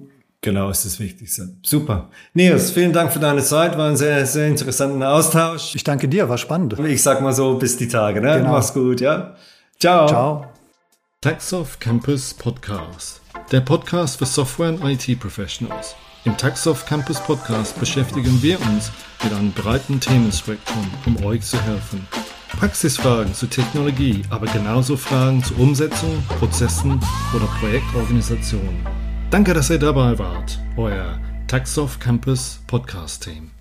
Genau, 0.42 0.70
ist 0.70 0.84
das 0.84 1.00
Wichtigste. 1.00 1.56
Super. 1.62 2.08
Nils, 2.32 2.70
vielen 2.70 2.92
Dank 2.92 3.12
für 3.12 3.18
deine 3.18 3.42
Zeit. 3.42 3.76
War 3.76 3.88
ein 3.90 3.96
sehr, 3.96 4.24
sehr 4.26 4.46
interessanter 4.46 5.12
Austausch. 5.12 5.74
Ich 5.74 5.82
danke 5.82 6.08
dir, 6.08 6.28
war 6.28 6.38
spannend. 6.38 6.78
Ich 6.78 7.02
sag 7.02 7.20
mal 7.20 7.32
so, 7.32 7.58
bis 7.58 7.76
die 7.76 7.88
Tage. 7.88 8.20
Ne? 8.20 8.38
Genau. 8.38 8.52
Mach's 8.52 8.72
gut, 8.72 9.00
ja? 9.00 9.34
Ciao. 9.80 10.06
Ciao. 10.06 10.46
Taxoff 11.20 11.80
Campus 11.80 12.32
Podcast. 12.34 13.25
Der 13.52 13.60
Podcast 13.60 14.18
für 14.18 14.26
Software- 14.26 14.70
und 14.70 14.82
IT-Professionals. 14.82 15.94
Im 16.24 16.36
Taxoff 16.36 16.84
Campus 16.86 17.20
Podcast 17.20 17.78
beschäftigen 17.78 18.42
wir 18.42 18.60
uns 18.60 18.90
mit 19.22 19.32
einem 19.32 19.52
breiten 19.52 20.00
Themenspektrum, 20.00 20.90
um 21.06 21.24
euch 21.24 21.42
zu 21.42 21.60
helfen. 21.62 22.06
Praxisfragen 22.58 23.32
zu 23.34 23.46
Technologie, 23.46 24.22
aber 24.30 24.46
genauso 24.46 24.96
Fragen 24.96 25.44
zu 25.44 25.54
Umsetzung, 25.54 26.22
Prozessen 26.38 27.00
oder 27.34 27.46
Projektorganisation. 27.60 28.84
Danke, 29.30 29.54
dass 29.54 29.70
ihr 29.70 29.78
dabei 29.78 30.18
wart. 30.18 30.58
Euer 30.76 31.20
Taxoff 31.46 32.00
Campus 32.00 32.60
Podcast 32.66 33.24
Team. 33.24 33.55